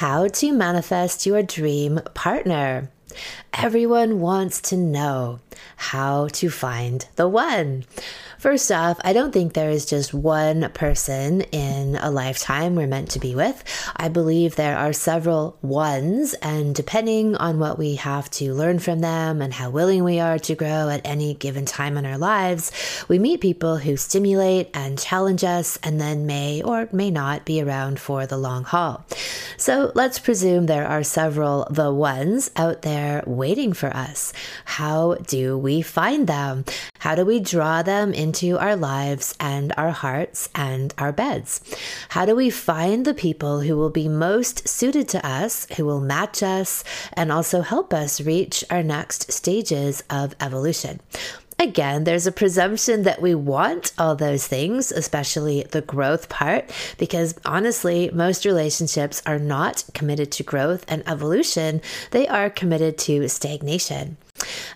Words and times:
How 0.00 0.28
to 0.28 0.52
manifest 0.54 1.26
your 1.26 1.42
dream 1.42 2.00
partner. 2.14 2.90
Everyone 3.52 4.18
wants 4.18 4.62
to 4.70 4.76
know 4.78 5.40
how 5.76 6.28
to 6.28 6.48
find 6.48 7.06
the 7.16 7.28
one. 7.28 7.84
First 8.40 8.72
off, 8.72 8.98
I 9.04 9.12
don't 9.12 9.32
think 9.32 9.52
there 9.52 9.68
is 9.68 9.84
just 9.84 10.14
one 10.14 10.70
person 10.70 11.42
in 11.52 11.96
a 11.96 12.10
lifetime 12.10 12.74
we're 12.74 12.86
meant 12.86 13.10
to 13.10 13.18
be 13.18 13.34
with. 13.34 13.62
I 13.94 14.08
believe 14.08 14.56
there 14.56 14.78
are 14.78 14.94
several 14.94 15.58
ones, 15.60 16.32
and 16.40 16.74
depending 16.74 17.36
on 17.36 17.58
what 17.58 17.78
we 17.78 17.96
have 17.96 18.30
to 18.30 18.54
learn 18.54 18.78
from 18.78 19.00
them 19.00 19.42
and 19.42 19.52
how 19.52 19.68
willing 19.68 20.04
we 20.04 20.20
are 20.20 20.38
to 20.38 20.54
grow 20.54 20.88
at 20.88 21.02
any 21.04 21.34
given 21.34 21.66
time 21.66 21.98
in 21.98 22.06
our 22.06 22.16
lives, 22.16 22.72
we 23.08 23.18
meet 23.18 23.42
people 23.42 23.76
who 23.76 23.98
stimulate 23.98 24.70
and 24.72 24.98
challenge 24.98 25.44
us 25.44 25.78
and 25.82 26.00
then 26.00 26.24
may 26.24 26.62
or 26.62 26.88
may 26.92 27.10
not 27.10 27.44
be 27.44 27.60
around 27.60 28.00
for 28.00 28.24
the 28.24 28.38
long 28.38 28.64
haul. 28.64 29.04
So 29.58 29.92
let's 29.94 30.18
presume 30.18 30.64
there 30.64 30.86
are 30.86 31.02
several 31.02 31.68
the 31.70 31.92
ones 31.92 32.50
out 32.56 32.80
there 32.80 33.22
waiting 33.26 33.74
for 33.74 33.94
us. 33.94 34.32
How 34.64 35.16
do 35.26 35.58
we 35.58 35.82
find 35.82 36.26
them? 36.26 36.64
How 37.00 37.14
do 37.14 37.26
we 37.26 37.40
draw 37.40 37.82
them 37.82 38.14
into 38.30 38.56
our 38.60 38.76
lives 38.76 39.34
and 39.40 39.72
our 39.76 39.90
hearts 39.90 40.48
and 40.54 40.94
our 40.98 41.10
beds? 41.10 41.60
How 42.10 42.24
do 42.24 42.36
we 42.36 42.48
find 42.48 43.04
the 43.04 43.12
people 43.12 43.62
who 43.62 43.76
will 43.76 43.90
be 43.90 44.08
most 44.08 44.68
suited 44.68 45.08
to 45.08 45.26
us, 45.26 45.66
who 45.76 45.84
will 45.84 46.00
match 46.00 46.40
us, 46.40 46.84
and 47.14 47.32
also 47.32 47.62
help 47.62 47.92
us 47.92 48.20
reach 48.20 48.62
our 48.70 48.84
next 48.84 49.32
stages 49.32 50.04
of 50.08 50.36
evolution? 50.40 51.00
Again, 51.58 52.04
there's 52.04 52.28
a 52.28 52.32
presumption 52.32 53.02
that 53.02 53.20
we 53.20 53.34
want 53.34 53.92
all 53.98 54.14
those 54.14 54.46
things, 54.46 54.92
especially 54.92 55.64
the 55.64 55.82
growth 55.82 56.28
part, 56.28 56.70
because 56.98 57.34
honestly, 57.44 58.10
most 58.14 58.44
relationships 58.44 59.22
are 59.26 59.40
not 59.40 59.84
committed 59.92 60.30
to 60.32 60.44
growth 60.44 60.84
and 60.86 61.02
evolution, 61.06 61.82
they 62.12 62.28
are 62.28 62.48
committed 62.48 62.96
to 62.98 63.28
stagnation. 63.28 64.16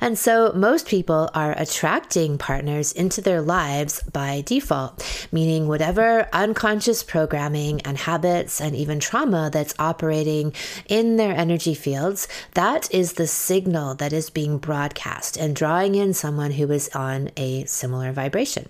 And 0.01 0.19
so 0.19 0.53
most 0.55 0.87
people 0.87 1.31
are 1.35 1.55
attracting 1.57 2.39
partners 2.39 2.93
into 2.93 3.21
their 3.21 3.41
lives 3.41 4.03
by 4.13 4.43
default, 4.45 5.03
meaning 5.33 5.69
whatever 5.69 6.29
unconscious 6.33 7.03
programming 7.03 7.81
and 7.83 7.97
habits 7.97 8.61
and 8.61 8.77
even 8.77 9.01
trauma 9.01 9.51
that's 9.53 9.75
operating 9.79 10.53
in 10.89 11.17
their 11.17 11.35
energy 11.35 11.75
fields, 11.75 12.29
that 12.55 12.93
is 12.93 13.15
the 13.15 13.27
signal 13.27 13.95
that 13.95 14.13
is 14.13 14.31
being 14.31 14.59
broadcast 14.59 15.37
and 15.37 15.57
drawing 15.57 15.95
in 15.95 16.13
someone 16.13 16.51
who 16.51 16.71
is 16.71 16.89
on 16.95 17.31
a 17.37 17.65
similar 17.65 18.13
vibration. 18.13 18.69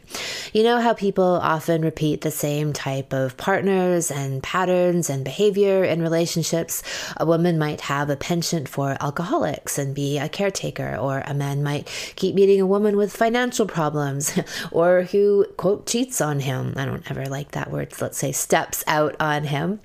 You 0.53 0.63
know 0.63 0.81
how 0.81 0.95
people 0.95 1.25
often 1.25 1.83
repeat 1.83 2.21
the 2.21 2.31
same 2.31 2.73
type 2.73 3.13
of 3.13 3.37
partners 3.37 4.11
and 4.11 4.43
patterns 4.43 5.11
and 5.11 5.25
behavior 5.25 5.85
in 5.85 6.03
relationships? 6.03 6.83
A 7.17 7.27
woman 7.27 7.59
might 7.59 7.81
have 7.83 8.11
a 8.11 8.17
penchant 8.17 8.69
for 8.69 8.97
alcoholics 9.01 9.79
and 9.79 9.95
be 9.95 10.19
a 10.19 10.29
caretaker 10.29 10.84
or 11.01 11.23
a 11.27 11.35
man 11.35 11.63
might 11.63 11.87
keep 12.17 12.35
meeting 12.35 12.61
a 12.61 12.67
woman 12.67 12.97
with 12.97 13.15
financial 13.15 13.67
problems 13.67 14.39
or 14.71 15.03
who, 15.03 15.47
quote, 15.57 15.87
cheats 15.87 16.21
on 16.21 16.41
him. 16.41 16.75
I 16.77 16.85
don't 16.85 17.09
ever 17.11 17.27
like 17.27 17.53
that 17.53 17.71
word. 17.71 17.93
Let's 18.01 18.19
say 18.19 18.33
steps 18.33 18.85
out 18.87 19.17
on 19.21 19.45
him. 19.45 19.81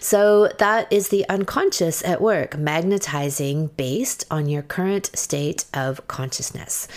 So 0.00 0.48
that 0.58 0.92
is 0.92 1.08
the 1.08 1.28
unconscious 1.28 2.04
at 2.04 2.20
work, 2.20 2.56
magnetizing 2.56 3.68
based 3.76 4.24
on 4.30 4.48
your 4.48 4.62
current 4.62 5.10
state 5.16 5.64
of 5.74 6.06
consciousness. 6.08 6.88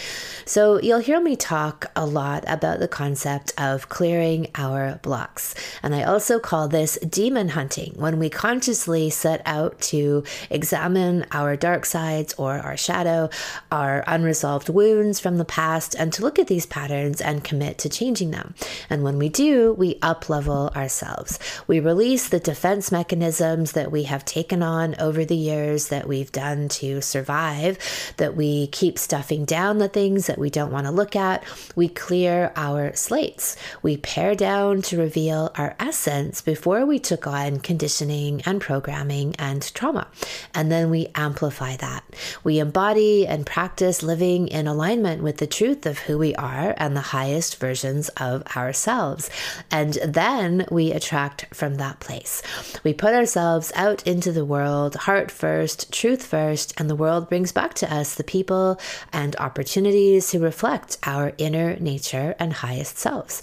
So 0.45 0.80
you'll 0.80 0.99
hear 0.99 1.19
me 1.19 1.36
talk 1.36 1.91
a 1.95 2.05
lot 2.05 2.43
about 2.47 2.80
the 2.80 2.88
concept 2.88 3.53
of 3.58 3.89
clearing 3.89 4.47
our 4.55 4.99
blocks. 5.02 5.55
And 5.81 5.95
I 5.95 6.03
also 6.03 6.39
call 6.39 6.67
this 6.67 6.97
demon 6.99 7.49
hunting 7.49 7.93
when 7.95 8.19
we 8.19 8.30
consciously 8.30 9.09
set 9.09 9.41
out 9.45 9.80
to 9.81 10.23
examine 10.49 11.25
our 11.31 11.55
dark 11.55 11.86
sides 11.86 12.33
or 12.38 12.53
our 12.53 12.77
shadow, 12.77 13.30
our 13.71 14.03
unresolved 14.08 14.70
wounds 14.70 15.20
from 15.20 15.37
the 15.37 15.45
past, 15.45 15.95
and 15.95 16.14
to 16.14 16.21
look 16.21 16.39
at 16.39 16.47
these 16.47 16.65
patterns 16.65 17.21
and 17.21 17.43
commit 17.43 17.77
to 17.80 17.89
changing 17.89 18.32
them. 18.32 18.53
And 18.89 19.03
when 19.03 19.17
we 19.17 19.30
do, 19.30 19.73
we 19.73 19.97
up 20.02 20.30
level 20.30 20.71
ourselves. 20.76 21.39
We 21.67 21.80
release 21.80 22.30
the 22.30 22.39
defense 22.55 22.89
mechanisms 22.89 23.73
that 23.73 23.92
we 23.92 24.04
have 24.04 24.23
taken 24.23 24.64
on 24.64 24.95
over 24.98 25.26
the 25.26 25.36
years 25.36 25.89
that 25.89 26.08
we've 26.08 26.32
done 26.32 26.70
to 26.70 27.02
survive, 27.02 27.77
that 28.16 28.33
we 28.33 28.67
keep 28.67 28.98
stuffing 28.98 29.43
down 29.43 29.77
the 29.77 29.89
things 29.89 30.27
that 30.27 30.39
we 30.39 30.49
don't 30.49 30.71
want 30.71 30.86
to 30.86 30.92
look 30.92 31.17
at. 31.17 31.44
We 31.76 31.89
clear 31.89 32.54
our 32.55 32.95
slates. 32.95 33.58
We 33.82 33.98
pare 33.98 34.36
down 34.36 34.83
to 34.83 34.98
reveal 34.98 35.52
our 35.58 35.76
essence 35.82 36.39
before 36.39 36.86
we 36.86 36.98
took 36.98 37.27
on 37.27 37.60
conditioning 37.60 38.42
and 38.45 38.61
programming 38.61 39.36
and 39.36 39.61
trauma. 39.73 40.08
And 40.54 40.71
then 40.71 40.89
we 40.89 41.10
amplify 41.14 41.76
that. 41.76 42.05
We 42.45 42.60
embody 42.60 43.27
and 43.27 43.45
practice 43.45 44.02
living 44.02 44.48
in 44.48 44.65
alignment 44.65 45.21
with 45.21 45.39
the 45.39 45.48
truth 45.48 45.86
of 45.86 45.99
who 45.99 46.17
we 46.17 46.33
are 46.36 46.73
and 46.77 46.95
the 46.95 47.02
highest 47.02 47.60
versions 47.60 48.08
of 48.15 48.44
ourselves. 48.55 49.30
And 49.70 49.95
then 49.95 50.65
we 50.71 50.94
attract 50.94 51.54
from 51.54 51.76
that 51.76 51.99
place. 51.99 52.34
We 52.83 52.93
put 52.93 53.13
ourselves 53.13 53.71
out 53.75 54.05
into 54.07 54.31
the 54.31 54.45
world, 54.45 54.95
heart 54.95 55.31
first, 55.31 55.91
truth 55.91 56.25
first, 56.25 56.73
and 56.79 56.89
the 56.89 56.95
world 56.95 57.29
brings 57.29 57.51
back 57.51 57.73
to 57.75 57.93
us 57.93 58.15
the 58.15 58.23
people 58.23 58.79
and 59.11 59.35
opportunities 59.37 60.31
who 60.31 60.39
reflect 60.39 60.97
our 61.03 61.33
inner 61.37 61.75
nature 61.77 62.35
and 62.39 62.53
highest 62.53 62.97
selves. 62.97 63.41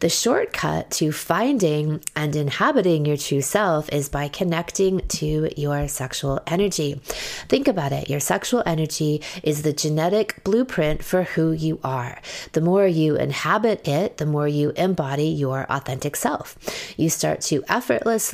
The 0.00 0.08
shortcut 0.08 0.90
to 0.92 1.12
finding 1.12 2.02
and 2.14 2.36
inhabiting 2.36 3.06
your 3.06 3.16
true 3.16 3.42
self 3.42 3.88
is 3.92 4.08
by 4.08 4.28
connecting 4.28 5.00
to 5.08 5.50
your 5.56 5.88
sexual 5.88 6.40
energy. 6.46 7.00
Think 7.48 7.66
about 7.68 7.92
it 7.92 8.10
your 8.10 8.20
sexual 8.20 8.62
energy 8.66 9.22
is 9.42 9.62
the 9.62 9.72
genetic 9.72 10.42
blueprint 10.44 11.02
for 11.02 11.22
who 11.22 11.52
you 11.52 11.78
are. 11.84 12.20
The 12.52 12.60
more 12.60 12.86
you 12.86 13.16
inhabit 13.16 13.86
it, 13.86 14.16
the 14.18 14.26
more 14.26 14.48
you 14.48 14.70
embody 14.76 15.28
your 15.28 15.66
authentic 15.70 16.16
self. 16.16 16.58
You 16.96 17.08
start 17.08 17.40
to 17.42 17.62
effortlessly 17.68 18.29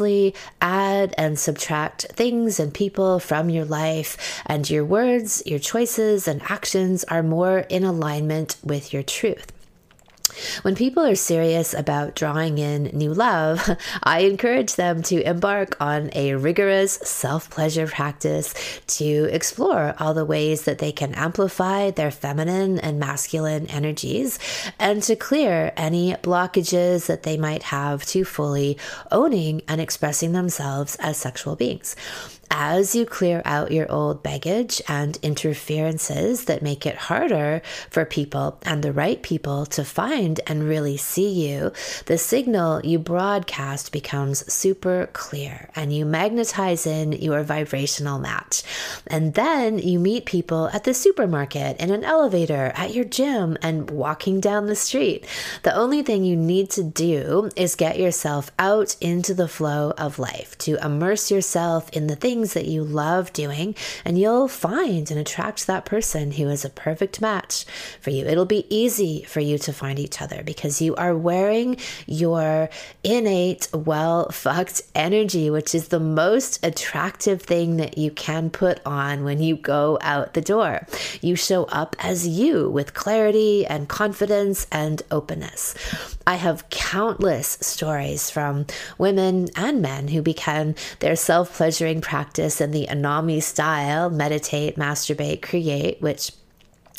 add 0.61 1.15
and 1.17 1.39
subtract 1.39 2.03
things 2.13 2.61
and 2.61 2.73
people 2.73 3.19
from 3.19 3.51
your 3.51 3.65
life, 3.65 4.43
and 4.47 4.69
your 4.69 4.85
words, 4.85 5.43
your 5.47 5.59
choices, 5.59 6.29
and 6.29 6.43
actions 6.43 7.05
are 7.05 7.23
more 7.23 7.61
in 7.69 7.85
alignment 7.85 8.57
with 8.63 8.93
your 8.93 9.03
truth. 9.03 9.56
When 10.63 10.75
people 10.75 11.05
are 11.05 11.15
serious 11.15 11.75
about 11.75 12.15
drawing 12.15 12.59
in 12.59 12.85
new 12.93 13.13
love, 13.13 13.69
I 14.03 14.21
encourage 14.21 14.75
them 14.75 15.03
to 15.05 15.23
embark 15.23 15.81
on 15.81 16.11
a 16.15 16.35
rigorous 16.35 16.95
self 16.95 17.51
pleasure 17.51 17.87
practice 17.87 18.55
to 18.99 19.29
explore 19.31 19.95
all 19.99 20.15
the 20.15 20.25
ways 20.25 20.63
that 20.63 20.79
they 20.79 20.93
can 20.93 21.15
amplify 21.15 21.91
their 21.91 22.11
feminine 22.11 22.79
and 22.79 22.99
masculine 22.99 23.67
energies 23.67 24.39
and 24.79 25.03
to 25.05 25.17
clear 25.17 25.73
any 25.77 26.15
blockages 26.15 27.07
that 27.07 27.23
they 27.23 27.37
might 27.37 27.65
have 27.65 28.05
to 28.07 28.25
fully 28.25 28.79
owning 29.11 29.63
and 29.69 29.81
expressing 29.81 30.33
themselves 30.33 30.97
as 30.97 31.17
sexual 31.17 31.57
beings 31.57 31.97
as 32.51 32.95
you 32.95 33.05
clear 33.05 33.43
out 33.45 33.73
your 33.73 33.91
old 33.91 34.23
baggage 34.23 34.81
and 34.89 35.19
interferences 35.23 36.45
that 36.45 36.63
make 36.63 36.87
it 36.87 36.97
harder 36.97 37.63
for 37.91 38.05
people 38.05 38.59
and 38.63 38.83
the 38.83 38.93
right 38.93 39.23
people 39.23 39.67
to 39.67 39.85
find 39.85 40.41
and 40.47 40.69
really 40.69 40.97
see 40.97 41.49
you, 41.49 41.73
the 42.07 42.19
signal 42.19 42.81
you 42.85 42.99
broadcast 42.99 43.93
becomes 43.93 44.51
super 44.53 45.09
clear 45.13 45.71
and 45.75 45.93
you 45.93 46.05
magnetize 46.05 46.87
in 46.87 47.13
your 47.13 47.43
vibrational 47.43 48.19
match. 48.19 48.63
And 49.07 49.35
then 49.35 49.79
you 49.79 49.99
meet 49.99 50.25
people 50.25 50.69
at 50.73 50.85
the 50.85 50.95
supermarket, 50.95 51.81
in 51.81 51.91
an 51.91 52.05
elevator, 52.05 52.73
at 52.75 52.95
your 52.95 53.05
gym, 53.05 53.57
and 53.63 53.91
walking 53.91 54.41
down 54.41 54.67
the 54.67 54.77
street. 54.77 55.27
The 55.63 55.75
only 55.75 56.03
thing 56.03 56.25
you 56.25 56.37
need 56.37 56.71
to 56.71 56.83
do 56.83 57.51
is 57.57 57.75
get 57.75 57.99
yourself 57.99 58.51
out 58.59 58.97
into 59.01 59.35
the 59.35 59.49
flow 59.49 59.93
of 59.99 60.19
life, 60.19 60.57
to 60.59 60.77
immerse 60.85 61.31
yourself 61.31 61.91
in 61.91 62.07
the 62.07 62.17
things 62.17 62.36
things 62.37 62.53
that 62.53 62.67
you 62.67 62.85
love 62.85 63.33
doing, 63.33 63.75
and 64.05 64.19
you'll 64.19 64.47
find 64.47 65.11
and 65.11 65.19
attract 65.19 65.67
that 65.67 65.87
person 65.87 66.33
who 66.33 66.51
is 66.51 66.67
a 66.67 66.71
perfect 66.71 67.19
match 67.19 67.65
for 67.99 68.11
you. 68.11 68.27
It'll 68.27 68.45
be 68.45 68.67
easy 68.69 69.23
for 69.23 69.41
you 69.41 69.57
to 69.57 69.73
find 69.73 69.99
each 69.99 70.21
other 70.21 70.43
because 70.45 70.83
you 70.83 70.95
are 70.97 71.17
wearing 71.17 71.79
your 72.07 72.69
innate, 73.03 73.69
well 73.73 74.31
fucked 74.31 74.83
energy, 74.95 75.49
which 75.49 75.75
is 75.75 75.89
the 75.89 75.99
most 75.99 76.63
attractive 76.63 77.41
thing 77.41 77.79
that 77.79 77.97
you 77.97 78.11
can 78.11 78.51
put 78.51 78.85
on 78.85 79.25
when 79.25 79.41
you 79.41 79.57
go 79.57 79.97
out 80.03 80.35
the 80.35 80.43
door. 80.43 80.87
You 81.23 81.37
show 81.37 81.65
up 81.65 81.97
as 81.99 82.29
you 82.29 82.69
with 82.69 82.93
clarity 82.93 83.65
and 83.65 83.89
confidence 83.89 84.67
and 84.71 85.01
openness. 85.11 85.75
I 86.27 86.35
have 86.35 86.69
countless 86.69 87.57
stories 87.63 88.29
from 88.29 88.67
women 88.99 89.49
and 89.57 89.81
men 89.81 90.09
who 90.09 90.21
began 90.21 90.75
their 90.99 91.17
self 91.17 91.57
pleasuring 91.57 92.03
practice 92.03 92.26
in 92.61 92.71
the 92.71 92.87
Anami 92.87 93.43
style 93.43 94.11
meditate, 94.11 94.77
masturbate, 94.77 95.43
create, 95.43 96.01
which 96.01 96.33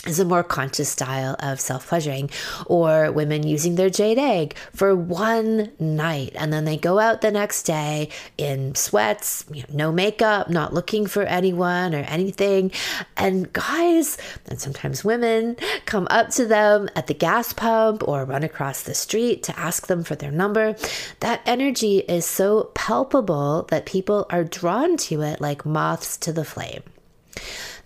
is 0.06 0.20
a 0.20 0.26
more 0.26 0.44
conscious 0.44 0.90
style 0.90 1.36
of 1.40 1.60
self 1.60 1.88
pleasuring, 1.88 2.30
or 2.66 3.12
women 3.12 3.46
using 3.46 3.76
their 3.76 3.90
jade 3.90 4.18
egg 4.18 4.56
for 4.74 4.96
one 4.96 5.72
night 5.80 6.32
and 6.36 6.54
then 6.54 6.66
they 6.66 6.78
go 6.78 7.00
out 7.00 7.22
the 7.22 7.32
next 7.32 7.64
day 7.64 8.10
in 8.38 8.76
sweats, 8.76 9.46
you 9.52 9.64
know, 9.64 9.88
no 9.88 9.92
makeup, 9.92 10.50
not 10.50 10.74
looking 10.74 11.08
for 11.08 11.24
anyone 11.24 11.96
or 11.96 12.00
anything. 12.00 12.72
And 13.16 13.52
guys, 13.54 14.18
and 14.48 14.60
sometimes 14.60 15.04
women, 15.04 15.58
come 15.86 16.08
up 16.10 16.30
to 16.32 16.46
them 16.46 16.90
at 16.96 17.08
the 17.08 17.14
gas 17.14 17.54
pump 17.54 18.08
or 18.08 18.26
run 18.26 18.44
across 18.44 18.84
the 18.84 18.94
street 18.94 19.44
to 19.44 19.60
ask 19.60 19.88
them 19.88 20.04
for 20.04 20.16
their 20.16 20.32
number. 20.32 20.76
That 21.20 21.42
energy 21.46 22.00
is 22.00 22.26
so 22.26 22.72
palpable 22.76 23.64
that 23.70 23.86
people 23.86 24.26
are 24.30 24.44
drawn 24.44 24.98
to 24.98 25.22
it 25.22 25.42
like 25.42 25.66
moths 25.66 26.18
to 26.18 26.34
the 26.34 26.46
flame. 26.46 26.84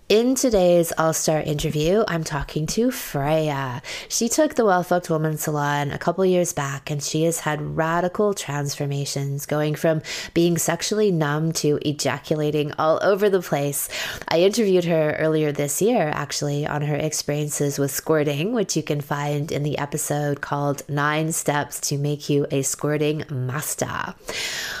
In 0.08 0.34
today's 0.34 0.92
All 0.98 1.14
Star 1.14 1.40
interview, 1.40 2.04
I'm 2.06 2.24
talking 2.24 2.66
to 2.66 2.90
Freya. 2.90 3.80
She 4.08 4.28
took 4.28 4.56
the 4.56 4.64
Well 4.64 4.82
Fucked 4.82 5.08
Woman 5.08 5.38
Salon 5.38 5.90
a 5.90 5.96
couple 5.96 6.24
years 6.26 6.52
back 6.52 6.90
and 6.90 7.02
she 7.02 7.22
has 7.22 7.40
had 7.40 7.76
radical 7.76 8.34
transformations, 8.34 9.46
going 9.46 9.74
from 9.74 10.02
being 10.34 10.58
sexually 10.58 11.10
numb 11.10 11.52
to 11.52 11.78
ejaculating 11.86 12.72
all 12.78 12.98
over 13.02 13.30
the 13.30 13.40
place. 13.40 13.88
I 14.28 14.40
interviewed 14.40 14.84
her 14.84 15.12
earlier 15.18 15.50
this 15.50 15.80
year, 15.80 16.10
actually, 16.12 16.66
on 16.66 16.82
her 16.82 16.96
experiences 16.96 17.78
with 17.78 17.90
squirting, 17.90 18.52
which 18.52 18.76
you 18.76 18.82
can 18.82 19.00
find 19.00 19.50
in 19.50 19.62
the 19.62 19.78
episode 19.78 20.42
called 20.42 20.86
Nine 20.90 21.32
Steps 21.32 21.80
to 21.88 21.96
Make 21.96 22.28
You 22.28 22.46
a 22.50 22.62
Squirting 22.62 23.24
Master. 23.30 24.14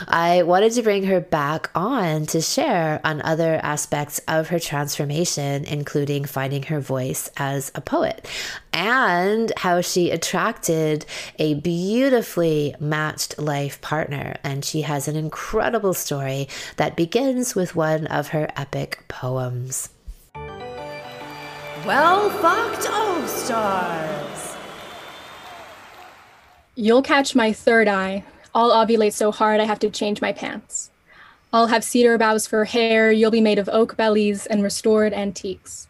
I 0.08 0.42
wanted 0.42 0.72
to 0.72 0.82
bring 0.82 1.04
her 1.04 1.20
back 1.20 1.70
on 1.74 2.26
to 2.26 2.42
share 2.42 3.00
on 3.04 3.22
other 3.22 3.58
aspects 3.62 4.20
of 4.28 4.48
her 4.48 4.58
transformation 4.58 5.11
transformation, 5.12 5.64
including 5.64 6.24
finding 6.24 6.62
her 6.64 6.80
voice 6.80 7.30
as 7.36 7.70
a 7.74 7.80
poet 7.80 8.26
and 8.72 9.52
how 9.58 9.80
she 9.80 10.10
attracted 10.10 11.04
a 11.38 11.54
beautifully 11.54 12.74
matched 12.80 13.38
life 13.38 13.80
partner. 13.80 14.36
And 14.42 14.64
she 14.64 14.82
has 14.82 15.08
an 15.08 15.16
incredible 15.16 15.94
story 15.94 16.48
that 16.76 16.96
begins 16.96 17.54
with 17.54 17.76
one 17.76 18.06
of 18.06 18.28
her 18.28 18.48
epic 18.56 19.04
poems. 19.08 19.90
Well 21.84 22.30
fucked 22.30 22.88
All 22.88 23.26
Stars. 23.26 24.56
You'll 26.74 27.02
catch 27.02 27.34
my 27.34 27.52
third 27.52 27.88
eye. 27.88 28.24
I'll 28.54 28.70
ovulate 28.70 29.12
so 29.12 29.30
hard 29.30 29.60
I 29.60 29.64
have 29.64 29.80
to 29.80 29.90
change 29.90 30.20
my 30.20 30.32
pants. 30.32 30.91
I'll 31.54 31.66
have 31.66 31.84
cedar 31.84 32.16
boughs 32.16 32.46
for 32.46 32.64
hair, 32.64 33.12
you'll 33.12 33.30
be 33.30 33.42
made 33.42 33.58
of 33.58 33.68
oak 33.70 33.94
bellies 33.94 34.46
and 34.46 34.62
restored 34.62 35.12
antiques. 35.12 35.86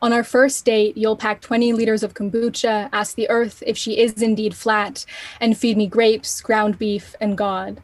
On 0.00 0.12
our 0.12 0.22
first 0.22 0.64
date, 0.64 0.96
you'll 0.96 1.16
pack 1.16 1.40
20 1.40 1.72
liters 1.72 2.04
of 2.04 2.14
kombucha, 2.14 2.88
ask 2.92 3.16
the 3.16 3.28
earth 3.28 3.60
if 3.66 3.76
she 3.76 3.98
is 3.98 4.22
indeed 4.22 4.54
flat, 4.54 5.04
and 5.40 5.58
feed 5.58 5.76
me 5.76 5.88
grapes, 5.88 6.40
ground 6.40 6.78
beef, 6.78 7.16
and 7.20 7.36
God. 7.36 7.82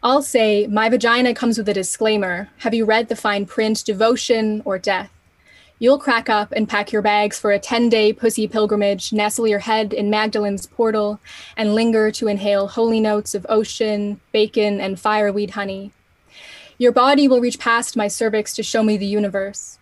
I'll 0.00 0.22
say, 0.22 0.68
My 0.68 0.88
vagina 0.88 1.34
comes 1.34 1.58
with 1.58 1.68
a 1.68 1.74
disclaimer. 1.74 2.50
Have 2.58 2.72
you 2.72 2.84
read 2.84 3.08
the 3.08 3.16
fine 3.16 3.46
print, 3.46 3.84
devotion 3.84 4.62
or 4.64 4.78
death? 4.78 5.10
You'll 5.80 5.98
crack 5.98 6.30
up 6.30 6.52
and 6.52 6.68
pack 6.68 6.92
your 6.92 7.02
bags 7.02 7.36
for 7.36 7.50
a 7.50 7.58
10 7.58 7.88
day 7.88 8.12
pussy 8.12 8.46
pilgrimage, 8.46 9.12
nestle 9.12 9.48
your 9.48 9.58
head 9.58 9.92
in 9.92 10.08
Magdalene's 10.08 10.66
portal, 10.66 11.18
and 11.56 11.74
linger 11.74 12.12
to 12.12 12.28
inhale 12.28 12.68
holy 12.68 13.00
notes 13.00 13.34
of 13.34 13.44
ocean, 13.48 14.20
bacon, 14.30 14.80
and 14.80 15.00
fireweed 15.00 15.50
honey. 15.50 15.90
Your 16.76 16.92
body 16.92 17.28
will 17.28 17.40
reach 17.40 17.58
past 17.58 17.96
my 17.96 18.08
cervix 18.08 18.54
to 18.54 18.62
show 18.62 18.82
me 18.82 18.96
the 18.96 19.06
universe. 19.06 19.78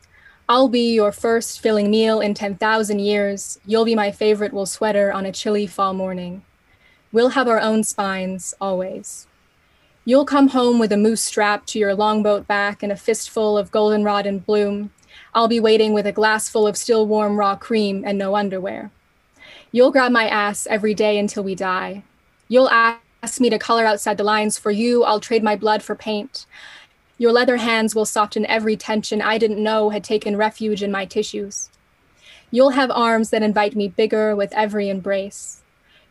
I'll 0.49 0.69
be 0.69 0.93
your 0.93 1.13
first 1.13 1.61
filling 1.61 1.91
meal 1.91 2.21
in 2.21 2.35
10,000 2.35 2.99
years. 2.99 3.59
You'll 3.65 3.87
be 3.87 3.95
my 3.95 4.11
favorite 4.11 4.53
wool 4.53 4.67
sweater 4.67 5.13
on 5.13 5.25
a 5.25 5.33
chilly 5.33 5.67
fall 5.67 5.95
morning. 5.95 6.43
We'll 7.11 7.31
have 7.31 7.49
our 7.49 7.61
own 7.61 7.85
spines, 7.85 8.55
always. 8.61 9.27
You'll 10.05 10.27
come 10.27 10.49
home 10.49 10.79
with 10.79 10.93
a 10.93 10.97
moose 10.97 11.23
strap 11.23 11.65
to 11.67 11.79
your 11.79 11.95
longboat 11.95 12.47
back 12.47 12.83
and 12.83 12.93
a 12.93 12.97
fistful 12.97 13.57
of 13.57 13.71
goldenrod 13.71 14.27
in 14.27 14.41
bloom. 14.41 14.91
I'll 15.33 15.49
be 15.49 15.61
waiting 15.61 15.95
with 15.95 16.07
a 16.07 16.13
glass 16.13 16.49
full 16.49 16.67
of 16.67 16.77
still 16.77 17.07
warm 17.07 17.39
raw 17.39 17.57
cream 17.57 18.03
and 18.05 18.19
no 18.19 18.37
underwear. 18.37 18.91
You'll 19.71 19.93
grab 19.93 20.13
my 20.13 20.29
ass 20.29 20.67
every 20.67 20.93
day 20.93 21.19
until 21.19 21.45
we 21.45 21.55
die. 21.55 22.03
You'll 22.49 22.69
ask 22.69 23.41
me 23.41 23.49
to 23.49 23.59
color 23.59 23.87
outside 23.87 24.19
the 24.19 24.25
lines 24.25 24.59
for 24.59 24.71
you. 24.71 25.05
I'll 25.05 25.21
trade 25.21 25.43
my 25.43 25.57
blood 25.57 25.83
for 25.83 25.95
paint. 25.95 26.45
Your 27.19 27.33
leather 27.33 27.59
hands 27.59 27.95
will 27.95 28.07
soften 28.07 28.47
every 28.47 28.77
tension 28.77 29.23
I 29.23 29.39
didn't 29.39 29.63
know 29.63 29.91
had 29.91 30.03
taken 30.03 30.37
refuge 30.37 30.83
in 30.83 30.91
my 30.91 31.05
tissues. 31.05 31.71
You'll 32.51 32.71
have 32.71 32.91
arms 32.91 33.31
that 33.31 33.43
invite 33.43 33.75
me 33.77 33.89
bigger 33.89 34.35
with 34.37 34.53
every 34.53 34.89
embrace. 34.89 35.63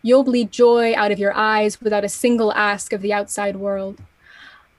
You'll 0.01 0.24
bleed 0.24 0.51
joy 0.51 0.95
out 0.95 1.12
of 1.12 1.19
your 1.19 1.33
eyes 1.33 1.80
without 1.80 2.03
a 2.03 2.09
single 2.09 2.51
ask 2.53 2.94
of 2.94 3.01
the 3.01 3.13
outside 3.13 3.57
world. 3.57 4.00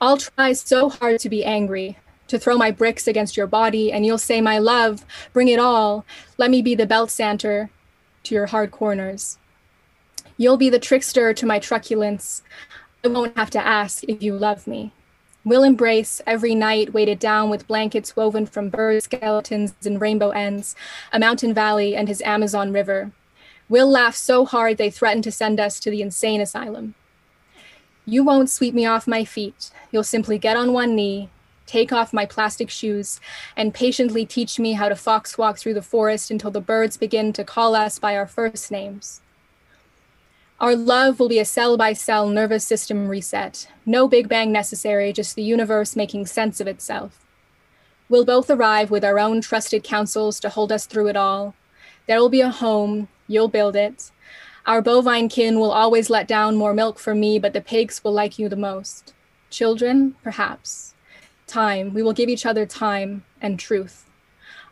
I'll 0.00 0.16
try 0.16 0.52
so 0.52 0.90
hard 0.90 1.20
to 1.20 1.28
be 1.28 1.44
angry, 1.44 1.98
to 2.26 2.38
throw 2.38 2.56
my 2.56 2.72
bricks 2.72 3.06
against 3.06 3.36
your 3.36 3.46
body, 3.46 3.92
and 3.92 4.04
you'll 4.04 4.18
say, 4.18 4.40
My 4.40 4.58
love, 4.58 5.04
bring 5.32 5.46
it 5.46 5.60
all. 5.60 6.04
Let 6.38 6.50
me 6.50 6.62
be 6.62 6.74
the 6.74 6.86
belt 6.86 7.10
sander 7.10 7.70
to 8.24 8.34
your 8.34 8.46
hard 8.46 8.72
corners. 8.72 9.38
You'll 10.36 10.56
be 10.56 10.70
the 10.70 10.80
trickster 10.80 11.32
to 11.34 11.46
my 11.46 11.60
truculence. 11.60 12.42
I 13.04 13.08
won't 13.08 13.36
have 13.36 13.50
to 13.50 13.64
ask 13.64 14.02
if 14.04 14.22
you 14.22 14.36
love 14.36 14.66
me. 14.66 14.92
We'll 15.44 15.64
embrace 15.64 16.20
every 16.24 16.54
night 16.54 16.94
weighted 16.94 17.18
down 17.18 17.50
with 17.50 17.66
blankets 17.66 18.14
woven 18.14 18.46
from 18.46 18.68
bird 18.68 19.02
skeletons 19.02 19.74
and 19.84 20.00
rainbow 20.00 20.30
ends, 20.30 20.76
a 21.12 21.18
mountain 21.18 21.52
valley 21.52 21.96
and 21.96 22.06
his 22.06 22.22
Amazon 22.22 22.72
River. 22.72 23.10
We'll 23.68 23.90
laugh 23.90 24.14
so 24.14 24.44
hard 24.44 24.78
they 24.78 24.90
threaten 24.90 25.22
to 25.22 25.32
send 25.32 25.58
us 25.58 25.80
to 25.80 25.90
the 25.90 26.00
insane 26.00 26.40
asylum. 26.40 26.94
You 28.06 28.22
won't 28.22 28.50
sweep 28.50 28.72
me 28.72 28.86
off 28.86 29.08
my 29.08 29.24
feet. 29.24 29.70
You'll 29.90 30.04
simply 30.04 30.38
get 30.38 30.56
on 30.56 30.72
one 30.72 30.94
knee, 30.94 31.28
take 31.66 31.92
off 31.92 32.12
my 32.12 32.26
plastic 32.26 32.70
shoes, 32.70 33.18
and 33.56 33.74
patiently 33.74 34.24
teach 34.24 34.60
me 34.60 34.74
how 34.74 34.88
to 34.88 34.96
fox 34.96 35.38
walk 35.38 35.58
through 35.58 35.74
the 35.74 35.82
forest 35.82 36.30
until 36.30 36.52
the 36.52 36.60
birds 36.60 36.96
begin 36.96 37.32
to 37.32 37.44
call 37.44 37.74
us 37.74 37.98
by 37.98 38.16
our 38.16 38.26
first 38.26 38.70
names. 38.70 39.20
Our 40.62 40.76
love 40.76 41.18
will 41.18 41.28
be 41.28 41.40
a 41.40 41.44
cell 41.44 41.76
by 41.76 41.92
cell 41.92 42.28
nervous 42.28 42.64
system 42.64 43.08
reset. 43.08 43.66
No 43.84 44.06
Big 44.06 44.28
Bang 44.28 44.52
necessary, 44.52 45.12
just 45.12 45.34
the 45.34 45.42
universe 45.42 45.96
making 45.96 46.26
sense 46.26 46.60
of 46.60 46.68
itself. 46.68 47.26
We'll 48.08 48.24
both 48.24 48.48
arrive 48.48 48.88
with 48.88 49.04
our 49.04 49.18
own 49.18 49.40
trusted 49.40 49.82
counsels 49.82 50.38
to 50.38 50.48
hold 50.48 50.70
us 50.70 50.86
through 50.86 51.08
it 51.08 51.16
all. 51.16 51.56
There 52.06 52.20
will 52.20 52.28
be 52.28 52.42
a 52.42 52.48
home, 52.48 53.08
you'll 53.26 53.48
build 53.48 53.74
it. 53.74 54.12
Our 54.64 54.80
bovine 54.80 55.28
kin 55.28 55.58
will 55.58 55.72
always 55.72 56.08
let 56.08 56.28
down 56.28 56.54
more 56.54 56.72
milk 56.72 57.00
for 57.00 57.12
me, 57.12 57.40
but 57.40 57.54
the 57.54 57.60
pigs 57.60 58.04
will 58.04 58.12
like 58.12 58.38
you 58.38 58.48
the 58.48 58.54
most. 58.54 59.14
Children, 59.50 60.14
perhaps. 60.22 60.94
Time, 61.48 61.92
we 61.92 62.04
will 62.04 62.12
give 62.12 62.28
each 62.28 62.46
other 62.46 62.66
time 62.66 63.24
and 63.40 63.58
truth. 63.58 64.08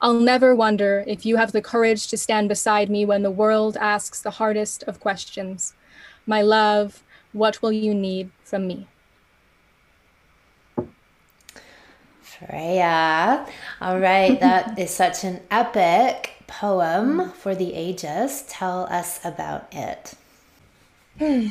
I'll 0.00 0.20
never 0.20 0.54
wonder 0.54 1.02
if 1.08 1.26
you 1.26 1.34
have 1.36 1.50
the 1.50 1.60
courage 1.60 2.06
to 2.08 2.16
stand 2.16 2.48
beside 2.48 2.88
me 2.88 3.04
when 3.04 3.24
the 3.24 3.30
world 3.32 3.76
asks 3.80 4.22
the 4.22 4.30
hardest 4.30 4.84
of 4.84 5.00
questions. 5.00 5.74
My 6.30 6.42
love, 6.42 7.02
what 7.32 7.60
will 7.60 7.72
you 7.72 7.92
need 7.92 8.30
from 8.44 8.68
me? 8.68 8.86
Freya. 12.22 13.44
All 13.80 13.98
right, 13.98 14.38
that 14.38 14.78
is 14.78 14.94
such 14.94 15.24
an 15.24 15.40
epic 15.50 16.34
poem 16.46 17.32
for 17.32 17.56
the 17.56 17.74
ages. 17.74 18.44
Tell 18.48 18.84
us 18.84 19.18
about 19.24 19.66
it. 19.72 20.14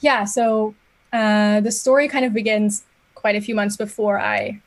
Yeah, 0.00 0.24
so 0.24 0.74
uh, 1.12 1.60
the 1.60 1.72
story 1.72 2.08
kind 2.08 2.24
of 2.24 2.32
begins 2.32 2.84
quite 3.16 3.34
a 3.34 3.40
few 3.40 3.54
months 3.54 3.76
before 3.76 4.18
I 4.18 4.60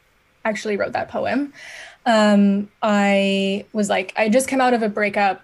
actually 0.44 0.76
wrote 0.76 0.92
that 0.92 1.08
poem. 1.08 1.54
Um, 2.06 2.70
I 2.82 3.66
was 3.72 3.90
like, 3.90 4.14
I 4.18 4.28
just 4.28 4.50
came 4.50 4.60
out 4.60 4.74
of 4.74 4.82
a 4.82 4.90
breakup 4.90 5.42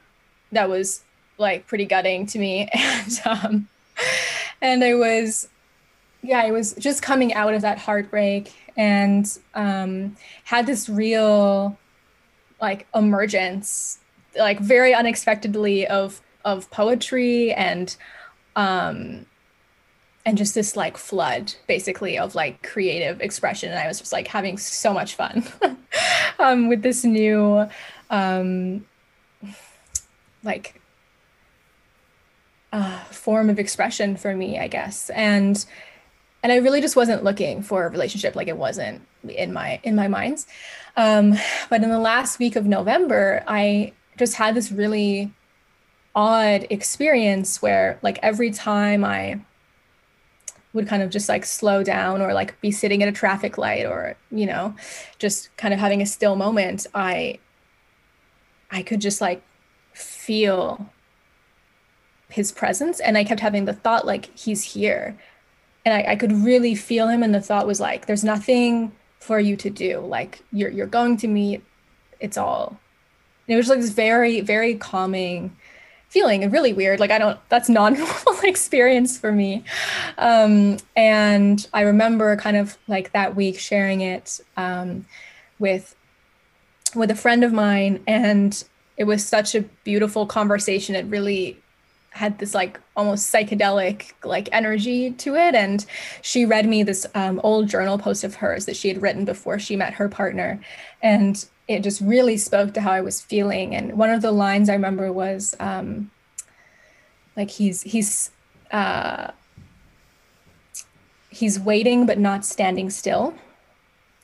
that 0.51 0.69
was 0.69 1.03
like 1.37 1.67
pretty 1.67 1.85
gutting 1.85 2.25
to 2.27 2.39
me. 2.39 2.69
And 2.75 3.21
um, 3.25 3.67
and 4.61 4.83
I 4.83 4.95
was, 4.95 5.49
yeah, 6.21 6.39
I 6.39 6.51
was 6.51 6.73
just 6.73 7.01
coming 7.01 7.33
out 7.33 7.53
of 7.53 7.61
that 7.61 7.77
heartbreak 7.77 8.53
and 8.75 9.27
um, 9.53 10.15
had 10.43 10.65
this 10.65 10.89
real 10.89 11.77
like 12.61 12.87
emergence, 12.95 13.99
like 14.37 14.59
very 14.59 14.93
unexpectedly 14.93 15.87
of 15.87 16.21
of 16.45 16.69
poetry 16.71 17.51
and 17.53 17.97
um 18.55 19.25
and 20.25 20.37
just 20.37 20.55
this 20.55 20.75
like 20.75 20.97
flood 20.97 21.53
basically 21.67 22.17
of 22.17 22.35
like 22.35 22.61
creative 22.61 23.21
expression. 23.21 23.69
And 23.69 23.79
i 23.79 23.87
was 23.87 23.99
just 23.99 24.11
like 24.11 24.27
having 24.27 24.57
so 24.57 24.93
much 24.93 25.15
fun 25.15 25.45
um, 26.39 26.67
with 26.67 26.81
this 26.81 27.05
new 27.05 27.67
um, 28.09 28.85
like 30.43 30.81
uh, 32.73 32.99
form 33.05 33.49
of 33.49 33.59
expression 33.59 34.17
for 34.17 34.35
me, 34.35 34.59
I 34.59 34.67
guess. 34.67 35.09
And 35.11 35.63
and 36.43 36.51
I 36.51 36.57
really 36.57 36.81
just 36.81 36.95
wasn't 36.95 37.23
looking 37.23 37.61
for 37.61 37.85
a 37.85 37.89
relationship. 37.89 38.35
Like 38.35 38.47
it 38.47 38.57
wasn't 38.57 39.01
in 39.27 39.53
my 39.53 39.79
in 39.83 39.95
my 39.95 40.07
minds. 40.07 40.47
Um, 40.95 41.35
but 41.69 41.83
in 41.83 41.89
the 41.89 41.99
last 41.99 42.39
week 42.39 42.55
of 42.55 42.65
November, 42.65 43.43
I 43.47 43.93
just 44.17 44.35
had 44.35 44.55
this 44.55 44.71
really 44.71 45.31
odd 46.15 46.65
experience 46.69 47.61
where 47.61 47.99
like 48.01 48.17
every 48.23 48.51
time 48.51 49.05
I 49.05 49.39
would 50.73 50.87
kind 50.87 51.03
of 51.03 51.09
just 51.09 51.27
like 51.27 51.45
slow 51.45 51.83
down 51.83 52.21
or 52.21 52.33
like 52.33 52.59
be 52.61 52.71
sitting 52.71 53.01
at 53.03 53.09
a 53.09 53.11
traffic 53.11 53.57
light 53.57 53.85
or 53.85 54.15
you 54.31 54.45
know 54.45 54.75
just 55.17 55.55
kind 55.57 55.73
of 55.73 55.79
having 55.79 56.01
a 56.01 56.05
still 56.05 56.35
moment 56.35 56.85
i 56.93 57.39
i 58.69 58.83
could 58.83 59.01
just 59.01 59.19
like 59.19 59.41
feel 59.93 60.87
his 62.29 62.51
presence 62.51 62.99
and 62.99 63.17
i 63.17 63.23
kept 63.23 63.39
having 63.39 63.65
the 63.65 63.73
thought 63.73 64.05
like 64.05 64.37
he's 64.37 64.63
here. 64.63 65.17
And 65.85 65.93
I, 65.93 66.11
I 66.11 66.15
could 66.17 66.33
really 66.33 66.75
feel 66.75 67.07
him 67.07 67.23
and 67.23 67.33
the 67.33 67.39
thought 67.39 67.65
was 67.65 67.79
like 67.79 68.05
there's 68.05 68.23
nothing 68.23 68.91
for 69.19 69.39
you 69.39 69.55
to 69.57 69.69
do. 69.69 69.99
Like 69.99 70.43
you're 70.51 70.69
you're 70.69 70.87
going 70.87 71.17
to 71.17 71.27
meet 71.27 71.63
it's 72.19 72.37
all. 72.37 72.77
And 73.47 73.53
it 73.53 73.57
was 73.57 73.69
like 73.69 73.79
this 73.79 73.91
very 73.91 74.41
very 74.41 74.75
calming 74.75 75.55
feeling 76.09 76.43
and 76.43 76.51
really 76.51 76.73
weird. 76.73 76.99
Like 76.99 77.11
i 77.11 77.17
don't 77.17 77.39
that's 77.47 77.69
non-normal 77.69 78.39
experience 78.43 79.17
for 79.17 79.31
me. 79.31 79.63
Um, 80.17 80.77
and 80.95 81.65
i 81.73 81.81
remember 81.81 82.35
kind 82.35 82.57
of 82.57 82.77
like 82.87 83.13
that 83.13 83.35
week 83.35 83.57
sharing 83.57 84.01
it 84.01 84.41
um, 84.57 85.05
with 85.59 85.95
with 86.95 87.11
a 87.11 87.15
friend 87.15 87.43
of 87.45 87.53
mine 87.53 88.03
and 88.07 88.63
it 88.97 89.03
was 89.03 89.23
such 89.23 89.53
a 89.55 89.61
beautiful 89.83 90.25
conversation. 90.25 90.95
It 90.95 91.05
really 91.05 91.61
had 92.17 92.39
this 92.39 92.53
like 92.53 92.79
almost 92.95 93.31
psychedelic 93.33 94.11
like 94.23 94.49
energy 94.51 95.11
to 95.11 95.35
it 95.35 95.55
and 95.55 95.85
she 96.21 96.45
read 96.45 96.67
me 96.67 96.83
this 96.83 97.05
um, 97.15 97.39
old 97.43 97.67
journal 97.67 97.97
post 97.97 98.23
of 98.23 98.35
hers 98.35 98.65
that 98.65 98.75
she 98.75 98.87
had 98.87 99.01
written 99.01 99.23
before 99.23 99.57
she 99.59 99.75
met 99.75 99.93
her 99.93 100.09
partner 100.09 100.59
and 101.01 101.47
it 101.67 101.83
just 101.83 102.01
really 102.01 102.37
spoke 102.37 102.73
to 102.73 102.81
how 102.81 102.91
I 102.91 103.01
was 103.01 103.21
feeling. 103.21 103.75
And 103.75 103.97
one 103.97 104.09
of 104.09 104.21
the 104.21 104.31
lines 104.31 104.69
I 104.69 104.73
remember 104.73 105.11
was 105.11 105.55
um, 105.59 106.11
like 107.35 107.51
he's 107.51 107.81
he's 107.81 108.31
uh, 108.71 109.31
he's 111.29 111.59
waiting 111.59 112.05
but 112.05 112.17
not 112.17 112.45
standing 112.45 112.89
still, 112.89 113.33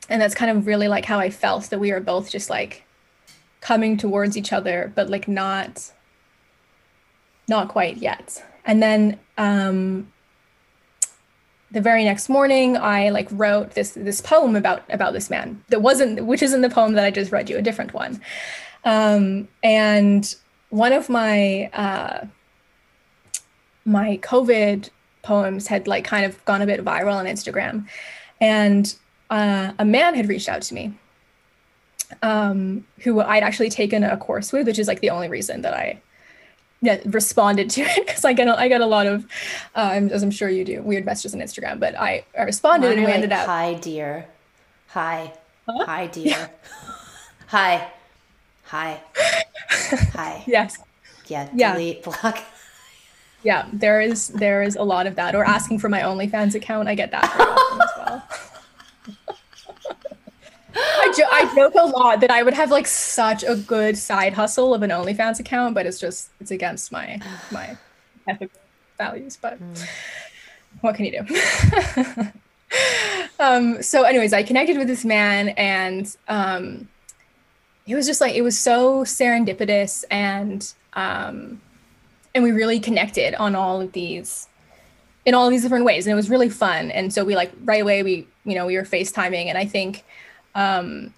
and 0.09 0.21
that's 0.21 0.35
kind 0.35 0.55
of 0.55 0.67
really 0.67 0.87
like 0.87 1.05
how 1.05 1.19
I 1.19 1.29
felt 1.29 1.69
that 1.69 1.79
we 1.79 1.91
were 1.91 1.99
both 1.99 2.31
just 2.31 2.49
like 2.49 2.83
coming 3.61 3.97
towards 3.97 4.37
each 4.37 4.53
other, 4.53 4.91
but 4.95 5.09
like 5.09 5.27
not 5.27 5.91
not 7.47 7.67
quite 7.67 7.97
yet. 7.97 8.43
And 8.65 8.81
then 8.81 9.19
um, 9.37 10.07
the 11.73 11.81
very 11.81 12.05
next 12.05 12.29
morning 12.29 12.77
i 12.77 13.09
like 13.09 13.27
wrote 13.31 13.71
this 13.71 13.91
this 13.91 14.21
poem 14.21 14.55
about 14.55 14.83
about 14.89 15.11
this 15.11 15.29
man 15.29 15.61
that 15.69 15.81
wasn't 15.81 16.23
which 16.25 16.41
isn't 16.41 16.61
the 16.61 16.69
poem 16.69 16.93
that 16.93 17.03
i 17.03 17.11
just 17.11 17.31
read 17.31 17.49
you 17.49 17.57
a 17.57 17.61
different 17.61 17.93
one 17.93 18.21
um, 18.85 19.47
and 19.63 20.35
one 20.69 20.93
of 20.93 21.09
my 21.09 21.69
uh, 21.73 22.25
my 23.85 24.17
covid 24.17 24.89
poems 25.23 25.67
had 25.67 25.87
like 25.87 26.05
kind 26.05 26.25
of 26.25 26.43
gone 26.45 26.61
a 26.61 26.65
bit 26.65 26.83
viral 26.85 27.15
on 27.15 27.25
instagram 27.25 27.87
and 28.39 28.95
uh, 29.29 29.73
a 29.79 29.85
man 29.85 30.13
had 30.13 30.29
reached 30.29 30.47
out 30.47 30.61
to 30.61 30.75
me 30.75 30.93
um, 32.21 32.85
who 32.99 33.19
i'd 33.19 33.43
actually 33.43 33.69
taken 33.69 34.03
a 34.03 34.15
course 34.15 34.53
with 34.53 34.67
which 34.67 34.77
is 34.77 34.87
like 34.87 34.99
the 35.01 35.09
only 35.09 35.27
reason 35.27 35.63
that 35.63 35.73
i 35.73 35.99
yeah, 36.83 36.99
responded 37.05 37.69
to 37.71 37.81
it 37.81 38.05
because 38.05 38.25
I 38.25 38.33
get 38.33 38.49
a, 38.49 38.59
I 38.59 38.67
get 38.67 38.81
a 38.81 38.85
lot 38.85 39.07
of, 39.07 39.25
um, 39.73 40.09
as 40.09 40.21
I'm 40.21 40.31
sure 40.31 40.49
you 40.49 40.65
do, 40.65 40.81
weird 40.81 41.05
messages 41.05 41.33
on 41.33 41.39
Instagram. 41.39 41.79
But 41.79 41.97
I, 41.97 42.25
I 42.37 42.43
responded 42.43 42.89
Mine 42.89 42.97
and 42.97 43.01
we 43.01 43.05
like, 43.05 43.15
ended 43.15 43.31
up. 43.31 43.45
Hi, 43.45 43.75
dear. 43.75 44.27
Hi. 44.89 45.31
Huh? 45.65 45.85
Hi, 45.85 46.07
dear. 46.11 46.49
Hi. 47.47 47.89
Hi. 48.65 48.99
Hi. 50.13 50.43
Yes. 50.47 50.77
Yeah. 51.27 51.49
Delete. 51.55 51.97
Yeah. 51.97 52.03
Block. 52.03 52.39
Yeah, 53.45 53.67
there 53.73 53.99
is 53.99 54.29
there 54.29 54.63
is 54.63 54.77
a 54.77 54.83
lot 54.83 55.05
of 55.05 55.15
that. 55.15 55.35
Or 55.35 55.43
asking 55.43 55.79
for 55.79 55.89
my 55.89 55.99
OnlyFans 55.99 56.55
account, 56.55 56.87
I 56.87 56.95
get 56.95 57.11
that 57.11 57.29
very 57.35 57.49
often 57.49 57.81
as 57.81 57.89
well. 57.97 58.23
I, 60.73 60.99
jo- 61.15 61.27
I 61.31 61.53
joke 61.55 61.73
a 61.75 61.85
lot 61.85 62.19
that 62.21 62.31
I 62.31 62.43
would 62.43 62.53
have 62.53 62.71
like 62.71 62.87
such 62.87 63.43
a 63.43 63.55
good 63.55 63.97
side 63.97 64.33
hustle 64.33 64.73
of 64.73 64.83
an 64.83 64.89
OnlyFans 64.89 65.39
account, 65.39 65.75
but 65.75 65.85
it's 65.85 65.99
just 65.99 66.29
it's 66.39 66.51
against 66.51 66.91
my 66.91 67.19
my 67.51 67.77
ethical 68.27 68.59
values. 68.97 69.37
But 69.41 69.61
mm. 69.61 69.87
what 70.81 70.95
can 70.95 71.05
you 71.05 71.23
do? 71.23 72.31
um, 73.39 73.81
so, 73.81 74.03
anyways, 74.03 74.33
I 74.33 74.43
connected 74.43 74.77
with 74.77 74.87
this 74.87 75.05
man, 75.05 75.49
and 75.49 76.15
um, 76.27 76.87
it 77.85 77.95
was 77.95 78.05
just 78.05 78.21
like 78.21 78.35
it 78.35 78.41
was 78.41 78.59
so 78.59 79.03
serendipitous, 79.03 80.03
and 80.09 80.73
um, 80.93 81.61
and 82.33 82.43
we 82.43 82.51
really 82.51 82.79
connected 82.79 83.35
on 83.35 83.55
all 83.55 83.81
of 83.81 83.91
these 83.91 84.47
in 85.25 85.33
all 85.33 85.45
of 85.45 85.51
these 85.51 85.63
different 85.63 85.85
ways, 85.85 86.05
and 86.05 86.11
it 86.11 86.15
was 86.15 86.29
really 86.29 86.49
fun. 86.49 86.91
And 86.91 87.13
so 87.13 87.23
we 87.23 87.35
like 87.35 87.51
right 87.63 87.81
away 87.81 88.03
we 88.03 88.27
you 88.45 88.55
know 88.55 88.65
we 88.65 88.75
were 88.77 88.83
FaceTiming, 88.83 89.45
and 89.45 89.57
I 89.57 89.65
think 89.65 90.03
um, 90.55 91.13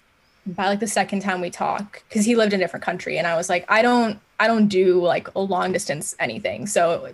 by 0.46 0.66
like 0.66 0.80
the 0.80 0.86
second 0.86 1.20
time 1.20 1.40
we 1.40 1.50
talk 1.50 2.02
because 2.08 2.24
he 2.24 2.36
lived 2.36 2.52
in 2.52 2.60
a 2.60 2.62
different 2.62 2.84
country 2.84 3.18
and 3.18 3.26
i 3.26 3.36
was 3.36 3.48
like 3.48 3.64
i 3.68 3.82
don't 3.82 4.20
i 4.38 4.46
don't 4.46 4.68
do 4.68 5.02
like 5.02 5.32
a 5.34 5.40
long 5.40 5.72
distance 5.72 6.14
anything. 6.18 6.66
So 6.66 7.12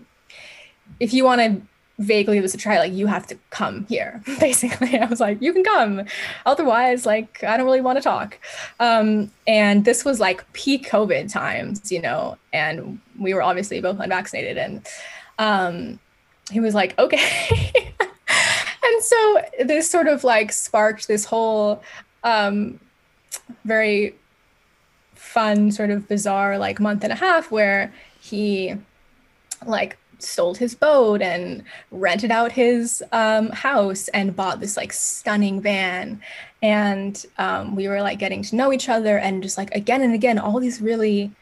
if 1.01 1.13
you 1.13 1.25
want 1.25 1.41
to 1.41 1.63
vaguely 1.99 2.37
give 2.37 2.43
this 2.43 2.55
a 2.55 2.59
try 2.59 2.79
like 2.79 2.93
you 2.93 3.07
have 3.07 3.27
to 3.29 3.39
come 3.51 3.87
here 3.87 4.23
basically. 4.41 4.99
I 4.99 5.07
was 5.07 5.21
like 5.21 5.41
you 5.41 5.53
can 5.53 5.65
come. 5.65 6.05
Otherwise 6.47 7.07
like 7.07 7.43
i 7.45 7.57
don't 7.57 7.67
really 7.67 7.81
want 7.81 7.99
to 7.99 8.03
talk. 8.03 8.39
Um, 8.81 9.31
and 9.47 9.85
this 9.85 10.05
was 10.05 10.21
like 10.21 10.51
peak 10.53 10.89
covid 10.89 11.31
times 11.33 11.93
you 11.93 12.01
know 12.01 12.37
and 12.53 12.99
we 13.19 13.35
were 13.35 13.43
obviously 13.43 13.81
both 13.81 14.01
unvaccinated 14.01 14.59
and 14.59 14.87
um, 15.39 15.99
he 16.51 16.61
was 16.61 16.75
like 16.75 16.99
okay. 16.99 17.73
And 18.85 19.03
so 19.03 19.43
this 19.65 19.89
sort 19.89 20.09
of 20.09 20.25
like 20.25 20.51
sparked 20.51 21.07
this 21.07 21.25
whole 21.25 21.83
um, 22.25 22.81
very 23.65 24.15
fun, 25.15 25.71
sort 25.71 25.91
of 25.91 26.09
bizarre, 26.09 26.59
like 26.59 26.81
month 26.81 27.05
and 27.05 27.13
a 27.13 27.17
half 27.17 27.51
where 27.51 27.93
he 28.21 28.75
like 29.67 29.97
sold 30.19 30.59
his 30.59 30.75
boat 30.75 31.21
and 31.21 31.63
rented 31.91 32.31
out 32.31 32.53
his 32.53 33.03
um, 33.13 33.51
house 33.51 34.09
and 34.09 34.37
bought 34.37 34.61
this 34.61 34.77
like 34.77 34.93
stunning 34.93 35.61
van. 35.61 36.21
And 36.63 37.25
um, 37.39 37.75
we 37.75 37.89
were 37.89 38.03
like 38.03 38.19
getting 38.19 38.43
to 38.43 38.57
know 38.57 38.73
each 38.73 38.89
other 38.89 39.19
and 39.19 39.43
just 39.43 39.59
like 39.59 39.75
again 39.75 40.03
and 40.03 40.15
again 40.15 40.39
all 40.39 40.61
these 40.61 40.81
really 40.81 41.33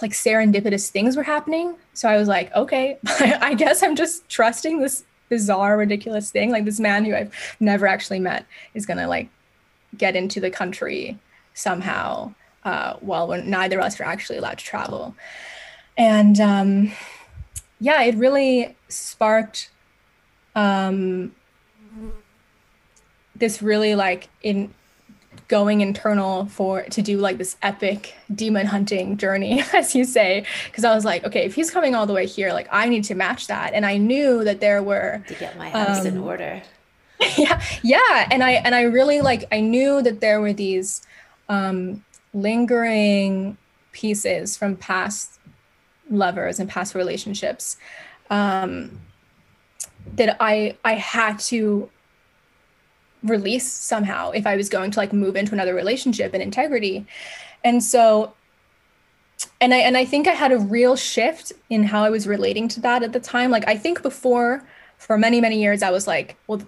like 0.00 0.12
serendipitous 0.12 0.90
things 0.90 1.16
were 1.16 1.24
happening. 1.24 1.74
So 1.94 2.08
i 2.08 2.16
was 2.16 2.28
like 2.28 2.54
okay 2.54 2.98
i 3.06 3.54
guess 3.54 3.82
i'm 3.82 3.96
just 3.96 4.28
trusting 4.28 4.80
this 4.80 5.04
bizarre 5.28 5.76
ridiculous 5.76 6.30
thing. 6.30 6.50
Like 6.50 6.64
this 6.64 6.78
man 6.78 7.04
who 7.04 7.14
i've 7.14 7.56
never 7.58 7.86
actually 7.86 8.20
met 8.20 8.46
is 8.74 8.86
gonna 8.86 9.08
like 9.08 9.28
get 9.96 10.16
into 10.16 10.40
the 10.40 10.50
country 10.50 11.18
somehow 11.54 12.34
uh, 12.64 12.94
while 13.00 13.28
we're, 13.28 13.42
neither 13.42 13.78
of 13.78 13.84
us 13.84 14.00
are 14.00 14.04
actually 14.04 14.38
allowed 14.38 14.58
to 14.58 14.64
travel. 14.64 15.14
And 15.96 16.40
um, 16.40 16.92
yeah, 17.80 18.02
it 18.02 18.14
really 18.16 18.76
sparked 18.88 19.70
um, 20.54 21.34
this 23.34 23.62
really 23.62 23.94
like 23.94 24.28
in 24.42 24.72
going 25.48 25.80
internal 25.80 26.46
for 26.46 26.82
to 26.82 27.02
do 27.02 27.18
like 27.18 27.36
this 27.36 27.56
epic 27.62 28.14
demon 28.34 28.66
hunting 28.66 29.16
journey 29.16 29.62
as 29.74 29.94
you 29.94 30.04
say. 30.04 30.46
Because 30.66 30.84
i 30.84 30.94
was 30.94 31.04
like 31.04 31.24
okay 31.24 31.44
if 31.44 31.54
he's 31.54 31.70
coming 31.70 31.94
all 31.94 32.06
the 32.06 32.12
way 32.12 32.26
here 32.26 32.52
like 32.52 32.68
i 32.70 32.88
need 32.88 33.04
to 33.04 33.14
match 33.14 33.48
that. 33.48 33.72
And 33.74 33.84
i 33.84 33.96
knew 33.96 34.44
that 34.44 34.60
there 34.60 34.82
were 34.82 35.22
to 35.26 35.34
get 35.34 35.58
my 35.58 35.70
house 35.70 36.00
um, 36.00 36.06
in 36.06 36.18
order 36.18 36.62
yeah 37.38 37.62
yeah 37.82 38.28
and 38.30 38.42
i 38.42 38.52
and 38.52 38.74
i 38.74 38.82
really 38.82 39.20
like 39.20 39.44
i 39.52 39.60
knew 39.60 40.02
that 40.02 40.20
there 40.20 40.40
were 40.40 40.52
these 40.52 41.02
um 41.48 42.04
lingering 42.34 43.56
pieces 43.92 44.56
from 44.56 44.76
past 44.76 45.38
lovers 46.10 46.58
and 46.58 46.68
past 46.68 46.94
relationships 46.94 47.76
um 48.30 49.00
that 50.16 50.36
i 50.40 50.76
i 50.84 50.94
had 50.94 51.38
to 51.38 51.88
release 53.22 53.70
somehow 53.70 54.30
if 54.30 54.46
i 54.46 54.56
was 54.56 54.68
going 54.68 54.90
to 54.90 54.98
like 54.98 55.12
move 55.12 55.36
into 55.36 55.52
another 55.52 55.74
relationship 55.74 56.34
and 56.34 56.42
integrity. 56.42 57.06
And 57.64 57.82
so 57.82 58.34
and 59.60 59.72
i 59.72 59.78
and 59.78 59.96
i 59.96 60.04
think 60.04 60.26
i 60.26 60.32
had 60.32 60.52
a 60.52 60.58
real 60.58 60.96
shift 60.96 61.52
in 61.70 61.84
how 61.84 62.02
i 62.02 62.10
was 62.10 62.26
relating 62.26 62.68
to 62.68 62.80
that 62.80 63.02
at 63.02 63.12
the 63.12 63.20
time. 63.20 63.50
Like 63.50 63.66
i 63.68 63.76
think 63.76 64.02
before 64.02 64.64
for 64.98 65.18
many 65.18 65.40
many 65.40 65.60
years 65.60 65.82
i 65.82 65.90
was 65.90 66.06
like 66.06 66.36
well 66.46 66.62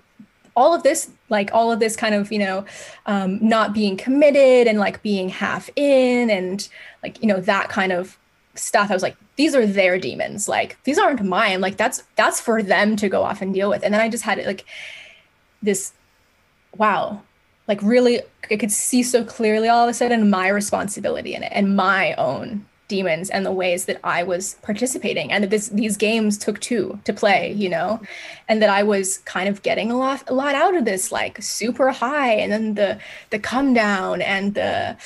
all 0.56 0.74
of 0.74 0.82
this 0.82 1.10
like 1.28 1.50
all 1.52 1.72
of 1.72 1.80
this 1.80 1.96
kind 1.96 2.14
of 2.14 2.30
you 2.30 2.38
know 2.38 2.64
um, 3.06 3.38
not 3.46 3.72
being 3.72 3.96
committed 3.96 4.66
and 4.66 4.78
like 4.78 5.02
being 5.02 5.28
half 5.28 5.68
in 5.76 6.30
and 6.30 6.68
like 7.02 7.20
you 7.22 7.28
know 7.28 7.40
that 7.40 7.68
kind 7.68 7.92
of 7.92 8.18
stuff. 8.54 8.90
I 8.90 8.94
was 8.94 9.02
like 9.02 9.16
these 9.36 9.54
are 9.54 9.66
their 9.66 9.98
demons. 9.98 10.48
Like 10.48 10.76
these 10.84 10.98
aren't 10.98 11.22
mine. 11.24 11.60
Like 11.60 11.76
that's 11.76 12.04
that's 12.16 12.40
for 12.40 12.62
them 12.62 12.96
to 12.96 13.08
go 13.08 13.22
off 13.22 13.42
and 13.42 13.52
deal 13.52 13.68
with. 13.68 13.82
And 13.82 13.92
then 13.92 14.00
i 14.00 14.08
just 14.08 14.24
had 14.24 14.44
like 14.46 14.64
this 15.62 15.92
wow. 16.76 17.22
Like 17.66 17.80
really 17.82 18.20
I 18.50 18.56
could 18.56 18.72
see 18.72 19.02
so 19.02 19.24
clearly 19.24 19.68
all 19.68 19.84
of 19.84 19.90
a 19.90 19.94
sudden 19.94 20.30
my 20.30 20.48
responsibility 20.48 21.34
in 21.34 21.42
it 21.42 21.52
and 21.54 21.76
my 21.76 22.14
own 22.14 22.66
demons 22.94 23.28
and 23.30 23.44
the 23.44 23.52
ways 23.52 23.86
that 23.86 23.98
I 24.04 24.22
was 24.22 24.54
participating. 24.62 25.32
And 25.32 25.42
that 25.42 25.50
this 25.50 25.68
these 25.68 25.96
games 25.96 26.38
took 26.38 26.60
two 26.60 26.98
to 27.04 27.12
play, 27.12 27.52
you 27.52 27.68
know, 27.68 28.00
and 28.48 28.62
that 28.62 28.70
I 28.70 28.82
was 28.82 29.18
kind 29.18 29.48
of 29.48 29.62
getting 29.62 29.90
a 29.90 29.98
lot 29.98 30.22
a 30.28 30.34
lot 30.34 30.54
out 30.54 30.74
of 30.76 30.84
this 30.84 31.10
like 31.10 31.42
super 31.42 31.90
high 31.90 32.34
and 32.42 32.52
then 32.52 32.74
the 32.74 32.98
the 33.30 33.38
come 33.38 33.74
down 33.74 34.22
and 34.22 34.54
the 34.54 34.96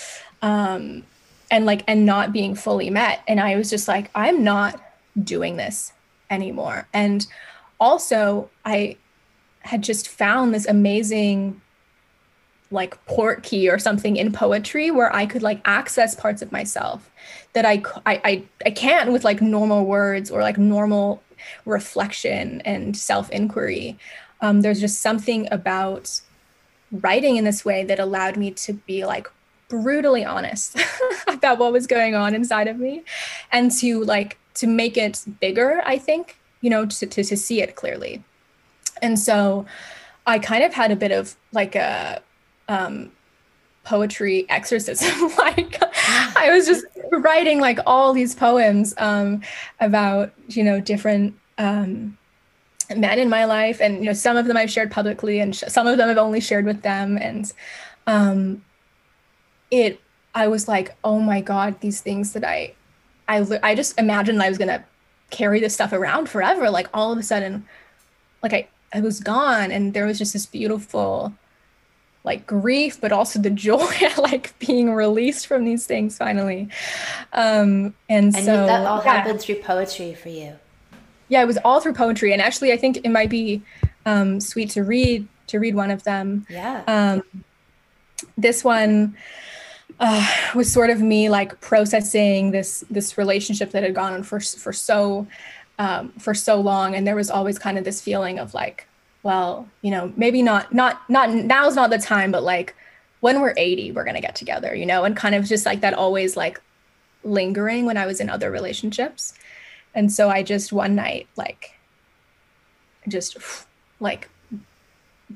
um 0.43 1.03
and 1.51 1.65
like 1.65 1.83
and 1.87 2.05
not 2.05 2.33
being 2.33 2.55
fully 2.55 2.91
met. 2.91 3.23
And 3.27 3.41
I 3.41 3.57
was 3.57 3.71
just 3.71 3.89
like 3.89 4.11
I'm 4.15 4.45
not 4.45 4.73
doing 5.23 5.57
this 5.57 5.93
anymore. 6.31 6.87
And 6.93 7.27
also 7.81 8.51
I 8.65 8.97
had 9.61 9.83
just 9.83 10.09
found 10.09 10.53
this 10.53 10.67
amazing 10.67 11.61
like 12.71 13.03
port 13.07 13.43
key 13.43 13.71
or 13.71 13.79
something 13.79 14.17
in 14.17 14.31
poetry 14.31 14.91
where 14.91 15.15
I 15.15 15.25
could 15.25 15.43
like 15.43 15.61
access 15.65 16.15
parts 16.15 16.43
of 16.43 16.53
myself 16.53 17.11
that 17.53 17.65
I, 17.65 17.83
I, 18.07 18.45
I, 18.65 18.71
can't 18.71 19.11
with 19.13 19.25
like 19.25 19.41
normal 19.41 19.85
words 19.85 20.31
or 20.31 20.43
like 20.43 20.59
normal 20.59 21.23
reflection 21.65 22.61
and 22.63 22.97
self 22.97 23.31
inquiry. 23.31 23.99
Um, 24.41 24.61
there's 24.61 24.81
just 24.81 25.01
something 25.01 25.49
about 25.51 26.21
writing 26.93 27.37
in 27.37 27.45
this 27.45 27.65
way 27.65 27.85
that 27.85 27.99
allowed 27.99 28.37
me 28.37 28.51
to 28.53 28.73
be 28.73 29.05
like 29.05 29.29
brutally 29.69 30.25
honest 30.25 30.81
about 31.27 31.59
what 31.59 31.73
was 31.73 31.87
going 31.87 32.15
on 32.15 32.35
inside 32.35 32.69
of 32.69 32.79
me 32.79 33.03
and 33.53 33.71
to 33.71 34.03
like 34.05 34.39
to 34.55 34.67
make 34.67 34.97
it 34.97 35.23
bigger 35.41 35.83
i 35.85 35.99
think 35.99 36.39
you 36.63 36.71
know 36.71 36.87
to, 36.87 37.05
to, 37.05 37.23
to 37.23 37.37
see 37.37 37.61
it 37.61 37.77
clearly 37.77 38.25
and 39.03 39.19
so 39.19 39.67
i 40.27 40.39
kind 40.39 40.65
of 40.65 40.73
had 40.73 40.91
a 40.91 40.97
bit 40.97 41.13
of 41.13 41.37
like 41.53 41.75
a 41.75 42.23
um, 42.69 43.11
poetry 43.89 44.45
exorcism. 44.51 45.31
like 45.39 45.83
I 46.37 46.51
was 46.53 46.67
just 46.67 46.85
writing 47.13 47.61
like 47.61 47.79
all 47.87 48.13
these 48.13 48.35
poems 48.35 48.95
um, 48.99 49.43
about 49.81 50.33
you 50.49 50.65
know 50.65 50.81
different 50.81 51.35
um, 51.59 52.17
men 52.95 53.19
in 53.19 53.29
my 53.29 53.45
life, 53.45 53.81
and 53.81 53.99
you 53.99 54.05
know 54.05 54.13
some 54.13 54.37
of 54.37 54.47
them 54.47 54.57
I've 54.57 54.71
shared 54.71 54.91
publicly, 54.91 55.41
and 55.41 55.55
sh- 55.55 55.65
some 55.69 55.87
of 55.87 55.97
them 55.97 56.09
I've 56.09 56.19
only 56.19 56.41
shared 56.41 56.65
with 56.65 56.83
them, 56.83 57.19
and 57.19 57.53
um, 58.07 58.65
it. 59.71 60.01
I 60.35 60.47
was 60.47 60.69
like, 60.69 60.95
oh 61.03 61.19
my 61.19 61.41
god, 61.41 61.81
these 61.81 62.01
things 62.01 62.33
that 62.35 62.45
I, 62.45 62.75
I, 63.27 63.45
I 63.63 63.75
just 63.75 63.99
imagined 63.99 64.41
I 64.41 64.49
was 64.49 64.59
gonna 64.59 64.85
carry 65.31 65.59
this 65.59 65.75
stuff 65.75 65.93
around 65.93 66.29
forever. 66.29 66.71
Like 66.71 66.89
all 66.95 67.11
of 67.11 67.19
a 67.19 67.23
sudden, 67.23 67.67
like 68.43 68.53
I, 68.53 68.69
I 68.93 69.01
was 69.01 69.21
gone, 69.21 69.73
and 69.73 69.95
there 69.95 70.07
was 70.07 70.19
just 70.19 70.33
this 70.33 70.47
beautiful 70.47 71.33
like 72.29 72.47
grief, 72.47 73.01
but 73.01 73.11
also 73.11 73.41
the 73.41 73.51
joy 73.51 73.91
like 74.19 74.57
being 74.59 74.93
released 74.93 75.47
from 75.47 75.65
these 75.65 75.87
things 75.87 76.17
finally. 76.19 76.69
Um, 77.33 77.95
and, 78.09 78.37
and 78.37 78.45
so 78.45 78.67
that 78.67 78.87
all 78.87 79.03
yeah. 79.03 79.13
happened 79.13 79.41
through 79.41 79.63
poetry 79.63 80.15
for 80.15 80.29
you. 80.29 80.53
Yeah, 81.31 81.43
it 81.43 81.47
was 81.47 81.59
all 81.65 81.81
through 81.81 81.95
poetry, 81.95 82.33
and 82.33 82.41
actually, 82.41 82.73
I 82.73 82.77
think 82.77 82.99
it 82.99 83.09
might 83.09 83.31
be 83.31 83.63
um, 84.07 84.41
sweet 84.41 84.71
to 84.71 84.85
read 84.85 85.27
to 85.49 85.59
read 85.59 85.75
one 85.75 85.91
of 85.91 86.03
them. 86.05 86.47
Yeah. 86.49 86.83
Um, 86.87 87.23
this 88.37 88.63
one 88.63 89.17
uh, 90.01 90.27
was 90.55 90.73
sort 90.73 90.91
of 90.91 91.01
me 91.01 91.29
like 91.29 91.61
processing 91.61 92.51
this 92.51 92.85
this 92.91 93.19
relationship 93.19 93.73
that 93.73 93.83
had 93.83 93.95
gone 93.95 94.13
on 94.13 94.23
for 94.23 94.41
for 94.41 94.73
so 94.73 95.27
um, 95.79 96.13
for 96.19 96.35
so 96.35 96.61
long, 96.61 96.95
and 96.95 97.07
there 97.07 97.17
was 97.17 97.31
always 97.31 97.59
kind 97.59 97.79
of 97.79 97.85
this 97.85 98.01
feeling 98.01 98.39
of 98.39 98.55
like 98.55 98.88
well, 99.23 99.69
you 99.83 99.91
know, 99.91 100.13
maybe 100.17 100.43
not 100.43 100.73
not 100.73 101.09
not 101.09 101.31
now's 101.31 101.77
not 101.77 101.91
the 101.91 101.99
time, 101.99 102.31
but 102.31 102.43
like 102.43 102.75
when 103.21 103.41
we're 103.41 103.55
80, 103.57 103.93
we're 103.93 104.05
gonna 104.05 104.21
get 104.21 104.37
together, 104.37 104.75
you 104.75 104.87
know, 104.87 105.05
and 105.05 105.17
kind 105.17 105.35
of 105.35 105.45
just 105.45 105.67
like 105.67 105.81
that 105.81 105.95
always 105.95 106.37
like 106.37 106.61
lingering 107.25 107.85
when 107.85 107.97
I 107.97 108.07
was 108.07 108.21
in 108.21 108.31
other 108.31 108.51
relationships. 108.51 109.35
And 109.95 110.13
so 110.13 110.29
I 110.29 110.43
just 110.43 110.73
one 110.73 110.95
night 110.95 111.27
like 111.37 111.73
just 113.09 113.37
like 114.01 114.29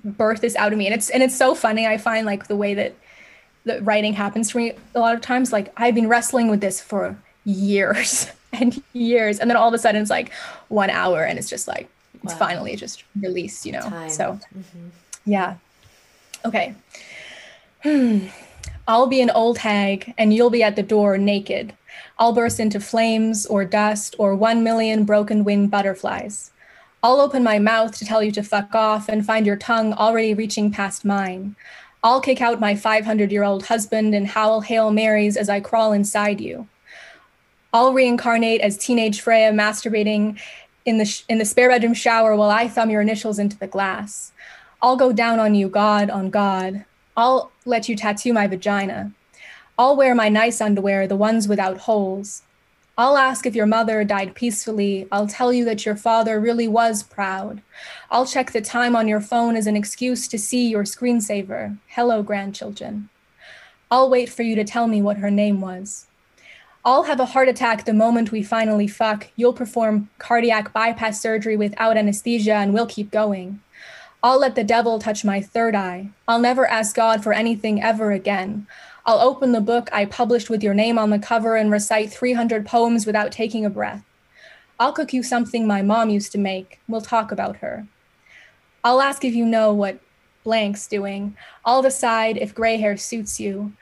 birth 0.04 0.40
this 0.40 0.56
out 0.56 0.72
of 0.72 0.78
me. 0.78 0.86
And 0.86 0.94
it's 0.94 1.10
and 1.10 1.22
it's 1.22 1.36
so 1.36 1.54
funny. 1.54 1.86
I 1.86 1.98
find 1.98 2.26
like 2.26 2.46
the 2.48 2.56
way 2.56 2.74
that 2.74 2.94
the 3.64 3.80
writing 3.82 4.12
happens 4.12 4.50
for 4.50 4.58
me 4.58 4.72
a 4.94 5.00
lot 5.00 5.14
of 5.14 5.20
times. 5.20 5.52
Like 5.52 5.72
I've 5.76 5.94
been 5.94 6.08
wrestling 6.08 6.48
with 6.48 6.60
this 6.60 6.80
for 6.80 7.16
years 7.44 8.30
and 8.52 8.82
years. 8.92 9.38
And 9.38 9.50
then 9.50 9.56
all 9.56 9.68
of 9.68 9.74
a 9.74 9.78
sudden 9.78 10.00
it's 10.00 10.10
like 10.10 10.32
one 10.68 10.90
hour 10.90 11.24
and 11.24 11.38
it's 11.38 11.50
just 11.50 11.68
like 11.68 11.88
wow. 12.30 12.36
finally 12.36 12.76
just 12.76 13.04
released, 13.20 13.66
you 13.66 13.72
know. 13.72 13.88
Time. 13.88 14.10
So 14.10 14.38
mm-hmm. 14.56 14.88
yeah. 15.24 15.56
Okay. 16.44 16.74
Hmm. 17.82 18.26
I'll 18.88 19.06
be 19.06 19.20
an 19.20 19.30
old 19.30 19.58
hag 19.58 20.12
and 20.18 20.34
you'll 20.34 20.50
be 20.50 20.62
at 20.62 20.76
the 20.76 20.82
door 20.82 21.16
naked. 21.18 21.72
I'll 22.18 22.32
burst 22.32 22.60
into 22.60 22.80
flames 22.80 23.46
or 23.46 23.64
dust 23.64 24.14
or 24.18 24.34
one 24.34 24.62
million 24.62 25.04
broken 25.04 25.44
winged 25.44 25.70
butterflies. 25.70 26.50
I'll 27.02 27.20
open 27.20 27.42
my 27.42 27.58
mouth 27.58 27.96
to 27.98 28.04
tell 28.04 28.22
you 28.22 28.30
to 28.32 28.42
fuck 28.42 28.74
off 28.74 29.08
and 29.08 29.26
find 29.26 29.44
your 29.44 29.56
tongue 29.56 29.92
already 29.92 30.34
reaching 30.34 30.70
past 30.70 31.04
mine. 31.04 31.56
I'll 32.04 32.20
kick 32.20 32.40
out 32.40 32.60
my 32.60 32.74
500 32.74 33.30
year 33.30 33.44
old 33.44 33.64
husband 33.64 34.14
and 34.14 34.26
howl 34.26 34.60
Hail 34.60 34.90
Marys 34.90 35.36
as 35.36 35.48
I 35.48 35.60
crawl 35.60 35.92
inside 35.92 36.40
you. 36.40 36.68
I'll 37.72 37.94
reincarnate 37.94 38.60
as 38.60 38.76
teenage 38.76 39.20
Freya 39.20 39.50
masturbating 39.50 40.38
in 40.84 40.98
the 40.98 41.04
sh- 41.04 41.24
in 41.28 41.38
the 41.38 41.44
spare 41.44 41.68
bedroom 41.68 41.94
shower 41.94 42.34
while 42.36 42.50
I 42.50 42.68
thumb 42.68 42.90
your 42.90 43.00
initials 43.00 43.38
into 43.38 43.58
the 43.58 43.66
glass. 43.66 44.32
I'll 44.80 44.96
go 44.96 45.12
down 45.12 45.38
on 45.38 45.54
you, 45.54 45.68
God 45.68 46.10
on 46.10 46.30
God. 46.30 46.84
I'll 47.16 47.52
let 47.64 47.88
you 47.88 47.96
tattoo 47.96 48.32
my 48.32 48.46
vagina. 48.46 49.12
I'll 49.78 49.96
wear 49.96 50.14
my 50.14 50.28
nice 50.28 50.60
underwear, 50.60 51.06
the 51.06 51.16
ones 51.16 51.48
without 51.48 51.78
holes. 51.78 52.42
I'll 52.98 53.16
ask 53.16 53.46
if 53.46 53.54
your 53.54 53.66
mother 53.66 54.04
died 54.04 54.34
peacefully. 54.34 55.08
I'll 55.10 55.26
tell 55.26 55.52
you 55.52 55.64
that 55.64 55.86
your 55.86 55.96
father 55.96 56.38
really 56.38 56.68
was 56.68 57.02
proud. 57.02 57.62
I'll 58.10 58.26
check 58.26 58.52
the 58.52 58.60
time 58.60 58.94
on 58.94 59.08
your 59.08 59.20
phone 59.20 59.56
as 59.56 59.66
an 59.66 59.76
excuse 59.76 60.28
to 60.28 60.38
see 60.38 60.68
your 60.68 60.84
screensaver. 60.84 61.78
Hello, 61.88 62.22
grandchildren. 62.22 63.08
I'll 63.90 64.10
wait 64.10 64.28
for 64.28 64.42
you 64.42 64.54
to 64.56 64.64
tell 64.64 64.86
me 64.88 65.00
what 65.00 65.18
her 65.18 65.30
name 65.30 65.60
was. 65.60 66.06
I'll 66.84 67.04
have 67.04 67.20
a 67.20 67.26
heart 67.26 67.48
attack 67.48 67.84
the 67.84 67.92
moment 67.92 68.32
we 68.32 68.42
finally 68.42 68.88
fuck. 68.88 69.28
You'll 69.36 69.52
perform 69.52 70.10
cardiac 70.18 70.72
bypass 70.72 71.20
surgery 71.20 71.56
without 71.56 71.96
anesthesia 71.96 72.54
and 72.54 72.74
we'll 72.74 72.88
keep 72.88 73.12
going. 73.12 73.60
I'll 74.20 74.40
let 74.40 74.56
the 74.56 74.64
devil 74.64 74.98
touch 74.98 75.24
my 75.24 75.40
third 75.40 75.76
eye. 75.76 76.10
I'll 76.26 76.40
never 76.40 76.66
ask 76.66 76.96
God 76.96 77.22
for 77.22 77.32
anything 77.32 77.80
ever 77.80 78.10
again. 78.10 78.66
I'll 79.06 79.20
open 79.20 79.52
the 79.52 79.60
book 79.60 79.90
I 79.92 80.06
published 80.06 80.50
with 80.50 80.62
your 80.62 80.74
name 80.74 80.98
on 80.98 81.10
the 81.10 81.20
cover 81.20 81.54
and 81.54 81.70
recite 81.70 82.12
300 82.12 82.66
poems 82.66 83.06
without 83.06 83.30
taking 83.30 83.64
a 83.64 83.70
breath. 83.70 84.02
I'll 84.80 84.92
cook 84.92 85.12
you 85.12 85.22
something 85.22 85.66
my 85.66 85.82
mom 85.82 86.10
used 86.10 86.32
to 86.32 86.38
make. 86.38 86.80
We'll 86.88 87.00
talk 87.00 87.30
about 87.30 87.58
her. 87.58 87.86
I'll 88.82 89.00
ask 89.00 89.24
if 89.24 89.34
you 89.34 89.46
know 89.46 89.72
what 89.72 90.00
blank's 90.42 90.88
doing. 90.88 91.36
I'll 91.64 91.82
decide 91.82 92.36
if 92.36 92.54
gray 92.54 92.76
hair 92.78 92.96
suits 92.96 93.38
you. 93.38 93.72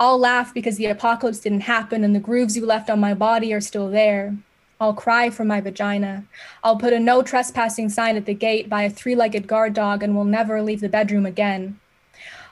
I'll 0.00 0.18
laugh 0.18 0.54
because 0.54 0.76
the 0.76 0.86
apocalypse 0.86 1.40
didn't 1.40 1.62
happen 1.62 2.04
and 2.04 2.14
the 2.14 2.20
grooves 2.20 2.56
you 2.56 2.64
left 2.64 2.88
on 2.88 3.00
my 3.00 3.14
body 3.14 3.52
are 3.52 3.60
still 3.60 3.90
there. 3.90 4.36
I'll 4.80 4.94
cry 4.94 5.28
for 5.28 5.44
my 5.44 5.60
vagina. 5.60 6.24
I'll 6.62 6.76
put 6.76 6.92
a 6.92 7.00
no 7.00 7.22
trespassing 7.22 7.88
sign 7.88 8.16
at 8.16 8.24
the 8.24 8.34
gate 8.34 8.68
by 8.68 8.82
a 8.82 8.90
three 8.90 9.16
legged 9.16 9.48
guard 9.48 9.74
dog 9.74 10.04
and 10.04 10.14
will 10.14 10.24
never 10.24 10.62
leave 10.62 10.80
the 10.80 10.88
bedroom 10.88 11.26
again. 11.26 11.80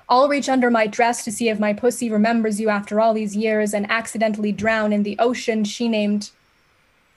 I'll 0.08 0.28
reach 0.28 0.48
under 0.48 0.70
my 0.70 0.88
dress 0.88 1.24
to 1.24 1.32
see 1.32 1.48
if 1.48 1.60
my 1.60 1.72
pussy 1.72 2.10
remembers 2.10 2.60
you 2.60 2.68
after 2.68 3.00
all 3.00 3.14
these 3.14 3.36
years 3.36 3.72
and 3.72 3.88
accidentally 3.90 4.50
drown 4.52 4.92
in 4.92 5.04
the 5.04 5.16
ocean 5.18 5.62
she 5.62 5.88
named 5.88 6.30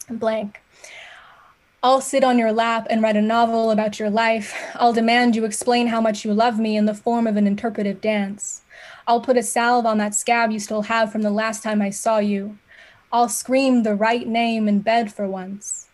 blank. 0.10 0.62
I'll 1.82 2.02
sit 2.02 2.24
on 2.24 2.38
your 2.38 2.52
lap 2.52 2.88
and 2.90 3.02
write 3.02 3.16
a 3.16 3.22
novel 3.22 3.72
about 3.72 4.00
your 4.00 4.10
life. 4.10 4.54
I'll 4.76 4.94
demand 4.94 5.36
you 5.36 5.46
explain 5.46 5.88
how 5.88 6.02
much 6.02 6.26
you 6.26 6.34
love 6.34 6.60
me 6.60 6.76
in 6.76 6.86
the 6.86 6.94
form 6.94 7.26
of 7.26 7.38
an 7.38 7.48
interpretive 7.48 8.02
dance. 8.02 8.62
I'll 9.10 9.22
put 9.22 9.38
a 9.38 9.42
salve 9.42 9.88
on 9.88 9.98
that 9.98 10.14
scab 10.14 10.52
you 10.52 10.60
still 10.60 10.84
have 10.84 11.12
from 11.12 11.24
the 11.24 11.32
last 11.32 11.64
time 11.64 11.82
I 11.82 11.90
saw 11.90 12.20
you. 12.20 12.60
I'll 13.12 13.28
scream 13.28 13.82
the 13.82 13.96
right 13.96 14.28
name 14.28 14.68
in 14.68 14.82
bed 14.82 15.12
for 15.12 15.28
once. 15.28 15.88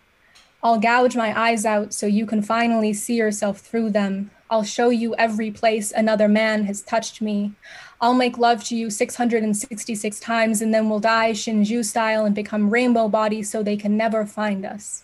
I'll 0.61 0.79
gouge 0.79 1.15
my 1.15 1.33
eyes 1.39 1.65
out 1.65 1.93
so 1.93 2.07
you 2.07 2.25
can 2.25 2.41
finally 2.41 2.91
see 2.91 3.15
yourself 3.15 3.59
through 3.59 3.91
them. 3.91 4.31
I'll 4.49 4.65
show 4.65 4.89
you 4.89 5.15
every 5.15 5.49
place 5.49 5.93
another 5.93 6.27
man 6.27 6.65
has 6.65 6.81
touched 6.81 7.21
me. 7.21 7.53
I'll 8.01 8.13
make 8.13 8.37
love 8.37 8.65
to 8.65 8.75
you 8.75 8.89
666 8.89 10.19
times 10.19 10.61
and 10.61 10.73
then 10.73 10.89
we'll 10.89 10.99
die 10.99 11.31
Shinju 11.31 11.85
style 11.85 12.25
and 12.25 12.35
become 12.35 12.69
rainbow 12.69 13.07
bodies 13.07 13.49
so 13.49 13.63
they 13.63 13.77
can 13.77 13.95
never 13.95 14.25
find 14.25 14.65
us. 14.65 15.03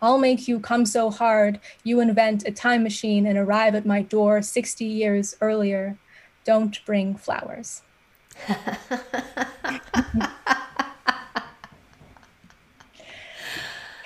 I'll 0.00 0.18
make 0.18 0.46
you 0.46 0.60
come 0.60 0.86
so 0.86 1.10
hard 1.10 1.58
you 1.82 1.98
invent 1.98 2.46
a 2.46 2.52
time 2.52 2.84
machine 2.84 3.26
and 3.26 3.36
arrive 3.36 3.74
at 3.74 3.84
my 3.84 4.02
door 4.02 4.40
60 4.40 4.84
years 4.84 5.34
earlier 5.40 5.98
don't 6.44 6.84
bring 6.84 7.16
flowers. 7.16 7.82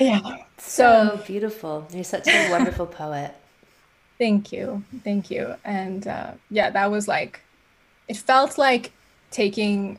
yeah. 0.01 0.21
So, 0.59 1.17
so 1.17 1.21
beautiful. 1.27 1.87
You're 1.93 2.05
such 2.05 2.29
a 2.29 2.51
wonderful 2.51 2.87
poet. 2.87 3.35
Thank 4.19 4.53
you. 4.53 4.83
Thank 5.05 5.31
you. 5.31 5.55
And 5.65 6.07
uh, 6.07 6.33
yeah, 6.51 6.71
that 6.71 6.91
was 6.91 7.09
like, 7.09 7.41
it 8.09 8.17
felt 8.17 8.59
like 8.59 8.93
taking 9.31 9.99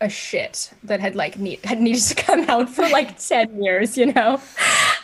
a 0.00 0.08
shit 0.08 0.72
that 0.82 1.00
had 1.00 1.16
like 1.16 1.38
need 1.38 1.64
had 1.64 1.80
needed 1.80 2.02
to 2.02 2.14
come 2.14 2.48
out 2.50 2.68
for 2.68 2.88
like 2.88 3.18
10 3.26 3.62
years, 3.62 3.96
you 3.96 4.12
know? 4.12 4.34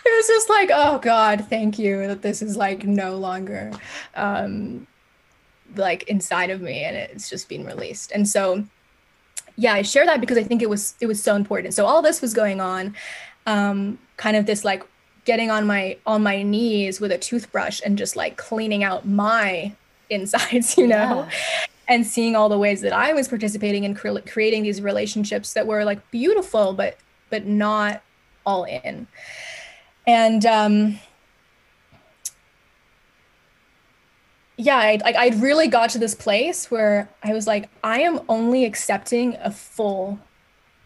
It 0.04 0.16
was 0.16 0.26
just 0.26 0.48
like, 0.48 0.70
oh 0.72 0.98
God, 0.98 1.46
thank 1.48 1.78
you 1.78 2.06
that 2.08 2.22
this 2.22 2.42
is 2.42 2.56
like 2.56 2.84
no 2.84 3.16
longer 3.16 3.72
um 4.14 4.86
like 5.76 6.04
inside 6.04 6.50
of 6.50 6.60
me 6.60 6.84
and 6.84 6.96
it's 6.96 7.28
just 7.28 7.48
being 7.48 7.64
released. 7.64 8.12
And 8.12 8.28
so 8.28 8.64
yeah, 9.56 9.74
I 9.74 9.82
share 9.82 10.06
that 10.06 10.20
because 10.20 10.38
I 10.38 10.42
think 10.42 10.62
it 10.62 10.70
was 10.70 10.94
it 11.00 11.06
was 11.06 11.22
so 11.22 11.36
important. 11.36 11.74
So 11.74 11.86
all 11.86 12.02
this 12.02 12.22
was 12.22 12.34
going 12.34 12.60
on, 12.60 12.94
um, 13.46 13.98
kind 14.16 14.36
of 14.36 14.46
this 14.46 14.64
like 14.64 14.82
getting 15.24 15.50
on 15.50 15.66
my 15.66 15.96
on 16.06 16.22
my 16.22 16.42
knees 16.42 17.00
with 17.00 17.12
a 17.12 17.18
toothbrush 17.18 17.80
and 17.84 17.98
just 17.98 18.16
like 18.16 18.36
cleaning 18.36 18.82
out 18.82 19.06
my 19.06 19.72
insides, 20.10 20.76
you 20.76 20.86
know. 20.86 21.26
Yeah 21.28 21.30
and 21.88 22.06
seeing 22.06 22.36
all 22.36 22.48
the 22.48 22.58
ways 22.58 22.80
that 22.80 22.92
I 22.92 23.12
was 23.12 23.28
participating 23.28 23.84
in 23.84 23.94
cre- 23.94 24.20
creating 24.26 24.62
these 24.62 24.80
relationships 24.80 25.52
that 25.52 25.66
were 25.66 25.84
like 25.84 26.10
beautiful, 26.10 26.72
but 26.72 26.96
but 27.28 27.46
not 27.46 28.02
all 28.46 28.64
in. 28.64 29.06
And 30.06 30.44
um, 30.46 30.98
yeah, 34.62 34.76
I 34.76 34.98
like 35.02 35.16
I'd 35.16 35.40
really 35.42 35.66
got 35.66 35.90
to 35.90 35.98
this 35.98 36.14
place 36.14 36.70
where 36.70 37.08
I 37.22 37.32
was 37.32 37.46
like, 37.46 37.68
I 37.82 38.00
am 38.02 38.20
only 38.28 38.64
accepting 38.64 39.36
a 39.42 39.50
full 39.50 40.18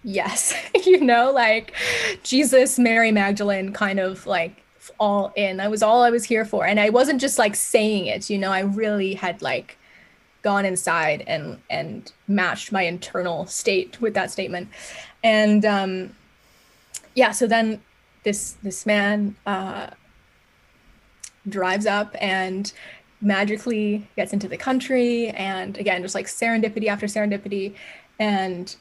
yes, 0.02 0.54
you 0.86 1.00
know, 1.00 1.30
like 1.30 1.74
Jesus, 2.22 2.78
Mary 2.78 3.12
Magdalene, 3.12 3.72
kind 3.72 4.00
of 4.00 4.26
like 4.26 4.62
all 4.98 5.32
in. 5.36 5.60
I 5.60 5.68
was 5.68 5.82
all 5.82 6.02
I 6.02 6.10
was 6.10 6.24
here 6.24 6.44
for, 6.44 6.64
and 6.66 6.80
I 6.80 6.90
wasn't 6.90 7.20
just 7.20 7.38
like 7.38 7.54
saying 7.54 8.06
it, 8.06 8.30
you 8.30 8.38
know. 8.38 8.50
I 8.50 8.60
really 8.60 9.14
had 9.14 9.42
like 9.42 9.76
gone 10.42 10.64
inside 10.64 11.24
and 11.26 11.60
and 11.68 12.12
matched 12.28 12.72
my 12.72 12.82
internal 12.82 13.46
state 13.46 14.00
with 14.00 14.14
that 14.14 14.30
statement 14.30 14.68
and 15.24 15.64
um 15.64 16.14
yeah 17.16 17.32
so 17.32 17.48
then 17.48 17.82
this 18.22 18.52
this 18.62 18.86
man 18.86 19.34
uh 19.44 19.88
drives 21.48 21.84
up 21.84 22.14
and 22.20 22.72
magically 23.20 24.06
gets 24.16 24.32
into 24.32 24.48
the 24.48 24.56
country 24.56 25.28
and 25.30 25.78
again 25.78 26.02
just 26.02 26.14
like 26.14 26.26
serendipity 26.26 26.86
after 26.86 27.06
serendipity. 27.06 27.74
And 28.18 28.74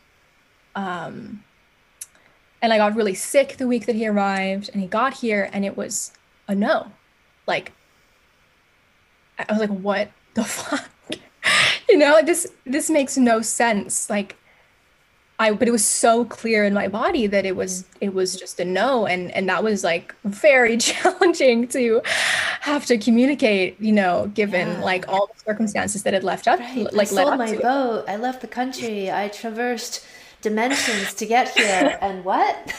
um 0.76 1.44
and 2.62 2.74
I 2.74 2.78
got 2.78 2.96
really 2.96 3.14
sick 3.14 3.58
the 3.58 3.68
week 3.68 3.86
that 3.86 3.96
he 3.96 4.08
arrived 4.08 4.70
and 4.74 4.82
he 4.82 4.88
got 4.88 5.16
here 5.16 5.50
and 5.54 5.64
it 5.66 5.78
was 5.78 6.12
a 6.48 6.56
no. 6.56 6.92
Like 7.48 7.72
I 9.38 9.46
was 9.50 9.60
like 9.60 9.70
what 9.70 10.12
the 10.34 10.44
fuck? 10.46 10.90
You 11.88 11.98
know, 11.98 12.22
this 12.22 12.52
this 12.66 12.90
makes 12.90 13.18
no 13.18 13.42
sense. 13.42 14.10
Like 14.10 14.36
I 15.38 15.52
but 15.52 15.68
it 15.68 15.72
was 15.72 15.86
so 15.86 16.24
clear 16.26 16.64
in 16.64 16.74
my 16.74 16.88
body 16.88 17.28
that 17.28 17.46
it 17.46 17.56
was 17.56 17.86
it 18.00 18.14
was 18.14 18.36
just 18.36 18.60
a 18.60 18.66
no 18.66 19.06
and 19.06 19.32
and 19.32 19.50
that 19.50 19.64
was 19.64 19.84
like 19.84 20.16
very 20.24 20.78
challenging 20.90 21.68
to 21.70 22.02
have 22.62 22.86
to 22.86 22.98
communicate, 22.98 23.80
you 23.80 23.92
know, 23.92 24.32
given 24.34 24.68
yeah. 24.68 24.84
like 24.84 25.08
all 25.10 25.28
the 25.28 25.40
circumstances 25.40 26.04
that 26.04 26.14
had 26.14 26.24
left 26.24 26.48
up 26.48 26.60
right. 26.60 26.92
like 26.94 27.12
I 27.12 27.16
sold 27.16 27.38
my 27.38 27.56
boat. 27.58 28.06
I 28.08 28.16
left 28.16 28.42
the 28.42 28.48
country. 28.48 29.12
I 29.12 29.28
traversed 29.28 30.06
dimensions 30.42 31.14
to 31.16 31.26
get 31.26 31.50
here 31.50 31.98
and 32.02 32.24
what? 32.24 32.74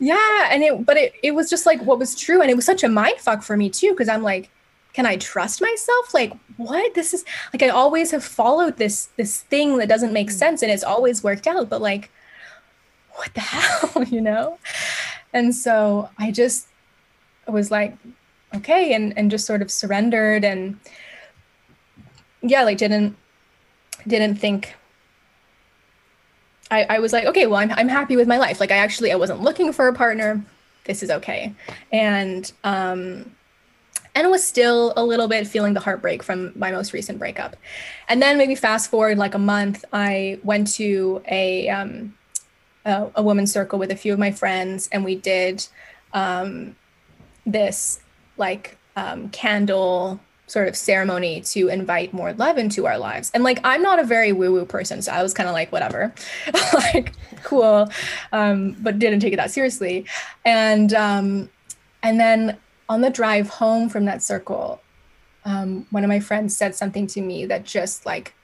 yeah, 0.00 0.48
and 0.50 0.64
it 0.64 0.84
but 0.84 0.96
it 0.96 1.12
it 1.22 1.32
was 1.32 1.48
just 1.48 1.64
like 1.64 1.80
what 1.82 1.98
was 2.00 2.16
true 2.16 2.42
and 2.42 2.50
it 2.50 2.56
was 2.56 2.64
such 2.64 2.82
a 2.82 2.88
mind 2.88 3.18
fuck 3.18 3.42
for 3.42 3.56
me 3.56 3.70
too 3.70 3.90
because 3.90 4.08
I'm 4.08 4.22
like 4.22 4.50
can 4.96 5.04
I 5.04 5.16
trust 5.18 5.60
myself? 5.60 6.14
Like, 6.14 6.32
what? 6.56 6.94
This 6.94 7.12
is 7.12 7.22
like 7.52 7.62
I 7.62 7.68
always 7.68 8.12
have 8.12 8.24
followed 8.24 8.78
this 8.78 9.10
this 9.18 9.42
thing 9.42 9.76
that 9.76 9.90
doesn't 9.90 10.14
make 10.14 10.28
mm. 10.28 10.32
sense 10.32 10.62
and 10.62 10.72
it's 10.72 10.82
always 10.82 11.22
worked 11.22 11.46
out, 11.46 11.68
but 11.68 11.82
like, 11.82 12.10
what 13.12 13.32
the 13.34 13.40
hell, 13.52 14.04
you 14.04 14.22
know? 14.22 14.58
And 15.34 15.54
so 15.54 16.08
I 16.16 16.30
just 16.30 16.68
was 17.46 17.70
like, 17.70 17.94
okay, 18.54 18.94
and 18.94 19.12
and 19.18 19.30
just 19.30 19.46
sort 19.46 19.60
of 19.60 19.70
surrendered 19.70 20.44
and 20.44 20.80
yeah, 22.40 22.64
like 22.64 22.78
didn't 22.78 23.16
didn't 24.06 24.36
think 24.36 24.76
I, 26.70 26.86
I 26.88 26.98
was 27.00 27.12
like, 27.12 27.26
okay, 27.26 27.46
well, 27.46 27.60
I'm, 27.60 27.70
I'm 27.72 27.88
happy 27.88 28.16
with 28.16 28.26
my 28.26 28.38
life. 28.38 28.60
Like 28.60 28.72
I 28.72 28.78
actually, 28.78 29.12
I 29.12 29.16
wasn't 29.16 29.40
looking 29.40 29.72
for 29.72 29.86
a 29.86 29.92
partner. 29.92 30.42
This 30.84 31.02
is 31.02 31.10
okay. 31.10 31.54
And, 31.92 32.50
um, 32.64 33.35
and 34.16 34.30
was 34.30 34.44
still 34.44 34.94
a 34.96 35.04
little 35.04 35.28
bit 35.28 35.46
feeling 35.46 35.74
the 35.74 35.80
heartbreak 35.80 36.22
from 36.22 36.50
my 36.56 36.72
most 36.72 36.94
recent 36.94 37.18
breakup. 37.18 37.54
And 38.08 38.20
then 38.20 38.38
maybe 38.38 38.54
fast 38.54 38.90
forward 38.90 39.18
like 39.18 39.34
a 39.34 39.38
month, 39.38 39.84
I 39.92 40.40
went 40.42 40.72
to 40.74 41.22
a 41.28 41.68
um, 41.68 42.16
a, 42.86 43.08
a 43.16 43.22
women's 43.22 43.52
circle 43.52 43.78
with 43.78 43.92
a 43.92 43.96
few 43.96 44.14
of 44.14 44.18
my 44.18 44.30
friends, 44.30 44.88
and 44.90 45.04
we 45.04 45.16
did 45.16 45.66
um, 46.14 46.74
this 47.44 48.00
like 48.38 48.78
um, 48.96 49.28
candle 49.28 50.18
sort 50.46 50.68
of 50.68 50.76
ceremony 50.76 51.40
to 51.40 51.68
invite 51.68 52.12
more 52.12 52.32
love 52.34 52.56
into 52.56 52.86
our 52.86 52.96
lives. 52.96 53.30
And 53.34 53.44
like 53.44 53.60
I'm 53.64 53.82
not 53.82 53.98
a 53.98 54.04
very 54.04 54.32
woo 54.32 54.50
woo 54.50 54.64
person, 54.64 55.02
so 55.02 55.12
I 55.12 55.22
was 55.22 55.34
kind 55.34 55.48
of 55.48 55.52
like 55.52 55.70
whatever, 55.72 56.14
like 56.72 57.12
cool, 57.42 57.90
um, 58.32 58.76
but 58.80 58.98
didn't 58.98 59.20
take 59.20 59.34
it 59.34 59.36
that 59.36 59.50
seriously. 59.50 60.06
And 60.46 60.94
um, 60.94 61.50
and 62.02 62.18
then 62.18 62.56
on 62.88 63.00
the 63.00 63.10
drive 63.10 63.48
home 63.48 63.88
from 63.88 64.04
that 64.04 64.22
circle, 64.22 64.80
um, 65.44 65.86
one 65.90 66.04
of 66.04 66.08
my 66.08 66.20
friends 66.20 66.56
said 66.56 66.74
something 66.74 67.06
to 67.08 67.20
me 67.20 67.46
that 67.46 67.64
just 67.64 68.06
like 68.06 68.34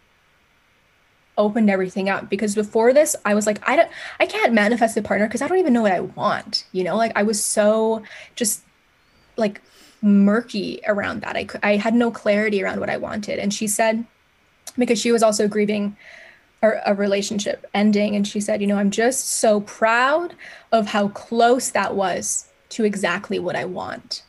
opened 1.39 1.71
everything 1.71 2.09
up. 2.09 2.29
Because 2.29 2.55
before 2.55 2.93
this 2.93 3.17
i 3.25 3.35
was 3.35 3.47
like 3.47 3.67
i 3.69 3.77
don't 3.77 3.91
i 4.21 4.27
can't 4.27 4.53
manifest 4.53 4.97
a 4.97 5.03
partner 5.03 5.27
because 5.27 5.43
i 5.43 5.49
don't 5.49 5.59
even 5.59 5.73
know 5.73 5.83
what 5.83 5.93
i 5.93 6.01
want 6.01 6.67
you 6.73 6.85
know? 6.85 6.97
Like 6.97 7.13
i 7.17 7.23
was 7.23 7.43
so 7.43 8.03
just 8.37 8.63
like 9.37 9.63
murky 10.03 10.81
around 10.87 11.23
that. 11.23 11.37
I 11.37 11.47
i 11.63 11.77
had 11.77 11.95
no 11.95 12.11
clarity 12.11 12.63
around 12.63 12.81
what 12.81 12.91
i 12.91 12.97
wanted. 12.97 13.39
And 13.39 13.53
she 13.53 13.67
said 13.67 14.05
because 14.79 15.01
she 15.01 15.13
was 15.13 15.23
also 15.23 15.49
grieving 15.49 15.97
a, 16.63 16.73
a 16.87 16.95
relationship 16.95 17.67
ending 17.75 18.17
and 18.17 18.27
she 18.27 18.41
said 18.41 18.61
you 18.61 18.67
know 18.67 18.79
i'm 18.79 18.91
just 18.91 19.29
so 19.29 19.61
proud 19.63 20.35
of 20.71 20.87
how 20.87 21.09
close 21.09 21.71
that 21.71 21.95
was 21.95 22.49
to 22.69 22.85
exactly 22.85 23.39
what 23.39 23.57
i 23.57 23.65
want 23.65 24.23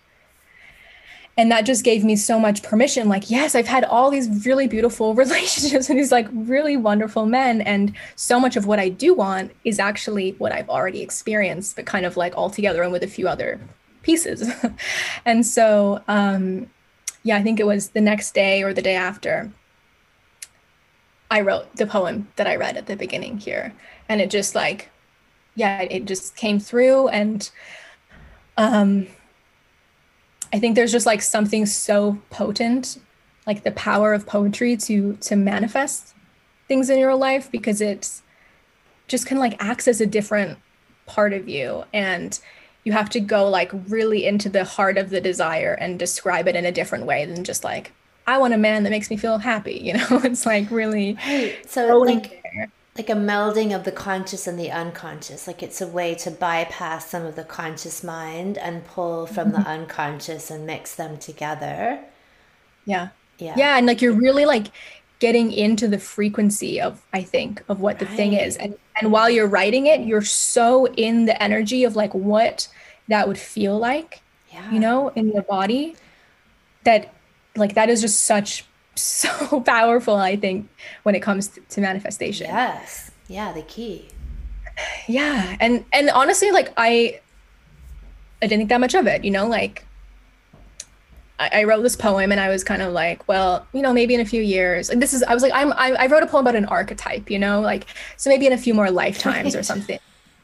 and 1.35 1.51
that 1.51 1.65
just 1.65 1.83
gave 1.83 2.03
me 2.03 2.15
so 2.15 2.39
much 2.39 2.61
permission 2.63 3.09
like 3.09 3.29
yes 3.29 3.55
i've 3.55 3.67
had 3.67 3.83
all 3.83 4.09
these 4.11 4.45
really 4.45 4.67
beautiful 4.67 5.15
relationships 5.23 5.87
with 5.89 5.97
these 5.97 6.11
like 6.11 6.27
really 6.31 6.77
wonderful 6.77 7.25
men 7.25 7.61
and 7.61 7.93
so 8.15 8.39
much 8.39 8.55
of 8.55 8.65
what 8.65 8.79
i 8.79 8.89
do 8.89 9.13
want 9.13 9.51
is 9.63 9.79
actually 9.79 10.31
what 10.37 10.51
i've 10.51 10.69
already 10.69 11.01
experienced 11.01 11.75
but 11.75 11.85
kind 11.85 12.05
of 12.05 12.17
like 12.17 12.37
all 12.37 12.49
together 12.49 12.83
and 12.83 12.91
with 12.91 13.03
a 13.03 13.07
few 13.07 13.27
other 13.27 13.59
pieces. 14.03 14.51
And 15.25 15.45
so 15.45 16.03
um 16.07 16.69
yeah 17.23 17.37
i 17.37 17.43
think 17.43 17.59
it 17.59 17.65
was 17.65 17.89
the 17.89 18.01
next 18.01 18.33
day 18.33 18.61
or 18.61 18.73
the 18.73 18.81
day 18.81 18.95
after 18.95 19.49
i 21.31 21.39
wrote 21.39 21.73
the 21.77 21.87
poem 21.87 22.27
that 22.35 22.45
i 22.45 22.55
read 22.55 22.77
at 22.77 22.85
the 22.85 22.95
beginning 22.95 23.37
here. 23.39 23.73
And 24.07 24.21
it 24.21 24.29
just 24.29 24.53
like 24.53 24.91
yeah 25.55 25.81
it 25.81 26.05
just 26.05 26.35
came 26.35 26.59
through 26.59 27.07
and 27.07 27.49
um 28.57 29.07
I 30.53 30.59
think 30.59 30.75
there's 30.75 30.91
just 30.91 31.07
like 31.07 31.21
something 31.21 31.65
so 31.65 32.19
potent, 32.29 32.99
like 33.47 33.63
the 33.63 33.71
power 33.71 34.13
of 34.13 34.27
poetry 34.27 34.77
to 34.77 35.17
to 35.17 35.35
manifest 35.35 36.13
things 36.67 36.89
in 36.89 36.99
your 36.99 37.15
life 37.15 37.51
because 37.51 37.81
it's 37.81 38.21
just 39.07 39.25
kind 39.25 39.37
of 39.37 39.41
like 39.41 39.61
acts 39.61 39.87
as 39.87 39.99
a 39.99 40.05
different 40.05 40.57
part 41.05 41.33
of 41.33 41.49
you 41.49 41.83
and 41.91 42.39
you 42.85 42.93
have 42.93 43.09
to 43.09 43.19
go 43.19 43.49
like 43.49 43.71
really 43.89 44.25
into 44.25 44.47
the 44.47 44.63
heart 44.63 44.97
of 44.97 45.09
the 45.09 45.19
desire 45.19 45.73
and 45.73 45.99
describe 45.99 46.47
it 46.47 46.55
in 46.55 46.65
a 46.65 46.71
different 46.71 47.05
way 47.05 47.25
than 47.25 47.43
just 47.43 47.63
like 47.63 47.91
I 48.25 48.37
want 48.37 48.53
a 48.53 48.57
man 48.57 48.83
that 48.83 48.89
makes 48.89 49.09
me 49.09 49.17
feel 49.17 49.37
happy, 49.39 49.73
you 49.83 49.93
know? 49.93 50.21
It's 50.23 50.45
like 50.45 50.69
really 50.71 51.17
right. 51.25 51.57
So 51.69 51.97
like 51.97 52.41
there 52.43 52.71
like 52.97 53.09
a 53.09 53.13
melding 53.13 53.75
of 53.75 53.85
the 53.85 53.91
conscious 53.91 54.45
and 54.45 54.59
the 54.59 54.69
unconscious. 54.69 55.47
Like 55.47 55.63
it's 55.63 55.81
a 55.81 55.87
way 55.87 56.13
to 56.15 56.29
bypass 56.29 57.09
some 57.09 57.25
of 57.25 57.35
the 57.35 57.43
conscious 57.43 58.03
mind 58.03 58.57
and 58.57 58.85
pull 58.85 59.25
from 59.25 59.51
mm-hmm. 59.51 59.63
the 59.63 59.69
unconscious 59.69 60.51
and 60.51 60.65
mix 60.65 60.93
them 60.95 61.17
together. 61.17 61.99
Yeah. 62.85 63.09
Yeah. 63.39 63.55
Yeah. 63.57 63.77
And 63.77 63.87
like 63.87 64.01
you're 64.01 64.13
really 64.13 64.45
like 64.45 64.67
getting 65.19 65.51
into 65.51 65.87
the 65.87 65.97
frequency 65.97 66.79
of, 66.79 67.01
I 67.13 67.23
think, 67.23 67.63
of 67.67 67.79
what 67.79 67.95
right. 67.95 68.07
the 68.07 68.15
thing 68.15 68.33
is. 68.33 68.57
And 68.57 68.75
and 69.01 69.11
while 69.11 69.29
you're 69.29 69.47
writing 69.47 69.87
it, 69.87 70.01
you're 70.01 70.21
so 70.21 70.85
in 70.85 71.25
the 71.25 71.41
energy 71.41 71.83
of 71.83 71.95
like 71.95 72.13
what 72.13 72.67
that 73.07 73.27
would 73.27 73.39
feel 73.39 73.77
like, 73.79 74.21
yeah. 74.51 74.69
you 74.71 74.79
know, 74.79 75.09
in 75.09 75.31
your 75.31 75.41
body 75.41 75.95
that 76.83 77.11
like 77.55 77.73
that 77.73 77.89
is 77.89 78.01
just 78.01 78.21
such 78.21 78.65
so 78.95 79.61
powerful, 79.65 80.15
I 80.15 80.35
think, 80.35 80.69
when 81.03 81.15
it 81.15 81.21
comes 81.21 81.49
to, 81.49 81.61
to 81.61 81.81
manifestation. 81.81 82.47
Yes. 82.47 83.11
Yeah, 83.27 83.51
the 83.53 83.63
key. 83.63 84.09
Yeah. 85.07 85.57
And 85.59 85.85
and 85.93 86.09
honestly, 86.09 86.49
like 86.51 86.73
I 86.77 87.19
I 88.41 88.47
didn't 88.47 88.59
think 88.59 88.69
that 88.69 88.79
much 88.79 88.95
of 88.95 89.05
it, 89.05 89.23
you 89.23 89.31
know, 89.31 89.47
like 89.47 89.85
I, 91.39 91.61
I 91.61 91.63
wrote 91.63 91.81
this 91.81 91.95
poem 91.95 92.31
and 92.31 92.39
I 92.39 92.49
was 92.49 92.63
kind 92.63 92.81
of 92.81 92.93
like, 92.93 93.27
well, 93.27 93.67
you 93.73 93.81
know, 93.81 93.93
maybe 93.93 94.13
in 94.13 94.19
a 94.19 94.25
few 94.25 94.41
years. 94.41 94.89
And 94.89 95.01
this 95.01 95.13
is, 95.13 95.23
I 95.23 95.33
was 95.33 95.43
like, 95.43 95.53
I'm, 95.53 95.73
I, 95.73 95.91
I 95.99 96.07
wrote 96.07 96.23
a 96.23 96.27
poem 96.27 96.45
about 96.45 96.55
an 96.55 96.65
archetype, 96.65 97.29
you 97.29 97.39
know, 97.39 97.61
like, 97.61 97.85
so 98.17 98.29
maybe 98.29 98.45
in 98.45 98.53
a 98.53 98.57
few 98.57 98.73
more 98.73 98.91
lifetimes 98.91 99.55
or 99.55 99.63
something. 99.71 99.99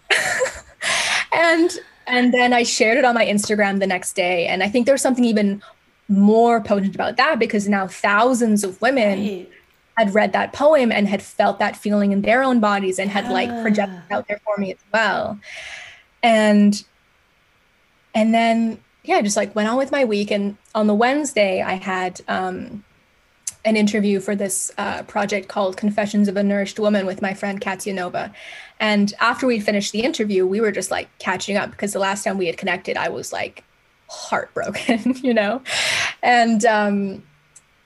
and, 1.33 1.71
and 2.07 2.33
then 2.33 2.53
I 2.53 2.63
shared 2.63 2.97
it 2.97 3.05
on 3.05 3.15
my 3.15 3.25
Instagram 3.25 3.79
the 3.79 3.87
next 3.87 4.13
day. 4.13 4.47
And 4.47 4.63
I 4.63 4.69
think 4.69 4.85
there's 4.85 5.01
something 5.01 5.25
even 5.25 5.61
more 6.09 6.59
potent 6.61 6.95
about 6.95 7.17
that 7.17 7.39
because 7.39 7.67
now 7.67 7.87
thousands 7.87 8.63
of 8.63 8.81
women 8.81 9.19
right. 9.19 9.49
had 9.95 10.13
read 10.13 10.33
that 10.33 10.51
poem 10.51 10.91
and 10.91 11.07
had 11.07 11.21
felt 11.21 11.59
that 11.59 11.77
feeling 11.77 12.11
in 12.11 12.21
their 12.21 12.43
own 12.43 12.59
bodies 12.59 12.99
and 12.99 13.09
had 13.09 13.29
like 13.31 13.49
projected 13.61 14.01
out 14.11 14.27
there 14.27 14.41
for 14.43 14.57
me 14.57 14.71
as 14.71 14.79
well. 14.91 15.39
And, 16.23 16.83
and 18.13 18.33
then 18.33 18.79
yeah, 19.03 19.21
just 19.21 19.37
like 19.37 19.55
went 19.55 19.69
on 19.69 19.77
with 19.77 19.91
my 19.91 20.05
week. 20.05 20.31
And 20.31 20.57
on 20.75 20.87
the 20.87 20.93
Wednesday, 20.93 21.61
I 21.61 21.73
had 21.73 22.21
um, 22.27 22.83
an 23.65 23.75
interview 23.75 24.19
for 24.19 24.35
this 24.35 24.71
uh, 24.77 25.03
project 25.03 25.47
called 25.47 25.77
Confessions 25.77 26.27
of 26.27 26.37
a 26.37 26.43
Nourished 26.43 26.79
Woman 26.79 27.05
with 27.05 27.21
my 27.21 27.33
friend 27.33 27.59
Katya 27.61 27.93
Nova. 27.93 28.33
And 28.79 29.13
after 29.19 29.47
we'd 29.47 29.63
finished 29.63 29.91
the 29.91 30.01
interview, 30.01 30.45
we 30.45 30.61
were 30.61 30.71
just 30.71 30.91
like 30.91 31.09
catching 31.19 31.57
up 31.57 31.71
because 31.71 31.93
the 31.93 31.99
last 31.99 32.23
time 32.23 32.37
we 32.37 32.47
had 32.47 32.57
connected, 32.57 32.97
I 32.97 33.09
was 33.09 33.33
like 33.33 33.63
heartbroken, 34.09 35.15
you 35.23 35.33
know? 35.33 35.61
And 36.21 36.65
um, 36.65 37.23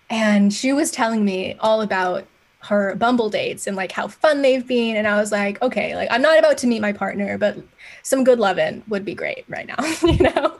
and 0.10 0.54
she 0.54 0.74
was 0.74 0.90
telling 0.90 1.24
me 1.24 1.56
all 1.60 1.82
about 1.82 2.26
her 2.60 2.96
Bumble 2.96 3.30
dates 3.30 3.68
and 3.68 3.76
like 3.76 3.92
how 3.92 4.08
fun 4.08 4.42
they've 4.42 4.66
been. 4.66 4.96
And 4.96 5.06
I 5.06 5.20
was 5.20 5.32
like, 5.32 5.62
okay, 5.62 5.96
like 5.96 6.08
I'm 6.10 6.22
not 6.22 6.40
about 6.40 6.58
to 6.60 6.68
meet 6.68 6.82
my 6.82 6.94
partner, 6.94 7.38
but 7.38 7.58
some 8.04 8.24
good 8.24 8.40
loving 8.40 8.84
would 8.88 9.04
be 9.04 9.14
great 9.14 9.44
right 9.50 9.68
now, 9.68 9.76
you 10.08 10.18
know? 10.20 10.58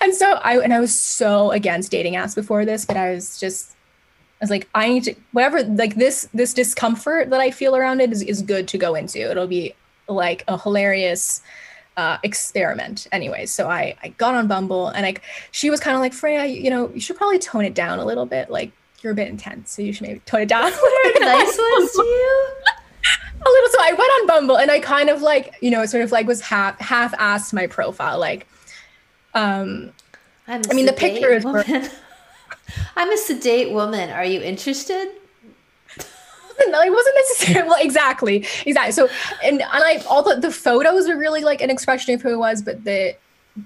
And 0.00 0.14
so 0.14 0.34
I 0.34 0.58
and 0.58 0.72
I 0.74 0.80
was 0.80 0.94
so 0.94 1.50
against 1.50 1.90
dating 1.90 2.14
apps 2.14 2.34
before 2.34 2.64
this, 2.64 2.84
but 2.84 2.96
I 2.96 3.12
was 3.12 3.40
just 3.40 3.72
I 4.40 4.44
was 4.44 4.50
like, 4.50 4.68
I 4.74 4.88
need 4.88 5.04
to 5.04 5.14
whatever 5.32 5.62
like 5.64 5.96
this 5.96 6.28
this 6.34 6.52
discomfort 6.52 7.30
that 7.30 7.40
I 7.40 7.50
feel 7.50 7.74
around 7.74 8.00
it 8.00 8.12
is, 8.12 8.22
is 8.22 8.42
good 8.42 8.68
to 8.68 8.78
go 8.78 8.94
into. 8.94 9.18
It'll 9.18 9.46
be 9.46 9.74
like 10.06 10.44
a 10.48 10.58
hilarious 10.58 11.42
uh, 11.98 12.16
experiment 12.22 13.08
anyways. 13.10 13.50
So 13.50 13.68
I 13.68 13.96
I 14.04 14.08
got 14.10 14.34
on 14.36 14.46
Bumble 14.46 14.86
and 14.86 15.02
like 15.02 15.22
she 15.50 15.68
was 15.68 15.80
kind 15.80 15.96
of 15.96 16.00
like 16.00 16.12
Freya, 16.12 16.46
you 16.46 16.70
know, 16.70 16.90
you 16.94 17.00
should 17.00 17.16
probably 17.16 17.40
tone 17.40 17.64
it 17.64 17.74
down 17.74 17.98
a 17.98 18.04
little 18.04 18.24
bit. 18.24 18.50
Like 18.50 18.70
you're 19.02 19.12
a 19.12 19.16
bit 19.16 19.28
intense, 19.28 19.72
so 19.72 19.82
you 19.82 19.92
should 19.92 20.06
maybe 20.06 20.20
tone 20.20 20.42
it 20.42 20.48
down. 20.48 20.62
nice 21.20 21.58
ones 21.58 21.92
to 21.92 22.02
you. 22.02 22.54
A 23.44 23.50
little. 23.50 23.70
So 23.70 23.78
I 23.80 23.94
went 23.98 24.12
on 24.20 24.26
Bumble 24.28 24.58
and 24.58 24.70
I 24.70 24.78
kind 24.78 25.10
of 25.10 25.22
like, 25.22 25.56
you 25.60 25.72
know, 25.72 25.84
sort 25.86 26.04
of 26.04 26.12
like 26.12 26.28
was 26.28 26.40
half 26.40 26.78
half 26.78 27.12
asked 27.18 27.52
my 27.52 27.66
profile. 27.66 28.20
Like, 28.20 28.46
um, 29.34 29.92
i 30.46 30.58
mean, 30.72 30.86
the 30.86 30.92
picture 30.92 31.30
is. 31.30 31.44
Woman. 31.44 31.90
I'm 32.96 33.12
a 33.12 33.16
sedate 33.16 33.72
woman. 33.72 34.10
Are 34.10 34.24
you 34.24 34.40
interested? 34.40 35.08
no, 36.68 36.80
it 36.80 36.92
wasn't 36.92 37.16
necessarily 37.16 37.68
well, 37.68 37.78
exactly, 37.80 38.46
exactly. 38.66 38.92
So, 38.92 39.08
and 39.42 39.62
and 39.62 39.62
I 39.62 40.02
all 40.08 40.22
the 40.22 40.36
the 40.36 40.50
photos 40.50 41.08
are 41.08 41.16
really 41.16 41.42
like 41.42 41.60
an 41.60 41.70
expression 41.70 42.14
of 42.14 42.22
who 42.22 42.32
it 42.32 42.38
was, 42.38 42.62
but 42.62 42.84
the 42.84 43.16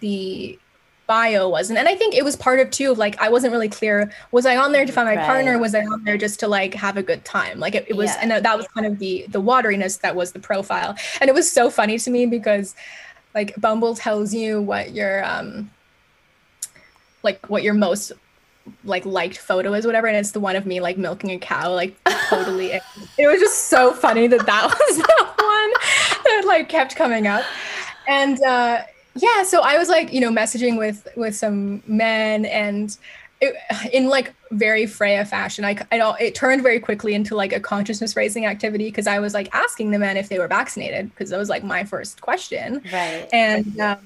the 0.00 0.58
bio 1.06 1.48
wasn't. 1.48 1.78
And 1.78 1.88
I 1.88 1.94
think 1.94 2.14
it 2.14 2.24
was 2.24 2.36
part 2.36 2.60
of 2.60 2.70
too, 2.70 2.94
like 2.94 3.20
I 3.20 3.28
wasn't 3.28 3.52
really 3.52 3.68
clear. 3.68 4.10
Was 4.30 4.46
I 4.46 4.56
on 4.56 4.72
there 4.72 4.86
to 4.86 4.92
find 4.92 5.06
my 5.06 5.16
right. 5.16 5.26
partner? 5.26 5.58
Was 5.58 5.74
I 5.74 5.80
on 5.80 6.04
there 6.04 6.16
just 6.16 6.40
to 6.40 6.48
like 6.48 6.74
have 6.74 6.96
a 6.96 7.02
good 7.02 7.24
time? 7.24 7.58
Like 7.58 7.74
it, 7.74 7.86
it 7.88 7.96
was, 7.96 8.10
yeah. 8.10 8.18
and 8.22 8.44
that 8.44 8.56
was 8.56 8.66
kind 8.68 8.86
of 8.86 8.98
the 8.98 9.26
the 9.28 9.40
wateriness 9.40 10.00
that 10.00 10.16
was 10.16 10.32
the 10.32 10.38
profile. 10.38 10.96
And 11.20 11.28
it 11.28 11.34
was 11.34 11.50
so 11.50 11.70
funny 11.70 11.98
to 11.98 12.10
me 12.10 12.26
because 12.26 12.74
like 13.34 13.54
Bumble 13.60 13.94
tells 13.94 14.32
you 14.34 14.60
what 14.60 14.92
your 14.92 15.24
um 15.24 15.70
like 17.22 17.48
what 17.48 17.62
your 17.62 17.74
most 17.74 18.12
like 18.84 19.04
liked 19.04 19.38
photo 19.38 19.72
is 19.74 19.86
whatever 19.86 20.06
and 20.06 20.16
it's 20.16 20.32
the 20.32 20.40
one 20.40 20.56
of 20.56 20.66
me 20.66 20.80
like 20.80 20.96
milking 20.96 21.30
a 21.30 21.38
cow 21.38 21.72
like 21.72 21.96
totally 22.28 22.72
it 23.18 23.26
was 23.26 23.40
just 23.40 23.68
so 23.68 23.92
funny 23.92 24.26
that 24.26 24.44
that 24.46 24.64
was 24.64 24.96
the 24.96 25.26
one 25.42 25.72
that 26.24 26.44
like 26.46 26.68
kept 26.68 26.96
coming 26.96 27.26
up. 27.26 27.44
And 28.08 28.42
uh 28.42 28.82
yeah 29.14 29.42
so 29.42 29.60
i 29.60 29.76
was 29.76 29.88
like 29.90 30.12
you 30.12 30.20
know 30.20 30.30
messaging 30.30 30.78
with 30.78 31.06
with 31.16 31.36
some 31.36 31.82
men 31.86 32.46
and 32.46 32.96
it, 33.42 33.56
in 33.92 34.06
like 34.06 34.32
very 34.52 34.86
freya 34.86 35.24
fashion. 35.24 35.64
I 35.64 35.76
i 35.90 36.16
it 36.20 36.34
turned 36.34 36.62
very 36.62 36.78
quickly 36.78 37.12
into 37.14 37.34
like 37.34 37.52
a 37.52 37.60
consciousness 37.60 38.16
raising 38.16 38.46
activity 38.46 38.84
because 38.84 39.06
i 39.06 39.18
was 39.18 39.34
like 39.34 39.48
asking 39.52 39.90
the 39.90 39.98
men 39.98 40.16
if 40.16 40.28
they 40.28 40.38
were 40.38 40.48
vaccinated 40.48 41.10
because 41.10 41.30
that 41.30 41.38
was 41.38 41.48
like 41.48 41.64
my 41.64 41.84
first 41.84 42.20
question. 42.20 42.80
Right. 42.92 43.28
And 43.32 43.78
um, 43.80 43.98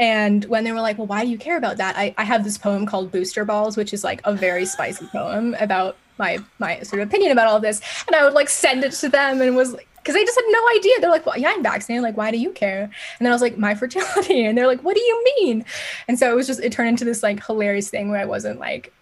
and 0.00 0.46
when 0.46 0.64
they 0.64 0.72
were 0.72 0.80
like 0.80 0.98
well 0.98 1.06
why 1.06 1.24
do 1.24 1.30
you 1.30 1.38
care 1.38 1.56
about 1.56 1.76
that 1.76 1.96
i, 1.96 2.12
I 2.18 2.24
have 2.24 2.42
this 2.42 2.58
poem 2.58 2.86
called 2.86 3.12
booster 3.12 3.44
balls 3.44 3.76
which 3.76 3.92
is 3.92 4.02
like 4.02 4.20
a 4.24 4.34
very 4.34 4.64
spicy 4.64 5.06
poem 5.06 5.54
about 5.60 5.96
my 6.18 6.38
my 6.58 6.80
sort 6.80 7.00
of 7.02 7.08
opinion 7.08 7.30
about 7.30 7.46
all 7.46 7.56
of 7.56 7.62
this 7.62 7.80
and 8.08 8.16
i 8.16 8.24
would 8.24 8.32
like 8.32 8.48
send 8.48 8.82
it 8.82 8.92
to 8.92 9.08
them 9.08 9.40
and 9.40 9.54
was 9.54 9.72
like 9.72 9.86
because 10.02 10.14
they 10.14 10.24
just 10.24 10.38
had 10.38 10.46
no 10.48 10.68
idea. 10.78 11.00
They're 11.00 11.10
like, 11.10 11.26
well, 11.26 11.36
yeah, 11.36 11.50
I'm 11.50 11.62
vaccinated. 11.62 12.02
Like, 12.02 12.16
why 12.16 12.30
do 12.30 12.38
you 12.38 12.52
care? 12.52 12.84
And 12.84 12.92
then 13.20 13.28
I 13.28 13.34
was 13.34 13.42
like, 13.42 13.58
my 13.58 13.74
fertility. 13.74 14.44
And 14.50 14.56
they're 14.56 14.66
like, 14.66 14.82
what 14.82 14.96
do 14.96 15.02
you 15.02 15.24
mean? 15.36 15.64
And 16.08 16.18
so 16.18 16.32
it 16.32 16.34
was 16.34 16.46
just, 16.46 16.60
it 16.60 16.72
turned 16.72 16.88
into 16.88 17.04
this 17.04 17.22
like 17.22 17.44
hilarious 17.44 17.90
thing 17.90 18.08
where 18.08 18.18
I 18.18 18.24
wasn't 18.24 18.58
like 18.58 18.92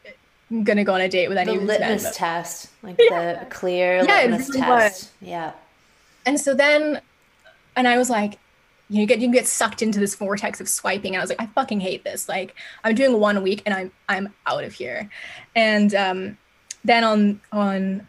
gonna 0.65 0.85
go 0.85 0.95
on 0.95 1.01
a 1.01 1.09
date 1.09 1.29
with 1.29 1.39
any 1.39 1.57
the 1.57 1.65
litmus 1.65 2.03
men, 2.03 2.13
test, 2.13 2.71
like 2.83 2.97
yeah. 2.99 3.45
the 3.45 3.47
clear 3.47 4.03
yeah, 4.05 4.23
litmus 4.23 4.49
really 4.49 4.61
test. 4.61 4.69
Was. 4.69 5.13
Yeah. 5.21 5.53
And 6.27 6.41
so 6.41 6.55
then, 6.55 7.01
and 7.77 7.87
I 7.87 7.97
was 7.97 8.11
like, 8.11 8.39
you 8.91 9.07
get 9.07 9.21
you 9.21 9.31
get 9.31 9.47
sucked 9.47 9.83
into 9.83 9.99
this 9.99 10.15
vortex 10.15 10.61
of 10.61 10.69
swiping. 10.69 11.15
And 11.15 11.21
I 11.21 11.23
was 11.23 11.31
like, 11.31 11.41
I 11.41 11.47
fucking 11.47 11.81
hate 11.81 12.05
this. 12.05 12.29
Like, 12.29 12.55
I'm 12.85 12.95
doing 12.95 13.21
one 13.21 13.43
week 13.43 13.63
and 13.67 13.75
I'm 13.75 13.93
I'm 14.09 14.35
out 14.47 14.65
of 14.65 14.73
here. 14.73 15.11
And 15.55 15.95
um, 15.95 16.39
then 16.85 17.05
on 17.05 17.41
on 17.53 18.07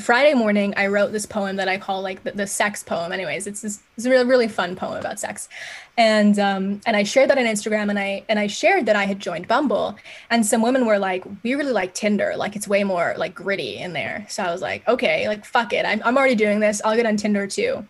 Friday 0.00 0.34
morning, 0.34 0.74
I 0.76 0.88
wrote 0.88 1.12
this 1.12 1.24
poem 1.24 1.54
that 1.56 1.68
I 1.68 1.78
call 1.78 2.02
like 2.02 2.24
the, 2.24 2.32
the 2.32 2.46
sex 2.48 2.82
poem. 2.82 3.12
Anyways, 3.12 3.46
it's 3.46 3.62
this 3.62 3.80
it's 3.96 4.04
a 4.04 4.10
really 4.10 4.24
really 4.24 4.48
fun 4.48 4.74
poem 4.74 4.98
about 4.98 5.20
sex, 5.20 5.48
and 5.96 6.36
um, 6.38 6.80
and 6.84 6.96
I 6.96 7.04
shared 7.04 7.30
that 7.30 7.38
on 7.38 7.44
Instagram, 7.44 7.90
and 7.90 7.98
I 7.98 8.24
and 8.28 8.40
I 8.40 8.48
shared 8.48 8.86
that 8.86 8.96
I 8.96 9.04
had 9.04 9.20
joined 9.20 9.46
Bumble, 9.46 9.96
and 10.30 10.44
some 10.44 10.62
women 10.62 10.84
were 10.86 10.98
like, 10.98 11.24
we 11.44 11.54
really 11.54 11.72
like 11.72 11.94
Tinder, 11.94 12.34
like 12.36 12.56
it's 12.56 12.66
way 12.66 12.82
more 12.82 13.14
like 13.16 13.36
gritty 13.36 13.78
in 13.78 13.92
there. 13.92 14.26
So 14.28 14.42
I 14.42 14.50
was 14.50 14.60
like, 14.60 14.86
okay, 14.88 15.28
like 15.28 15.44
fuck 15.44 15.72
it, 15.72 15.86
I'm 15.86 16.02
I'm 16.04 16.18
already 16.18 16.34
doing 16.34 16.58
this. 16.58 16.82
I'll 16.84 16.96
get 16.96 17.06
on 17.06 17.16
Tinder 17.16 17.46
too, 17.46 17.86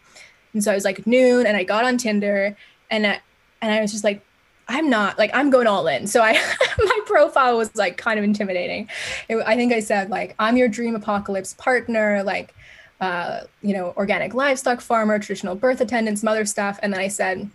and 0.55 0.65
so 0.65 0.73
I 0.73 0.75
was 0.75 0.85
like 0.85 1.07
noon, 1.07 1.47
and 1.47 1.57
I 1.57 1.65
got 1.65 1.85
on 1.85 1.99
Tinder, 1.99 2.57
and 2.91 3.07
I, 3.07 3.21
and 3.61 3.73
I 3.73 3.81
was 3.81 3.93
just 3.93 4.05
like, 4.05 4.25
I'm 4.69 4.89
not 4.89 5.19
like 5.19 5.31
I'm 5.35 5.51
going 5.51 5.67
all 5.67 5.87
in. 5.87 6.07
So 6.07 6.23
I 6.23 6.33
my 6.79 7.01
profile 7.07 7.57
was 7.57 7.75
like 7.77 7.97
kind 7.97 8.19
of 8.19 8.25
intimidating. 8.25 8.89
It, 9.29 9.37
I 9.47 9.57
think 9.57 9.73
I 9.73 9.81
said 9.81 10.11
like 10.11 10.35
I'm 10.39 10.57
your 10.57 10.69
dream 10.69 10.95
apocalypse 10.95 11.55
partner, 11.55 12.23
like 12.23 12.55
uh, 13.01 13.41
you 13.61 13.75
know, 13.75 13.93
organic 13.97 14.35
livestock 14.35 14.81
farmer, 14.81 15.19
traditional 15.19 15.55
birth 15.55 15.81
attendants, 15.81 16.23
mother 16.23 16.47
stuff, 16.47 16.79
and 16.83 16.93
then 16.93 17.01
I 17.01 17.09
said 17.09 17.51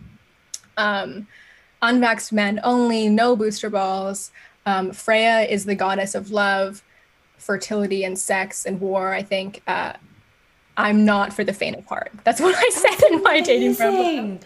um, 0.78 1.28
unvaxxed 1.82 2.32
men 2.32 2.60
only, 2.64 3.10
no 3.10 3.36
booster 3.36 3.70
balls. 3.70 4.32
Um, 4.66 4.92
Freya 4.92 5.42
is 5.42 5.66
the 5.66 5.76
goddess 5.76 6.14
of 6.14 6.30
love, 6.32 6.84
fertility, 7.38 8.04
and 8.04 8.20
sex 8.20 8.66
and 8.66 8.80
war. 8.80 9.14
I 9.14 9.24
think 9.24 9.64
uh, 9.66 9.94
I'm 10.80 11.04
not 11.04 11.34
for 11.34 11.44
the 11.44 11.54
faint 11.54 11.76
of 11.78 11.86
heart. 11.86 12.12
That's 12.24 12.40
what 12.40 12.56
I 12.58 12.70
said 12.70 13.12
in 13.12 13.22
my 13.22 13.42
dating 13.42 13.76
profile. 13.76 14.40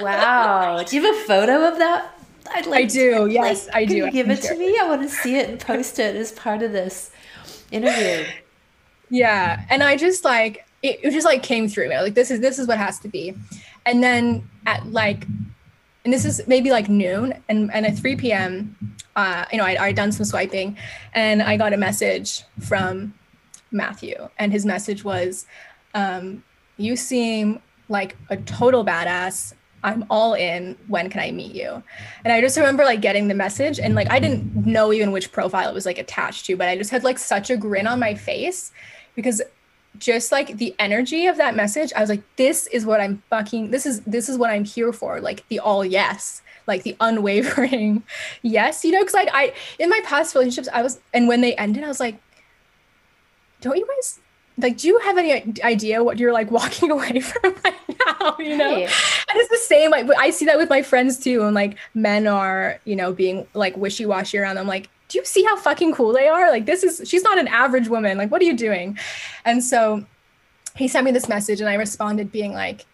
wow. 0.00 0.82
Do 0.82 0.96
you 0.96 1.02
have 1.02 1.14
a 1.14 1.26
photo 1.26 1.68
of 1.68 1.78
that? 1.78 2.18
I'd 2.54 2.66
like 2.66 2.84
I 2.84 2.86
do. 2.86 3.26
To, 3.26 3.32
yes, 3.32 3.66
like, 3.66 3.76
I 3.76 3.84
do. 3.84 4.10
Give 4.10 4.30
it 4.30 4.42
to 4.42 4.56
me. 4.56 4.78
I 4.80 4.88
want 4.88 5.02
to 5.02 5.08
see 5.08 5.36
it 5.36 5.48
and 5.48 5.60
post 5.60 5.98
it 5.98 6.16
as 6.16 6.32
part 6.32 6.62
of 6.62 6.72
this 6.72 7.10
interview. 7.70 8.24
Yeah, 9.10 9.64
and 9.70 9.82
I 9.82 9.96
just 9.96 10.24
like 10.24 10.66
it, 10.82 11.00
it 11.02 11.10
just 11.10 11.26
like 11.26 11.42
came 11.42 11.68
through 11.68 11.88
me. 11.88 11.98
Like 11.98 12.14
this 12.14 12.30
is 12.30 12.40
this 12.40 12.58
is 12.58 12.68
what 12.68 12.78
has 12.78 12.98
to 13.00 13.08
be. 13.08 13.34
And 13.84 14.02
then 14.02 14.48
at 14.66 14.86
like 14.86 15.26
and 16.04 16.12
this 16.12 16.24
is 16.24 16.42
maybe 16.46 16.70
like 16.70 16.88
noon 16.88 17.34
and, 17.48 17.72
and 17.72 17.86
at 17.86 17.96
3 17.96 18.16
p.m 18.16 18.76
uh, 19.16 19.44
you 19.52 19.58
know 19.58 19.64
I, 19.64 19.76
i'd 19.84 19.96
done 19.96 20.12
some 20.12 20.24
swiping 20.24 20.76
and 21.14 21.42
i 21.42 21.56
got 21.56 21.72
a 21.72 21.76
message 21.76 22.44
from 22.60 23.14
matthew 23.70 24.28
and 24.38 24.52
his 24.52 24.64
message 24.66 25.04
was 25.04 25.46
um, 25.94 26.42
you 26.76 26.96
seem 26.96 27.60
like 27.88 28.16
a 28.30 28.36
total 28.38 28.84
badass. 28.84 29.54
I'm 29.84 30.04
all 30.10 30.34
in. 30.34 30.76
When 30.86 31.10
can 31.10 31.20
I 31.20 31.32
meet 31.32 31.54
you? 31.54 31.82
And 32.24 32.32
I 32.32 32.40
just 32.40 32.56
remember 32.56 32.84
like 32.84 33.00
getting 33.00 33.28
the 33.28 33.34
message 33.34 33.80
and 33.80 33.94
like 33.94 34.10
I 34.10 34.20
didn't 34.20 34.66
know 34.66 34.92
even 34.92 35.12
which 35.12 35.32
profile 35.32 35.68
it 35.68 35.74
was 35.74 35.86
like 35.86 35.98
attached 35.98 36.46
to, 36.46 36.56
but 36.56 36.68
I 36.68 36.76
just 36.76 36.90
had 36.90 37.04
like 37.04 37.18
such 37.18 37.50
a 37.50 37.56
grin 37.56 37.86
on 37.86 37.98
my 37.98 38.14
face 38.14 38.72
because 39.14 39.42
just 39.98 40.32
like 40.32 40.56
the 40.56 40.74
energy 40.78 41.26
of 41.26 41.36
that 41.36 41.54
message, 41.54 41.92
I 41.94 42.00
was 42.00 42.08
like, 42.08 42.22
this 42.36 42.66
is 42.68 42.86
what 42.86 43.00
I'm 43.00 43.22
fucking 43.28 43.70
this 43.70 43.84
is 43.84 44.00
this 44.02 44.28
is 44.28 44.38
what 44.38 44.50
I'm 44.50 44.64
here 44.64 44.92
for. 44.92 45.20
Like 45.20 45.46
the 45.48 45.58
all 45.58 45.84
yes, 45.84 46.42
like 46.66 46.84
the 46.84 46.96
unwavering 47.00 48.04
yes, 48.42 48.84
you 48.84 48.92
know, 48.92 49.00
because 49.00 49.14
like 49.14 49.28
I 49.32 49.52
in 49.80 49.90
my 49.90 50.00
past 50.04 50.34
relationships, 50.34 50.68
I 50.72 50.82
was 50.82 51.00
and 51.12 51.26
when 51.26 51.40
they 51.40 51.56
ended, 51.56 51.82
I 51.82 51.88
was 51.88 52.00
like, 52.00 52.20
don't 53.60 53.76
you 53.76 53.86
guys 53.96 54.20
like 54.62 54.78
do 54.78 54.88
you 54.88 54.98
have 55.00 55.18
any 55.18 55.54
idea 55.62 56.02
what 56.02 56.18
you're 56.18 56.32
like 56.32 56.50
walking 56.60 56.90
away 56.90 57.20
from 57.20 57.54
right 57.64 57.74
now 58.06 58.36
you 58.38 58.56
know 58.56 58.74
and 58.76 59.36
it's 59.36 59.50
the 59.50 59.56
same 59.56 59.90
like 59.90 60.06
i 60.18 60.30
see 60.30 60.44
that 60.44 60.58
with 60.58 60.70
my 60.70 60.82
friends 60.82 61.18
too 61.18 61.42
and 61.42 61.54
like 61.54 61.76
men 61.94 62.26
are 62.26 62.80
you 62.84 62.96
know 62.96 63.12
being 63.12 63.46
like 63.54 63.76
wishy-washy 63.76 64.38
around 64.38 64.56
them 64.56 64.66
like 64.66 64.88
do 65.12 65.18
you 65.18 65.24
see 65.26 65.44
how 65.44 65.56
fucking 65.56 65.92
cool 65.92 66.12
they 66.14 66.26
are? 66.26 66.50
Like, 66.50 66.64
this 66.64 66.82
is, 66.82 67.06
she's 67.06 67.22
not 67.22 67.36
an 67.38 67.46
average 67.46 67.86
woman. 67.86 68.16
Like, 68.16 68.30
what 68.30 68.40
are 68.40 68.46
you 68.46 68.56
doing? 68.56 68.98
And 69.44 69.62
so 69.62 70.06
he 70.74 70.88
sent 70.88 71.04
me 71.04 71.10
this 71.10 71.28
message 71.28 71.60
and 71.60 71.68
I 71.68 71.74
responded 71.74 72.32
being 72.32 72.54
like, 72.54 72.86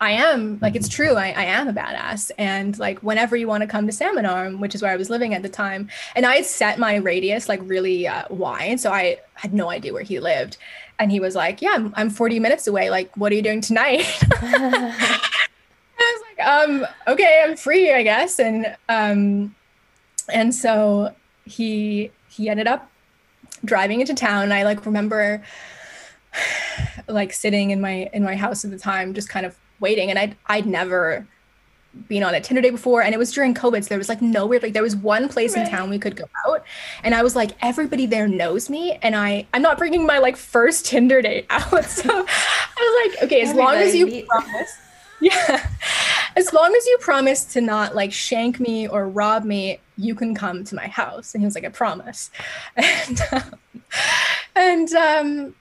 I 0.00 0.10
am 0.12 0.58
like 0.60 0.76
it's 0.76 0.88
true. 0.88 1.14
I, 1.14 1.28
I 1.28 1.44
am 1.44 1.68
a 1.68 1.72
badass. 1.72 2.30
And 2.36 2.78
like 2.78 2.98
whenever 3.00 3.36
you 3.36 3.48
want 3.48 3.62
to 3.62 3.66
come 3.66 3.86
to 3.86 3.92
Salmon 3.92 4.26
Arm, 4.26 4.60
which 4.60 4.74
is 4.74 4.82
where 4.82 4.90
I 4.90 4.96
was 4.96 5.08
living 5.08 5.34
at 5.34 5.42
the 5.42 5.48
time, 5.48 5.88
and 6.14 6.26
I 6.26 6.36
had 6.36 6.44
set 6.44 6.78
my 6.78 6.96
radius 6.96 7.48
like 7.48 7.60
really 7.62 8.06
uh, 8.06 8.24
wide, 8.28 8.80
so 8.80 8.92
I 8.92 9.18
had 9.34 9.54
no 9.54 9.70
idea 9.70 9.92
where 9.92 10.02
he 10.02 10.20
lived. 10.20 10.58
And 10.98 11.10
he 11.10 11.20
was 11.20 11.34
like, 11.34 11.60
"Yeah, 11.60 11.72
I'm, 11.74 11.92
I'm 11.96 12.10
40 12.10 12.38
minutes 12.40 12.66
away. 12.66 12.90
Like, 12.90 13.16
what 13.16 13.32
are 13.32 13.34
you 13.34 13.42
doing 13.42 13.60
tonight?" 13.60 14.06
I 14.32 14.92
was 15.98 16.22
like, 16.28 16.46
"Um, 16.46 16.86
okay, 17.08 17.42
I'm 17.44 17.56
free, 17.56 17.92
I 17.92 18.02
guess." 18.02 18.38
And 18.38 18.76
um, 18.88 19.54
and 20.32 20.54
so 20.54 21.14
he 21.44 22.10
he 22.28 22.48
ended 22.48 22.66
up 22.66 22.90
driving 23.64 24.00
into 24.00 24.14
town. 24.14 24.52
I 24.52 24.62
like 24.62 24.86
remember 24.86 25.42
like 27.08 27.32
sitting 27.32 27.70
in 27.70 27.80
my 27.80 28.08
in 28.12 28.22
my 28.22 28.36
house 28.36 28.64
at 28.64 28.70
the 28.70 28.78
time, 28.78 29.14
just 29.14 29.28
kind 29.28 29.46
of 29.46 29.56
waiting. 29.80 30.10
And 30.10 30.18
I'd 30.18 30.36
I'd 30.46 30.66
never 30.66 31.26
been 32.08 32.22
on 32.22 32.34
a 32.34 32.40
Tinder 32.40 32.62
date 32.62 32.70
before, 32.70 33.02
and 33.02 33.14
it 33.14 33.18
was 33.18 33.32
during 33.32 33.54
COVID, 33.54 33.82
so 33.84 33.88
there 33.88 33.98
was 33.98 34.08
like 34.08 34.22
nowhere. 34.22 34.60
Like 34.60 34.72
there 34.72 34.82
was 34.82 34.96
one 34.96 35.28
place 35.28 35.56
right. 35.56 35.64
in 35.64 35.70
town 35.70 35.90
we 35.90 35.98
could 35.98 36.16
go 36.16 36.24
out, 36.46 36.64
and 37.02 37.14
I 37.14 37.22
was 37.22 37.36
like, 37.36 37.52
everybody 37.62 38.06
there 38.06 38.28
knows 38.28 38.68
me, 38.68 38.98
and 39.02 39.14
I 39.16 39.46
I'm 39.54 39.62
not 39.62 39.78
bringing 39.78 40.06
my 40.06 40.18
like 40.18 40.36
first 40.36 40.86
Tinder 40.86 41.22
date 41.22 41.46
out. 41.50 41.84
So 41.94 42.10
I 42.10 43.06
was 43.06 43.14
like, 43.14 43.24
okay, 43.24 43.42
as 43.42 43.50
everybody 43.50 43.76
long 43.76 43.82
as 43.82 43.94
you 43.94 44.26
promise, 44.26 44.78
yeah, 45.20 45.66
as 46.36 46.52
long 46.52 46.74
as 46.74 46.86
you 46.86 46.98
promise 47.00 47.44
to 47.46 47.60
not 47.60 47.94
like 47.94 48.12
shank 48.12 48.58
me 48.58 48.88
or 48.88 49.08
rob 49.08 49.44
me, 49.44 49.78
you 49.96 50.14
can 50.14 50.34
come 50.34 50.64
to 50.64 50.74
my 50.74 50.86
house. 50.86 51.34
And 51.34 51.42
he 51.42 51.46
was 51.46 51.54
like, 51.54 51.64
I 51.64 51.68
promise, 51.68 52.30
and 52.76 53.20
um, 53.32 53.54
and 54.56 54.92
um, 54.92 55.54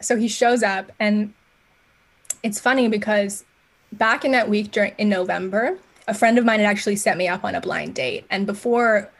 so 0.00 0.16
he 0.16 0.28
shows 0.28 0.62
up, 0.62 0.92
and 1.00 1.34
it's 2.42 2.60
funny 2.60 2.88
because 2.88 3.44
back 3.92 4.24
in 4.24 4.32
that 4.32 4.48
week 4.48 4.70
during 4.70 4.94
in 4.98 5.08
November, 5.08 5.78
a 6.08 6.14
friend 6.14 6.38
of 6.38 6.44
mine 6.44 6.60
had 6.60 6.68
actually 6.68 6.96
set 6.96 7.16
me 7.16 7.28
up 7.28 7.44
on 7.44 7.54
a 7.54 7.60
blind 7.60 7.94
date. 7.94 8.24
And 8.30 8.46
before, 8.46 9.10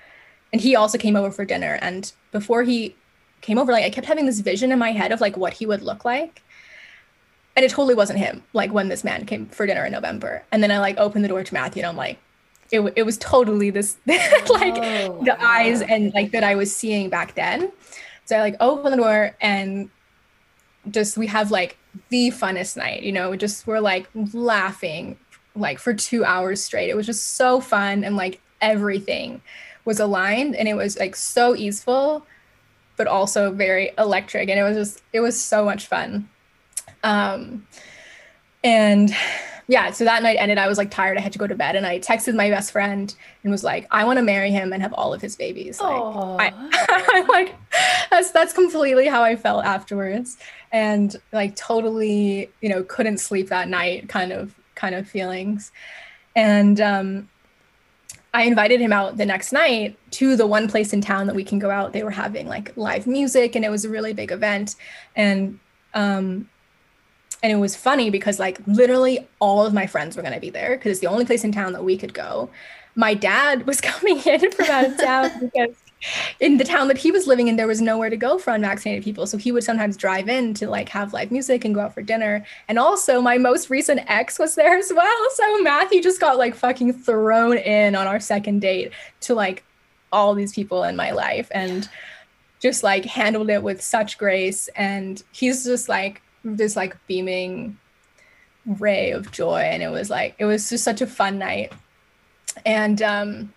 and 0.52 0.60
he 0.60 0.74
also 0.74 0.98
came 0.98 1.16
over 1.16 1.30
for 1.30 1.44
dinner. 1.44 1.78
And 1.80 2.10
before 2.32 2.62
he 2.62 2.96
came 3.40 3.58
over, 3.58 3.72
like 3.72 3.84
I 3.84 3.90
kept 3.90 4.06
having 4.06 4.26
this 4.26 4.40
vision 4.40 4.72
in 4.72 4.78
my 4.78 4.92
head 4.92 5.12
of 5.12 5.20
like 5.20 5.36
what 5.36 5.52
he 5.52 5.66
would 5.66 5.82
look 5.82 6.04
like. 6.04 6.42
And 7.54 7.64
it 7.64 7.70
totally 7.70 7.94
wasn't 7.94 8.18
him, 8.18 8.42
like 8.54 8.72
when 8.72 8.88
this 8.88 9.04
man 9.04 9.26
came 9.26 9.46
for 9.46 9.66
dinner 9.66 9.84
in 9.84 9.92
November. 9.92 10.42
And 10.52 10.62
then 10.62 10.70
I 10.70 10.78
like 10.78 10.96
opened 10.96 11.24
the 11.24 11.28
door 11.28 11.44
to 11.44 11.54
Matthew 11.54 11.82
and 11.82 11.90
I'm 11.90 11.96
like, 11.96 12.18
it, 12.70 12.80
it 12.96 13.02
was 13.02 13.18
totally 13.18 13.68
this, 13.68 13.98
like 14.06 14.74
oh, 14.76 15.22
the 15.22 15.36
wow. 15.38 15.38
eyes 15.38 15.82
and 15.82 16.14
like 16.14 16.30
that 16.32 16.42
I 16.42 16.54
was 16.54 16.74
seeing 16.74 17.10
back 17.10 17.34
then. 17.34 17.70
So 18.24 18.36
I 18.36 18.40
like 18.40 18.56
opened 18.60 18.94
the 18.94 18.96
door 18.96 19.36
and 19.42 19.90
just 20.90 21.16
we 21.16 21.26
have 21.26 21.50
like 21.50 21.76
the 22.08 22.30
funnest 22.30 22.76
night 22.76 23.02
you 23.02 23.12
know 23.12 23.36
just 23.36 23.66
we're 23.66 23.80
like 23.80 24.08
laughing 24.32 25.16
like 25.54 25.78
for 25.78 25.94
two 25.94 26.24
hours 26.24 26.62
straight. 26.62 26.88
It 26.88 26.96
was 26.96 27.06
just 27.06 27.34
so 27.34 27.60
fun 27.60 28.04
and 28.04 28.16
like 28.16 28.40
everything 28.60 29.42
was 29.84 30.00
aligned 30.00 30.54
and 30.54 30.68
it 30.68 30.74
was 30.74 30.98
like 30.98 31.16
so 31.16 31.56
easeful 31.56 32.24
but 32.96 33.06
also 33.06 33.50
very 33.50 33.90
electric 33.98 34.48
and 34.48 34.58
it 34.58 34.62
was 34.62 34.76
just 34.76 35.02
it 35.12 35.20
was 35.20 35.40
so 35.40 35.64
much 35.64 35.86
fun. 35.86 36.28
Um 37.02 37.66
and 38.62 39.14
yeah 39.72 39.90
so 39.90 40.04
that 40.04 40.22
night 40.22 40.36
ended 40.38 40.58
i 40.58 40.68
was 40.68 40.76
like 40.76 40.90
tired. 40.90 41.16
I 41.16 41.22
had 41.22 41.32
to 41.32 41.38
go 41.38 41.46
to 41.46 41.54
bed 41.54 41.76
and 41.76 41.86
i 41.86 41.98
texted 41.98 42.34
my 42.34 42.50
best 42.50 42.70
friend 42.72 43.14
and 43.42 43.50
was 43.50 43.64
like 43.64 43.86
i 43.90 44.04
want 44.04 44.18
to 44.18 44.22
marry 44.22 44.50
him 44.50 44.72
and 44.72 44.82
have 44.82 44.92
all 44.92 45.14
of 45.14 45.22
his 45.22 45.34
babies. 45.34 45.80
Like 45.80 46.52
I, 46.54 47.24
like 47.28 47.54
that's 48.10 48.30
that's 48.30 48.52
completely 48.52 49.06
how 49.06 49.22
i 49.22 49.34
felt 49.34 49.64
afterwards. 49.64 50.36
And 50.72 51.16
like 51.32 51.56
totally 51.56 52.50
you 52.60 52.68
know 52.68 52.82
couldn't 52.84 53.18
sleep 53.18 53.48
that 53.48 53.68
night 53.68 54.10
kind 54.10 54.30
of 54.30 54.54
kind 54.74 54.94
of 54.94 55.08
feelings. 55.08 55.72
And 56.36 56.78
um 56.80 57.28
I 58.34 58.42
invited 58.44 58.80
him 58.80 58.92
out 58.92 59.16
the 59.16 59.26
next 59.26 59.52
night 59.52 59.98
to 60.12 60.36
the 60.36 60.46
one 60.46 60.68
place 60.68 60.92
in 60.92 61.00
town 61.00 61.26
that 61.26 61.36
we 61.36 61.44
can 61.44 61.58
go 61.58 61.70
out. 61.70 61.92
They 61.92 62.02
were 62.02 62.10
having 62.10 62.46
like 62.46 62.76
live 62.76 63.06
music 63.06 63.56
and 63.56 63.64
it 63.64 63.70
was 63.70 63.84
a 63.86 63.90
really 63.90 64.12
big 64.12 64.32
event. 64.32 64.76
And 65.16 65.58
um 65.94 66.48
and 67.42 67.52
it 67.52 67.56
was 67.56 67.74
funny 67.74 68.10
because 68.10 68.38
like 68.38 68.60
literally 68.66 69.26
all 69.40 69.66
of 69.66 69.74
my 69.74 69.86
friends 69.86 70.16
were 70.16 70.22
going 70.22 70.34
to 70.34 70.40
be 70.40 70.50
there 70.50 70.76
because 70.76 70.92
it's 70.92 71.00
the 71.00 71.08
only 71.08 71.24
place 71.24 71.44
in 71.44 71.52
town 71.52 71.72
that 71.72 71.84
we 71.84 71.98
could 71.98 72.14
go. 72.14 72.48
My 72.94 73.14
dad 73.14 73.66
was 73.66 73.80
coming 73.80 74.18
in 74.20 74.50
from 74.52 74.66
out 74.66 74.86
of 74.86 74.96
town 74.96 75.30
because 75.40 75.76
in 76.40 76.58
the 76.58 76.64
town 76.64 76.88
that 76.88 76.98
he 76.98 77.10
was 77.10 77.26
living 77.26 77.48
in, 77.48 77.56
there 77.56 77.66
was 77.66 77.80
nowhere 77.80 78.10
to 78.10 78.16
go 78.16 78.38
for 78.38 78.52
unvaccinated 78.52 79.04
people. 79.04 79.26
So 79.26 79.38
he 79.38 79.52
would 79.52 79.64
sometimes 79.64 79.96
drive 79.96 80.28
in 80.28 80.54
to 80.54 80.68
like 80.68 80.88
have 80.88 81.12
live 81.12 81.30
music 81.30 81.64
and 81.64 81.74
go 81.74 81.80
out 81.80 81.94
for 81.94 82.02
dinner. 82.02 82.44
And 82.68 82.78
also, 82.78 83.20
my 83.20 83.38
most 83.38 83.70
recent 83.70 84.00
ex 84.08 84.38
was 84.38 84.54
there 84.54 84.76
as 84.76 84.92
well. 84.94 85.30
So 85.34 85.62
Matthew 85.62 86.02
just 86.02 86.20
got 86.20 86.38
like 86.38 86.54
fucking 86.54 86.92
thrown 86.92 87.56
in 87.56 87.94
on 87.94 88.06
our 88.06 88.20
second 88.20 88.60
date 88.60 88.92
to 89.22 89.34
like 89.34 89.64
all 90.12 90.34
these 90.34 90.52
people 90.52 90.84
in 90.84 90.96
my 90.96 91.10
life 91.12 91.48
and 91.52 91.88
just 92.60 92.82
like 92.82 93.04
handled 93.04 93.50
it 93.50 93.62
with 93.62 93.80
such 93.82 94.18
grace. 94.18 94.68
And 94.76 95.22
he's 95.32 95.64
just 95.64 95.88
like 95.88 96.20
this 96.44 96.76
like 96.76 96.96
beaming 97.06 97.78
ray 98.66 99.10
of 99.10 99.30
joy. 99.32 99.60
And 99.60 99.82
it 99.82 99.88
was 99.88 100.10
like, 100.10 100.34
it 100.38 100.44
was 100.44 100.68
just 100.68 100.84
such 100.84 101.00
a 101.00 101.06
fun 101.06 101.38
night. 101.38 101.72
And 102.66 103.00
um, 103.02 103.52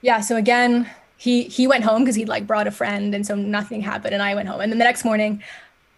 yeah, 0.00 0.20
so 0.20 0.36
again, 0.36 0.88
he 1.22 1.44
he 1.44 1.68
went 1.68 1.84
home 1.84 2.02
because 2.02 2.16
he'd 2.16 2.28
like 2.28 2.48
brought 2.48 2.66
a 2.66 2.70
friend 2.72 3.14
and 3.14 3.24
so 3.24 3.36
nothing 3.36 3.80
happened 3.80 4.12
and 4.12 4.20
i 4.20 4.34
went 4.34 4.48
home 4.48 4.60
and 4.60 4.72
then 4.72 4.78
the 4.80 4.84
next 4.84 5.04
morning 5.04 5.40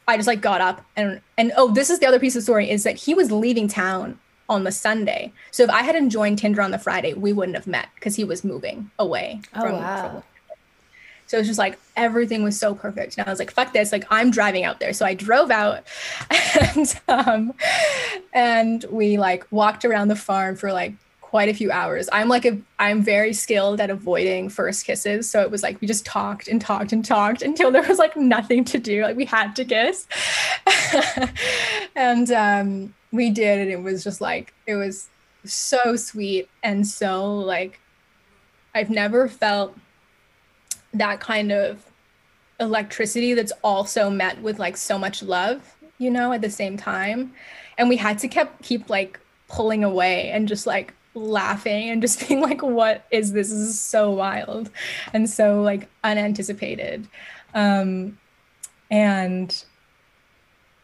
i 0.06 0.16
just 0.16 0.26
like 0.26 0.42
got 0.42 0.60
up 0.60 0.84
and 0.96 1.18
and 1.38 1.50
oh 1.56 1.72
this 1.72 1.88
is 1.88 1.98
the 1.98 2.06
other 2.06 2.18
piece 2.18 2.36
of 2.36 2.42
story 2.42 2.70
is 2.70 2.82
that 2.82 2.94
he 2.94 3.14
was 3.14 3.32
leaving 3.32 3.66
town 3.66 4.18
on 4.50 4.64
the 4.64 4.70
sunday 4.70 5.32
so 5.50 5.62
if 5.62 5.70
i 5.70 5.82
hadn't 5.82 6.10
joined 6.10 6.36
tinder 6.36 6.60
on 6.60 6.72
the 6.72 6.78
friday 6.78 7.14
we 7.14 7.32
wouldn't 7.32 7.56
have 7.56 7.66
met 7.66 7.88
because 7.94 8.14
he 8.16 8.22
was 8.22 8.44
moving 8.44 8.90
away 8.98 9.40
oh, 9.54 9.60
from, 9.62 9.72
wow. 9.72 10.10
From, 10.10 10.22
so 11.26 11.36
it 11.36 11.40
was 11.40 11.46
just 11.46 11.58
like 11.58 11.78
everything 11.96 12.42
was 12.42 12.58
so 12.58 12.74
perfect. 12.74 13.16
And 13.16 13.26
I 13.26 13.30
was 13.30 13.38
like, 13.38 13.50
fuck 13.50 13.72
this. 13.72 13.92
Like 13.92 14.06
I'm 14.10 14.30
driving 14.30 14.64
out 14.64 14.80
there. 14.80 14.92
So 14.92 15.06
I 15.06 15.14
drove 15.14 15.50
out 15.50 15.84
and 16.76 17.00
um 17.08 17.54
and 18.32 18.84
we 18.90 19.18
like 19.18 19.46
walked 19.50 19.84
around 19.84 20.08
the 20.08 20.16
farm 20.16 20.56
for 20.56 20.72
like 20.72 20.94
quite 21.20 21.48
a 21.48 21.54
few 21.54 21.72
hours. 21.72 22.08
I'm 22.12 22.28
like 22.28 22.44
a 22.44 22.58
I'm 22.78 23.02
very 23.02 23.32
skilled 23.32 23.80
at 23.80 23.90
avoiding 23.90 24.48
first 24.48 24.84
kisses. 24.84 25.28
So 25.28 25.40
it 25.40 25.50
was 25.50 25.62
like 25.62 25.80
we 25.80 25.88
just 25.88 26.04
talked 26.04 26.46
and 26.46 26.60
talked 26.60 26.92
and 26.92 27.04
talked 27.04 27.42
until 27.42 27.70
there 27.70 27.82
was 27.82 27.98
like 27.98 28.16
nothing 28.16 28.64
to 28.66 28.78
do. 28.78 29.02
Like 29.02 29.16
we 29.16 29.24
had 29.24 29.56
to 29.56 29.64
kiss. 29.64 30.06
and 31.96 32.30
um 32.30 32.94
we 33.12 33.30
did 33.30 33.60
and 33.60 33.70
it 33.70 33.82
was 33.82 34.04
just 34.04 34.20
like 34.20 34.52
it 34.66 34.74
was 34.74 35.08
so 35.44 35.96
sweet 35.96 36.48
and 36.62 36.86
so 36.86 37.34
like 37.34 37.80
I've 38.74 38.90
never 38.90 39.28
felt 39.28 39.76
that 40.94 41.20
kind 41.20 41.52
of 41.52 41.84
electricity 42.60 43.34
that's 43.34 43.52
also 43.62 44.08
met 44.08 44.40
with 44.40 44.58
like 44.58 44.76
so 44.76 44.98
much 44.98 45.22
love, 45.22 45.76
you 45.98 46.10
know, 46.10 46.32
at 46.32 46.40
the 46.40 46.50
same 46.50 46.76
time. 46.76 47.32
And 47.76 47.88
we 47.88 47.96
had 47.96 48.18
to 48.20 48.28
keep 48.28 48.48
keep 48.62 48.88
like 48.88 49.20
pulling 49.48 49.84
away 49.84 50.30
and 50.30 50.48
just 50.48 50.66
like 50.66 50.94
laughing 51.14 51.90
and 51.90 52.02
just 52.02 52.26
being 52.28 52.40
like 52.40 52.62
what 52.62 53.06
is 53.10 53.32
this? 53.32 53.50
this 53.50 53.58
is 53.58 53.78
so 53.78 54.10
wild 54.10 54.70
and 55.12 55.28
so 55.28 55.62
like 55.62 55.88
unanticipated 56.02 57.06
um 57.54 58.18
and 58.90 59.64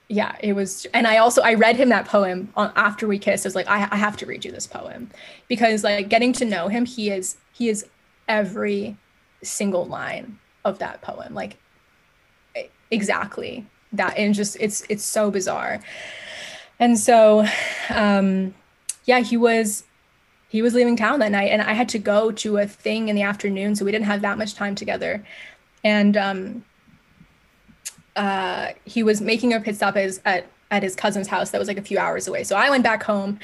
yeah 0.08 0.36
it 0.40 0.52
was 0.52 0.86
and 0.94 1.06
i 1.06 1.16
also 1.16 1.42
i 1.42 1.54
read 1.54 1.76
him 1.76 1.88
that 1.88 2.04
poem 2.04 2.48
on, 2.56 2.72
after 2.76 3.06
we 3.08 3.18
kissed 3.18 3.44
i 3.44 3.48
was 3.48 3.54
like 3.54 3.68
I, 3.68 3.88
I 3.90 3.96
have 3.96 4.16
to 4.18 4.26
read 4.26 4.44
you 4.44 4.52
this 4.52 4.66
poem 4.66 5.10
because 5.48 5.82
like 5.82 6.08
getting 6.08 6.32
to 6.34 6.44
know 6.44 6.68
him 6.68 6.84
he 6.84 7.10
is 7.10 7.36
he 7.52 7.68
is 7.68 7.86
every 8.28 8.96
single 9.42 9.86
line 9.86 10.38
of 10.64 10.78
that 10.78 11.00
poem 11.00 11.34
like 11.34 11.56
exactly 12.90 13.66
that 13.92 14.16
and 14.16 14.34
just 14.34 14.56
it's 14.60 14.84
it's 14.88 15.04
so 15.04 15.30
bizarre 15.30 15.80
and 16.78 16.98
so 16.98 17.46
um 17.90 18.54
yeah 19.04 19.20
he 19.20 19.36
was 19.36 19.84
he 20.50 20.62
was 20.62 20.74
leaving 20.74 20.96
town 20.96 21.20
that 21.20 21.30
night 21.30 21.50
and 21.52 21.62
I 21.62 21.74
had 21.74 21.88
to 21.90 21.98
go 21.98 22.32
to 22.32 22.58
a 22.58 22.66
thing 22.66 23.08
in 23.08 23.14
the 23.14 23.22
afternoon. 23.22 23.76
So 23.76 23.84
we 23.84 23.92
didn't 23.92 24.06
have 24.06 24.20
that 24.22 24.36
much 24.36 24.54
time 24.56 24.74
together. 24.74 25.24
And 25.84 26.16
um, 26.16 26.64
uh, 28.16 28.70
he 28.84 29.04
was 29.04 29.20
making 29.20 29.54
a 29.54 29.60
pit 29.60 29.76
stop 29.76 29.96
at 29.96 30.18
at, 30.24 30.46
at 30.72 30.82
his 30.82 30.96
cousin's 30.96 31.28
house 31.28 31.52
that 31.52 31.60
was 31.60 31.68
like 31.68 31.78
a 31.78 31.82
few 31.82 32.00
hours 32.00 32.26
away. 32.26 32.42
So 32.42 32.56
I 32.56 32.68
went 32.68 32.82
back 32.82 33.04
home 33.04 33.38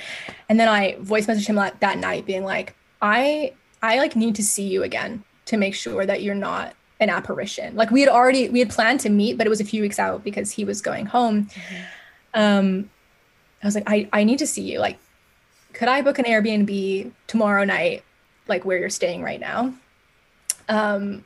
and 0.48 0.58
then 0.58 0.68
I 0.68 0.96
voice 0.98 1.28
messaged 1.28 1.46
him 1.46 1.54
that 1.54 1.98
night 1.98 2.26
being 2.26 2.42
like, 2.42 2.74
I, 3.00 3.52
I 3.84 3.98
like 3.98 4.16
need 4.16 4.34
to 4.34 4.42
see 4.42 4.66
you 4.66 4.82
again 4.82 5.22
to 5.46 5.56
make 5.56 5.74
sure 5.74 6.06
that 6.06 6.22
you're 6.22 6.34
not 6.34 6.74
an 7.00 7.10
apparition. 7.10 7.74
Like 7.74 7.90
we 7.90 8.00
had 8.00 8.08
already, 8.08 8.48
we 8.48 8.58
had 8.58 8.70
planned 8.70 9.00
to 9.00 9.10
meet, 9.10 9.36
but 9.36 9.46
it 9.46 9.50
was 9.50 9.60
a 9.60 9.64
few 9.64 9.82
weeks 9.82 9.98
out 9.98 10.24
because 10.24 10.50
he 10.50 10.64
was 10.64 10.80
going 10.80 11.06
home. 11.06 11.46
Mm-hmm. 11.46 11.82
Um, 12.34 12.90
I 13.62 13.66
was 13.66 13.74
like, 13.74 13.84
I, 13.86 14.08
I 14.12 14.24
need 14.24 14.38
to 14.38 14.46
see 14.46 14.62
you. 14.62 14.78
Like, 14.78 14.98
could 15.72 15.88
I 15.88 16.02
book 16.02 16.18
an 16.18 16.24
Airbnb 16.24 17.12
tomorrow 17.26 17.64
night, 17.64 18.02
like 18.48 18.64
where 18.64 18.78
you're 18.78 18.90
staying 18.90 19.22
right 19.22 19.40
now? 19.40 19.74
Um, 20.68 21.24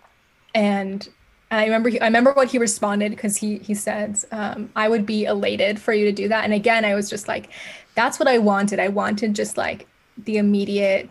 and 0.54 1.08
I 1.50 1.64
remember 1.64 1.88
he, 1.88 2.00
I 2.00 2.06
remember 2.06 2.32
what 2.32 2.48
he 2.48 2.58
responded 2.58 3.10
because 3.10 3.36
he 3.36 3.58
he 3.58 3.74
said 3.74 4.18
um, 4.30 4.70
I 4.76 4.88
would 4.88 5.04
be 5.04 5.24
elated 5.24 5.80
for 5.80 5.92
you 5.92 6.04
to 6.04 6.12
do 6.12 6.28
that. 6.28 6.44
And 6.44 6.52
again, 6.52 6.84
I 6.84 6.94
was 6.94 7.10
just 7.10 7.26
like, 7.26 7.50
that's 7.94 8.18
what 8.18 8.28
I 8.28 8.38
wanted. 8.38 8.78
I 8.78 8.88
wanted 8.88 9.34
just 9.34 9.56
like 9.56 9.86
the 10.16 10.36
immediate 10.36 11.10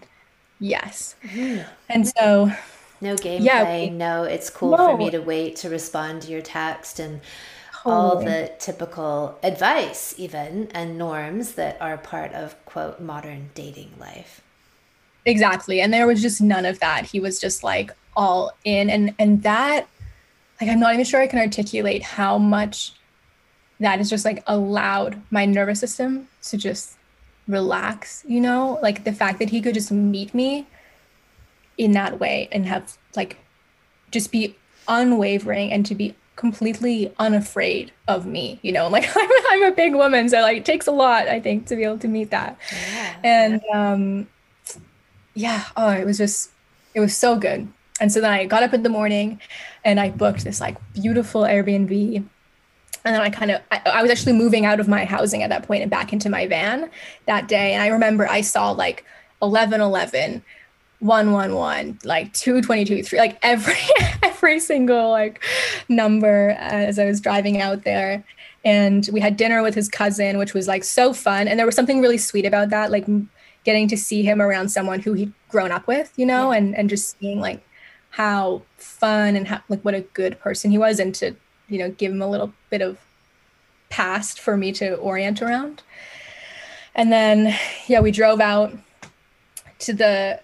yes. 0.60 1.16
Mm-hmm. 1.24 1.68
And 1.90 2.08
so 2.08 2.52
no 3.02 3.16
game 3.16 3.42
yeah, 3.42 3.64
playing. 3.64 3.98
No, 3.98 4.24
it's 4.24 4.50
cool 4.50 4.78
no. 4.78 4.92
for 4.92 4.98
me 4.98 5.10
to 5.12 5.20
wait 5.20 5.56
to 5.58 5.70
respond 5.70 6.24
to 6.24 6.32
your 6.32 6.42
text 6.42 7.00
and 7.00 7.22
all 7.86 8.22
the 8.22 8.52
typical 8.60 9.40
advice, 9.42 10.14
even 10.18 10.70
and 10.74 10.98
norms 10.98 11.54
that 11.54 11.78
are 11.82 11.98
part 11.98 12.34
of 12.34 12.54
quote 12.66 13.00
modern 13.00 13.50
dating 13.56 13.94
life. 14.00 14.42
Exactly, 15.26 15.80
and 15.82 15.94
there 15.94 16.08
was 16.08 16.22
just 16.22 16.42
none 16.42 16.66
of 16.66 16.80
that. 16.80 17.06
He 17.06 17.20
was 17.20 17.40
just 17.40 17.64
like 17.64 17.92
all 18.16 18.52
in, 18.64 18.90
and 18.90 19.16
and 19.18 19.44
that 19.44 19.88
like 20.60 20.70
I'm 20.70 20.80
not 20.80 20.94
even 20.94 21.06
sure 21.06 21.22
I 21.22 21.28
can 21.28 21.40
articulate 21.40 22.04
how 22.04 22.38
much 22.38 22.94
that 23.80 24.00
is 24.00 24.10
just 24.10 24.26
like 24.26 24.44
allowed 24.48 25.22
my 25.32 25.46
nervous 25.46 25.80
system 25.80 26.28
to 26.44 26.58
just 26.58 26.98
relax, 27.48 28.24
you 28.28 28.42
know? 28.42 28.78
Like 28.82 29.04
the 29.04 29.14
fact 29.14 29.40
that 29.40 29.50
he 29.50 29.62
could 29.62 29.74
just 29.74 29.92
meet 29.92 30.34
me 30.34 30.68
in 31.80 31.94
that 31.94 32.20
way 32.20 32.48
and 32.52 32.68
have 32.68 32.98
like 33.16 33.38
just 34.12 34.32
be 34.32 34.56
unwavering 34.88 35.72
and 35.72 35.86
to 35.86 35.96
be 35.96 36.14
completely 36.36 37.12
unafraid 37.20 37.92
of 38.08 38.26
me, 38.26 38.60
you 38.62 38.72
know? 38.72 38.88
Like 38.92 39.10
I'm, 39.16 39.30
I'm 39.50 39.64
a 39.64 39.72
big 39.72 39.96
woman, 39.96 40.30
so 40.30 40.42
like 40.42 40.58
it 40.58 40.66
takes 40.66 40.86
a 40.86 40.92
lot, 40.92 41.28
I 41.28 41.40
think, 41.40 41.66
to 41.68 41.76
be 41.76 41.84
able 41.84 41.98
to 42.00 42.08
meet 42.08 42.30
that. 42.30 42.60
Yeah. 42.72 43.16
And 43.24 43.62
um 43.74 44.28
yeah, 45.34 45.64
oh, 45.78 45.90
it 45.90 46.06
was 46.06 46.18
just 46.18 46.52
it 46.94 47.00
was 47.00 47.16
so 47.16 47.38
good. 47.38 47.68
And 48.02 48.12
so 48.12 48.22
then 48.22 48.32
I 48.32 48.46
got 48.46 48.64
up 48.64 48.74
in 48.74 48.84
the 48.84 48.90
morning 48.90 49.40
and 49.84 50.00
I 50.00 50.10
booked 50.10 50.44
this 50.44 50.60
like 50.60 50.78
beautiful 50.94 51.42
Airbnb. 51.42 52.16
And 53.06 53.16
then 53.16 53.22
I 53.22 53.30
kind 53.30 53.52
of, 53.52 53.62
I, 53.72 53.82
I, 53.86 54.02
was 54.02 54.12
actually 54.12 54.34
moving 54.34 54.66
out 54.66 54.80
of 54.80 54.88
my 54.88 55.06
housing 55.06 55.42
at 55.42 55.50
that 55.50 55.64
point 55.64 55.82
and 55.82 55.92
back 55.92 56.12
into 56.12 56.30
my 56.30 56.48
van 56.48 56.90
that 57.28 57.48
day. 57.48 57.74
And 57.74 57.82
I 57.82 57.88
remember 57.88 58.28
I 58.28 58.42
saw 58.42 58.72
like 58.72 59.06
11, 59.42 59.80
11, 59.80 60.44
111, 61.00 62.00
like 62.04 62.34
222, 62.34 63.04
3, 63.04 63.20
like 63.20 63.40
every, 63.42 63.76
every 64.24 64.60
single 64.60 65.10
like 65.10 65.44
number 65.88 66.52
as 66.60 67.00
I 67.00 67.06
was 67.06 67.22
driving 67.22 67.62
out 67.62 67.84
there. 67.84 68.24
And 68.66 69.10
we 69.14 69.22
had 69.22 69.38
dinner 69.38 69.64
with 69.64 69.76
his 69.76 69.88
cousin, 69.88 70.38
which 70.38 70.54
was 70.54 70.68
like 70.68 70.84
so 70.84 71.14
fun. 71.14 71.48
And 71.48 71.58
there 71.58 71.66
was 71.66 71.76
something 71.76 72.02
really 72.02 72.18
sweet 72.18 72.46
about 72.46 72.70
that, 72.70 72.92
like 72.92 73.08
getting 73.64 73.88
to 73.88 73.98
see 73.98 74.24
him 74.24 74.42
around 74.42 74.70
someone 74.70 75.00
who 75.00 75.14
he'd 75.14 75.34
grown 75.48 75.72
up 75.72 75.88
with, 75.88 76.12
you 76.18 76.26
know, 76.26 76.52
yeah. 76.52 76.58
and, 76.58 76.76
and 76.76 76.90
just 76.90 77.18
seeing 77.20 77.40
like 77.40 77.64
how 78.12 78.62
fun 78.78 79.36
and 79.36 79.48
how 79.48 79.62
like 79.70 79.82
what 79.82 79.94
a 79.94 80.02
good 80.02 80.40
person 80.40 80.72
he 80.72 80.78
was 80.78 81.00
and 81.00 81.14
to 81.16 81.36
you 81.68 81.78
know 81.78 81.90
give 81.92 82.12
him 82.12 82.22
a 82.22 82.30
little 82.30 82.54
bit 82.70 82.82
of 82.82 82.98
past 83.90 84.40
for 84.40 84.58
me 84.58 84.72
to 84.72 84.96
orient 84.96 85.42
around 85.42 85.82
and 86.96 87.12
then 87.12 87.56
yeah 87.88 88.00
we 88.00 88.12
drove 88.12 88.40
out 88.40 88.74
to 89.78 89.94
the 89.94 90.40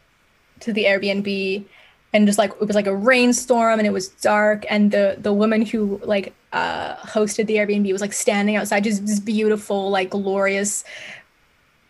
to 0.59 0.73
the 0.73 0.85
airbnb 0.85 1.65
and 2.13 2.27
just 2.27 2.37
like 2.37 2.51
it 2.51 2.65
was 2.65 2.75
like 2.75 2.87
a 2.87 2.95
rainstorm 2.95 3.79
and 3.79 3.87
it 3.87 3.91
was 3.91 4.09
dark 4.09 4.65
and 4.69 4.91
the 4.91 5.17
the 5.19 5.33
woman 5.33 5.61
who 5.65 5.99
like 6.03 6.33
uh 6.53 6.95
hosted 6.97 7.47
the 7.47 7.55
airbnb 7.55 7.91
was 7.91 8.01
like 8.01 8.13
standing 8.13 8.55
outside 8.55 8.83
just 8.83 9.05
this 9.05 9.19
beautiful 9.19 9.89
like 9.89 10.09
glorious 10.09 10.83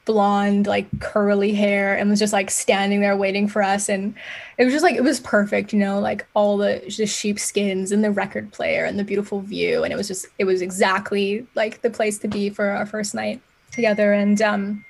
blonde, 0.05 0.67
like 0.67 0.87
curly 0.99 1.53
hair, 1.53 1.97
and 1.97 2.09
was 2.09 2.19
just 2.19 2.31
like 2.31 2.49
standing 2.49 3.01
there 3.01 3.17
waiting 3.17 3.47
for 3.47 3.61
us. 3.61 3.89
And 3.89 4.13
it 4.57 4.63
was 4.63 4.73
just 4.73 4.83
like 4.83 4.95
it 4.95 5.03
was 5.03 5.19
perfect, 5.19 5.73
you 5.73 5.79
know, 5.79 5.99
like 5.99 6.25
all 6.33 6.57
the 6.57 6.81
the 6.97 7.05
sheepskins 7.05 7.91
and 7.91 8.03
the 8.03 8.11
record 8.11 8.51
player 8.53 8.85
and 8.85 8.97
the 8.97 9.03
beautiful 9.03 9.41
view. 9.41 9.83
And 9.83 9.91
it 9.91 9.97
was 9.97 10.07
just 10.07 10.27
it 10.39 10.45
was 10.45 10.61
exactly 10.61 11.45
like 11.55 11.81
the 11.81 11.89
place 11.89 12.17
to 12.19 12.27
be 12.27 12.49
for 12.49 12.67
our 12.67 12.85
first 12.85 13.13
night 13.13 13.41
together. 13.71 14.13
And 14.13 14.41
um 14.41 14.85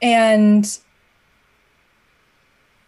and 0.00 0.78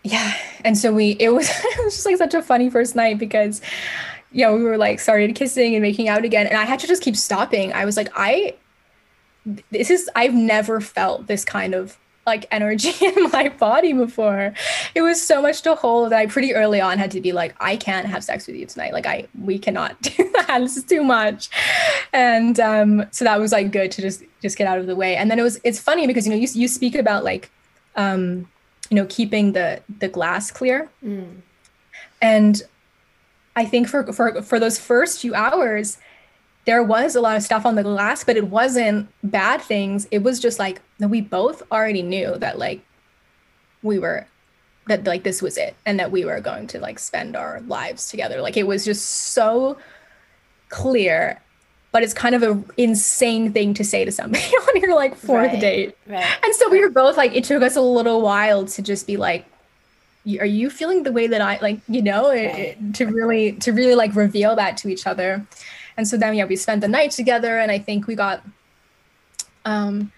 yeah, 0.05 0.35
and 0.65 0.77
so 0.77 0.93
we 0.93 1.11
it 1.19 1.31
was 1.31 1.49
it 1.65 1.85
was 1.85 1.95
just 1.95 2.07
like 2.07 2.17
such 2.17 2.35
a 2.35 2.43
funny 2.43 2.71
first 2.71 2.95
night 2.95 3.19
because 3.19 3.61
yeah, 4.31 4.53
we 4.53 4.63
were 4.63 4.77
like 4.77 5.01
started 5.01 5.35
kissing 5.35 5.75
and 5.75 5.83
making 5.83 6.09
out 6.09 6.25
again. 6.25 6.47
And 6.47 6.57
I 6.57 6.65
had 6.65 6.81
to 6.81 6.87
just 6.87 7.03
keep 7.03 7.17
stopping. 7.17 7.73
I 7.73 7.85
was 7.85 7.97
like, 7.97 8.11
I 8.15 8.55
this 9.71 9.91
is 9.91 10.11
I've 10.15 10.35
never 10.35 10.81
felt 10.81 11.27
this 11.27 11.45
kind 11.45 11.75
of 11.75 11.97
like 12.27 12.47
energy 12.51 12.93
in 13.05 13.31
my 13.33 13.49
body 13.49 13.93
before. 13.93 14.53
It 14.95 15.03
was 15.03 15.21
so 15.21 15.41
much 15.41 15.63
to 15.63 15.75
hold 15.75 16.13
that 16.13 16.19
I 16.19 16.27
pretty 16.27 16.55
early 16.55 16.81
on 16.81 16.99
had 16.99 17.11
to 17.13 17.21
be 17.21 17.33
like, 17.33 17.57
I 17.59 17.77
can't 17.77 18.07
have 18.07 18.23
sex 18.23 18.47
with 18.47 18.57
you 18.57 18.67
tonight. 18.67 18.93
Like 18.93 19.07
I 19.07 19.27
we 19.41 19.59
cannot 19.59 20.01
do 20.03 20.31
that. 20.35 20.59
This 20.61 20.77
is 20.77 20.85
too 20.85 21.03
much. 21.03 21.49
And 22.13 22.61
um, 22.61 23.07
so 23.11 23.25
that 23.25 23.41
was 23.41 23.53
like 23.53 23.73
good 23.73 23.91
to 23.93 24.03
just 24.03 24.23
just 24.43 24.57
get 24.59 24.67
out 24.67 24.79
of 24.79 24.87
the 24.87 24.97
way. 24.97 25.17
And 25.17 25.31
then 25.31 25.39
it 25.39 25.43
was 25.43 25.59
it's 25.65 25.81
funny 25.81 26.07
because 26.07 26.27
you 26.27 26.33
know 26.33 26.39
you 26.39 26.49
you 26.53 26.69
speak 26.69 26.95
about 26.95 27.25
like 27.25 27.51
um, 27.97 28.47
you 28.91 28.95
know 28.95 29.07
keeping 29.09 29.53
the 29.53 29.80
the 29.99 30.09
glass 30.09 30.51
clear. 30.51 30.89
Mm. 31.05 31.43
And 32.20 32.62
I 33.57 33.64
think 33.64 33.89
for 33.89 34.12
for 34.12 34.43
for 34.43 34.59
those 34.59 34.78
first 34.78 35.20
few 35.20 35.34
hours, 35.34 35.99
there 36.64 36.82
was 36.82 37.16
a 37.16 37.20
lot 37.20 37.36
of 37.36 37.43
stuff 37.43 37.64
on 37.66 37.74
the 37.74 37.82
glass, 37.82 38.24
but 38.24 38.36
it 38.36 38.49
wasn't 38.49 39.09
bad 39.22 39.61
things. 39.61 40.07
It 40.11 40.22
was 40.22 40.41
just 40.41 40.59
like 40.59 40.80
we 40.99 41.20
both 41.20 41.62
already 41.72 42.03
knew 42.03 42.36
that 42.39 42.59
like 42.59 42.82
we 43.82 43.99
were 43.99 44.26
that 44.86 45.07
like 45.07 45.22
this 45.22 45.43
was 45.43 45.57
it 45.57 45.76
and 45.86 46.01
that 46.01 46.11
we 46.11 46.24
were 46.24 46.41
going 46.41 46.66
to 46.68 46.80
like 46.80 46.99
spend 46.99 47.36
our 47.36 47.61
lives 47.62 48.09
together. 48.09 48.41
Like 48.41 48.57
it 48.57 48.66
was 48.66 48.84
just 48.84 49.05
so 49.05 49.76
clear 50.68 51.41
but 51.91 52.03
it's 52.03 52.14
kind 52.14 52.34
of 52.34 52.43
an 52.43 52.64
insane 52.76 53.53
thing 53.53 53.74
to 53.74 53.84
say 53.84 54.05
to 54.05 54.12
somebody 54.12 54.45
on 54.68 54.80
your 54.80 54.95
like 54.95 55.16
fourth 55.16 55.53
right, 55.53 55.61
date. 55.61 55.97
Right. 56.07 56.26
And 56.45 56.55
so 56.55 56.68
we 56.68 56.80
were 56.80 56.91
both 56.91 57.16
like, 57.16 57.34
it 57.34 57.45
took 57.45 57.62
us 57.62 57.76
a 57.76 57.80
little 57.80 58.20
while 58.20 58.66
to 58.66 58.82
just 58.82 59.07
be 59.07 59.16
like, 59.16 59.47
are 60.39 60.47
you 60.47 60.68
feeling 60.68 61.05
the 61.05 61.12
way 61.12 61.26
that 61.26 61.41
I 61.41 61.59
like, 61.62 61.80
you 61.89 62.03
know, 62.03 62.30
it, 62.30 62.76
to 62.95 63.07
really, 63.07 63.53
to 63.53 63.72
really 63.72 63.95
like 63.95 64.14
reveal 64.14 64.55
that 64.57 64.76
to 64.78 64.89
each 64.89 65.07
other. 65.07 65.47
And 65.97 66.07
so 66.07 66.16
then, 66.16 66.34
yeah, 66.34 66.45
we 66.45 66.55
spent 66.55 66.80
the 66.80 66.89
night 66.89 67.11
together, 67.11 67.59
and 67.59 67.72
I 67.72 67.80
think 67.80 68.07
we 68.07 68.14
got 68.14 68.45
um, 69.64 70.12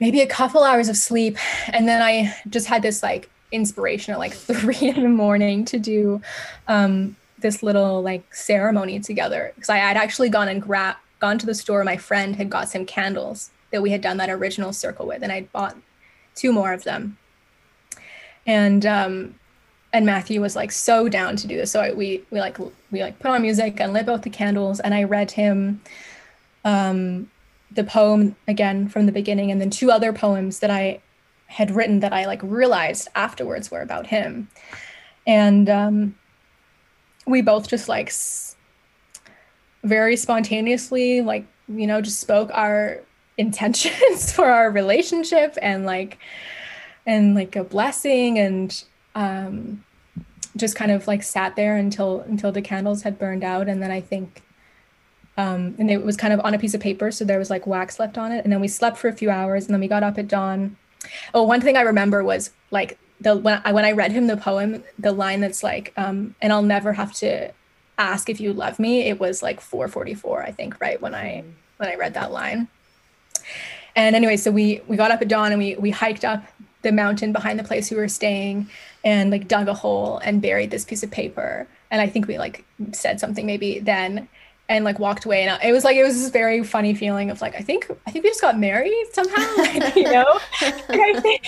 maybe 0.00 0.20
a 0.20 0.26
couple 0.26 0.64
hours 0.64 0.88
of 0.88 0.96
sleep. 0.96 1.38
And 1.68 1.86
then 1.86 2.02
I 2.02 2.34
just 2.48 2.66
had 2.66 2.82
this 2.82 3.00
like 3.00 3.30
inspiration 3.52 4.12
at 4.12 4.18
like 4.18 4.32
three 4.34 4.88
in 4.88 5.02
the 5.02 5.08
morning 5.08 5.64
to 5.66 5.78
do 5.78 6.20
um, 6.66 7.14
this 7.40 7.62
little 7.62 8.02
like 8.02 8.34
ceremony 8.34 9.00
together 9.00 9.52
because 9.54 9.68
I 9.68 9.78
had 9.78 9.96
actually 9.96 10.28
gone 10.28 10.48
and 10.48 10.62
grab 10.62 10.96
gone 11.20 11.38
to 11.38 11.46
the 11.46 11.54
store. 11.54 11.84
My 11.84 11.96
friend 11.96 12.36
had 12.36 12.50
got 12.50 12.68
some 12.68 12.86
candles 12.86 13.50
that 13.70 13.82
we 13.82 13.90
had 13.90 14.00
done 14.00 14.16
that 14.16 14.30
original 14.30 14.72
circle 14.72 15.06
with, 15.06 15.22
and 15.22 15.30
I'd 15.30 15.52
bought 15.52 15.76
two 16.34 16.52
more 16.52 16.72
of 16.72 16.84
them. 16.84 17.18
And 18.46 18.84
um, 18.86 19.34
and 19.92 20.06
Matthew 20.06 20.40
was 20.40 20.56
like 20.56 20.72
so 20.72 21.08
down 21.08 21.36
to 21.36 21.46
do 21.46 21.56
this. 21.56 21.70
So 21.70 21.80
I, 21.80 21.92
we 21.92 22.22
we 22.30 22.40
like 22.40 22.58
we 22.90 23.02
like 23.02 23.18
put 23.18 23.30
on 23.30 23.42
music 23.42 23.80
and 23.80 23.92
lit 23.92 24.06
both 24.06 24.22
the 24.22 24.30
candles, 24.30 24.80
and 24.80 24.94
I 24.94 25.04
read 25.04 25.32
him 25.32 25.80
um, 26.64 27.30
the 27.70 27.84
poem 27.84 28.36
again 28.48 28.88
from 28.88 29.06
the 29.06 29.12
beginning, 29.12 29.50
and 29.50 29.60
then 29.60 29.70
two 29.70 29.90
other 29.90 30.12
poems 30.12 30.60
that 30.60 30.70
I 30.70 31.00
had 31.46 31.70
written 31.70 32.00
that 32.00 32.12
I 32.12 32.26
like 32.26 32.40
realized 32.42 33.08
afterwards 33.14 33.70
were 33.70 33.82
about 33.82 34.06
him, 34.06 34.48
and 35.26 35.68
um, 35.68 36.14
we 37.30 37.42
both 37.42 37.68
just 37.68 37.88
like 37.88 38.08
s- 38.08 38.56
very 39.84 40.16
spontaneously 40.16 41.20
like 41.22 41.46
you 41.68 41.86
know 41.86 42.00
just 42.00 42.20
spoke 42.20 42.50
our 42.52 43.00
intentions 43.38 44.32
for 44.32 44.46
our 44.46 44.70
relationship 44.70 45.56
and 45.62 45.86
like 45.86 46.18
and 47.06 47.34
like 47.34 47.56
a 47.56 47.64
blessing 47.64 48.38
and 48.38 48.84
um, 49.14 49.82
just 50.56 50.76
kind 50.76 50.90
of 50.90 51.06
like 51.06 51.22
sat 51.22 51.56
there 51.56 51.76
until 51.76 52.20
until 52.20 52.52
the 52.52 52.62
candles 52.62 53.02
had 53.02 53.18
burned 53.18 53.42
out. 53.44 53.68
And 53.68 53.82
then 53.82 53.90
i 53.90 54.00
think 54.00 54.42
um, 55.36 55.74
and 55.78 55.90
it 55.90 56.04
was 56.04 56.16
kind 56.16 56.34
of 56.34 56.40
on 56.40 56.52
a 56.52 56.58
piece 56.58 56.74
of 56.74 56.82
paper 56.82 57.10
so 57.10 57.24
there 57.24 57.38
was 57.38 57.48
like 57.48 57.66
wax 57.66 57.98
left 57.98 58.18
on 58.18 58.30
it. 58.32 58.44
And 58.44 58.52
then 58.52 58.60
we 58.60 58.68
slept 58.68 58.98
for 58.98 59.08
a 59.08 59.12
few 59.12 59.30
hours 59.30 59.64
and 59.64 59.72
then 59.72 59.80
we 59.80 59.88
got 59.88 60.02
up 60.02 60.18
at 60.18 60.28
dawn. 60.28 60.76
Oh 61.32 61.44
one 61.44 61.60
thing 61.60 61.76
i 61.76 61.82
remember 61.82 62.22
was 62.22 62.50
like 62.70 62.98
the 63.20 63.36
when 63.36 63.60
i 63.64 63.72
when 63.72 63.84
i 63.84 63.92
read 63.92 64.12
him 64.12 64.26
the 64.26 64.36
poem 64.36 64.82
the 64.98 65.12
line 65.12 65.40
that's 65.40 65.62
like 65.62 65.92
um, 65.96 66.34
and 66.40 66.52
i'll 66.52 66.62
never 66.62 66.92
have 66.92 67.12
to 67.12 67.50
ask 67.98 68.28
if 68.30 68.40
you 68.40 68.52
love 68.52 68.78
me 68.78 69.02
it 69.08 69.20
was 69.20 69.42
like 69.42 69.60
444 69.60 70.42
i 70.42 70.50
think 70.50 70.80
right 70.80 71.00
when 71.00 71.14
i 71.14 71.44
when 71.76 71.88
i 71.88 71.94
read 71.94 72.14
that 72.14 72.30
line. 72.30 72.68
And 73.96 74.14
anyway 74.14 74.36
so 74.36 74.50
we 74.50 74.82
we 74.86 74.96
got 74.96 75.10
up 75.10 75.20
at 75.20 75.28
dawn 75.28 75.52
and 75.52 75.60
we 75.60 75.74
we 75.76 75.90
hiked 75.90 76.24
up 76.24 76.44
the 76.82 76.92
mountain 76.92 77.32
behind 77.32 77.58
the 77.58 77.64
place 77.64 77.90
we 77.90 77.96
were 77.96 78.08
staying 78.08 78.68
and 79.04 79.30
like 79.30 79.48
dug 79.48 79.68
a 79.68 79.74
hole 79.74 80.18
and 80.18 80.40
buried 80.40 80.70
this 80.70 80.84
piece 80.84 81.02
of 81.02 81.10
paper. 81.10 81.66
And 81.90 82.00
I 82.00 82.06
think 82.06 82.26
we 82.26 82.38
like 82.38 82.64
said 82.92 83.20
something 83.20 83.46
maybe 83.46 83.78
then 83.78 84.28
and 84.70 84.84
like 84.84 85.00
walked 85.00 85.24
away. 85.24 85.42
And 85.42 85.60
it 85.64 85.72
was 85.72 85.82
like, 85.82 85.96
it 85.96 86.04
was 86.04 86.14
this 86.14 86.30
very 86.30 86.62
funny 86.62 86.94
feeling 86.94 87.28
of 87.28 87.40
like, 87.40 87.56
I 87.56 87.60
think, 87.60 87.90
I 88.06 88.12
think 88.12 88.22
we 88.22 88.30
just 88.30 88.40
got 88.40 88.56
married 88.56 89.04
somehow, 89.12 89.56
like, 89.56 89.96
you 89.96 90.04
know, 90.04 90.38
I 90.60 91.20
think, 91.20 91.44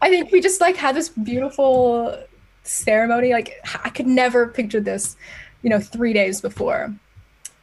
I 0.00 0.08
think 0.08 0.32
we 0.32 0.40
just 0.40 0.58
like 0.58 0.74
had 0.74 0.96
this 0.96 1.10
beautiful 1.10 2.18
ceremony. 2.62 3.32
Like 3.32 3.60
I 3.84 3.90
could 3.90 4.06
never 4.06 4.48
picture 4.48 4.80
this, 4.80 5.14
you 5.62 5.68
know, 5.68 5.78
three 5.78 6.14
days 6.14 6.40
before. 6.40 6.94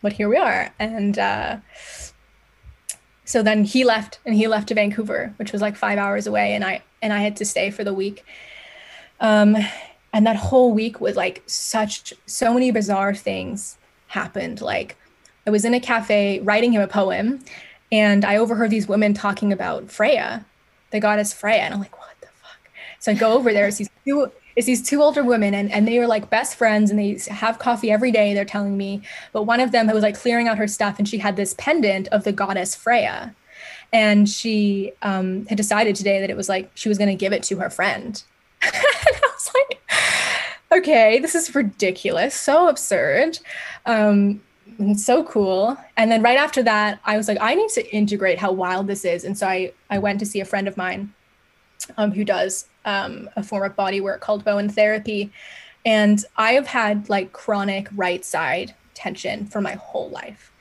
But 0.03 0.13
here 0.13 0.30
we 0.30 0.38
are. 0.38 0.72
And 0.78 1.17
uh, 1.17 1.57
so 3.26 3.41
then 3.41 3.63
he 3.63 3.84
left 3.84 4.20
and 4.24 4.36
he 4.36 4.47
left 4.47 4.67
to 4.67 4.76
Vancouver, 4.76 5.34
which 5.38 5.51
was 5.51 5.63
like 5.63 5.76
five 5.76 5.97
hours 5.97 6.28
away, 6.28 6.53
and 6.53 6.63
I 6.63 6.84
and 7.01 7.11
I 7.11 7.20
had 7.20 7.36
to 7.38 7.45
stay 7.45 7.70
for 7.70 7.84
the 7.84 7.93
week. 7.93 8.24
Um, 9.20 9.57
and 10.13 10.26
that 10.26 10.38
whole 10.38 10.74
week 10.74 11.01
was 11.01 11.17
like 11.17 11.43
such 11.47 12.13
so 12.28 12.53
many 12.53 12.72
bizarre 12.72 13.13
things 13.13 13.78
happened. 14.10 14.62
Like 14.62 14.97
I 15.47 15.49
was 15.49 15.66
in 15.66 15.74
a 15.74 15.80
cafe 15.80 16.39
writing 16.41 16.74
him 16.74 16.82
a 16.82 16.88
poem, 16.88 17.39
and 17.91 18.26
I 18.26 18.38
overheard 18.38 18.70
these 18.70 18.88
women 18.88 19.14
talking 19.14 19.51
about 19.51 19.89
Freya, 19.89 20.45
the 20.91 20.99
goddess 20.99 21.34
Freya, 21.34 21.60
and 21.60 21.74
I'm 21.74 21.80
like, 21.80 21.97
what 21.97 22.16
the 22.22 22.28
fuck? 22.28 22.70
So 22.99 23.12
I 23.12 23.16
go 23.16 23.34
over 23.34 23.53
there. 23.53 23.68
It's 23.68 23.78
these 23.78 23.89
two, 24.05 24.32
it's 24.55 24.68
these 24.68 24.82
two 24.88 25.01
older 25.01 25.24
women, 25.24 25.53
and 25.53 25.72
and 25.72 25.88
they 25.88 25.97
were 25.97 26.07
like 26.07 26.30
best 26.30 26.55
friends, 26.55 26.91
and 26.91 26.99
they 26.99 27.20
have 27.34 27.60
coffee 27.60 27.91
every 27.91 28.12
day. 28.12 28.34
They're 28.34 28.45
telling 28.45 28.78
me, 28.78 29.01
but 29.32 29.43
one 29.43 29.60
of 29.60 29.72
them 29.72 29.88
was 29.88 30.03
like 30.03 30.20
clearing 30.20 30.47
out 30.47 30.57
her 30.57 30.68
stuff, 30.68 30.99
and 30.99 31.07
she 31.07 31.20
had 31.20 31.36
this 31.36 31.55
pendant 31.57 32.07
of 32.10 32.26
the 32.26 32.32
goddess 32.32 32.76
Freya, 32.76 33.34
and 33.91 34.28
she 34.30 34.91
um, 35.01 35.45
had 35.47 35.57
decided 35.57 35.95
today 35.95 36.20
that 36.20 36.30
it 36.30 36.38
was 36.38 36.49
like 36.49 36.70
she 36.76 36.89
was 36.89 36.97
going 36.97 37.10
to 37.10 37.16
give 37.16 37.34
it 37.34 37.43
to 37.43 37.57
her 37.57 37.70
friend. 37.70 38.24
and 38.62 38.74
I 38.74 39.20
was 39.22 39.51
like, 39.53 39.82
okay, 40.72 41.20
this 41.20 41.36
is 41.36 41.53
ridiculous, 41.55 42.36
so 42.36 42.67
absurd. 42.67 43.39
Um, 43.86 44.41
so 44.95 45.24
cool. 45.24 45.78
And 45.97 46.11
then 46.11 46.22
right 46.22 46.38
after 46.38 46.63
that, 46.63 46.99
I 47.05 47.17
was 47.17 47.28
like, 47.28 47.39
I 47.41 47.55
need 47.55 47.70
to 47.72 47.95
integrate 47.95 48.39
how 48.39 48.51
wild 48.51 48.88
this 48.88 49.03
is. 49.03 49.24
And 49.24 49.38
so 49.38 49.47
I, 49.47 49.74
I 49.89 49.99
went 49.99 50.20
to 50.20 50.26
see 50.26 50.39
a 50.39 50.45
friend 50.45 50.67
of 50.67 50.78
mine 50.78 51.13
um, 51.97 52.11
who 52.11 52.24
does 52.24 52.65
um, 52.86 53.30
a 53.36 53.43
form 53.43 53.63
of 53.63 53.76
body 53.76 53.99
work 53.99 54.22
called 54.22 54.45
Bowen 54.45 54.70
therapy. 54.70 55.32
And 55.86 56.24
I 56.38 56.53
have 56.53 56.67
had 56.67 57.09
like 57.09 57.34
chronic 57.34 57.88
right 57.95 58.24
side 58.24 58.76
tension 58.93 59.45
for 59.47 59.59
my 59.59 59.74
whole 59.74 60.09
life. 60.09 60.51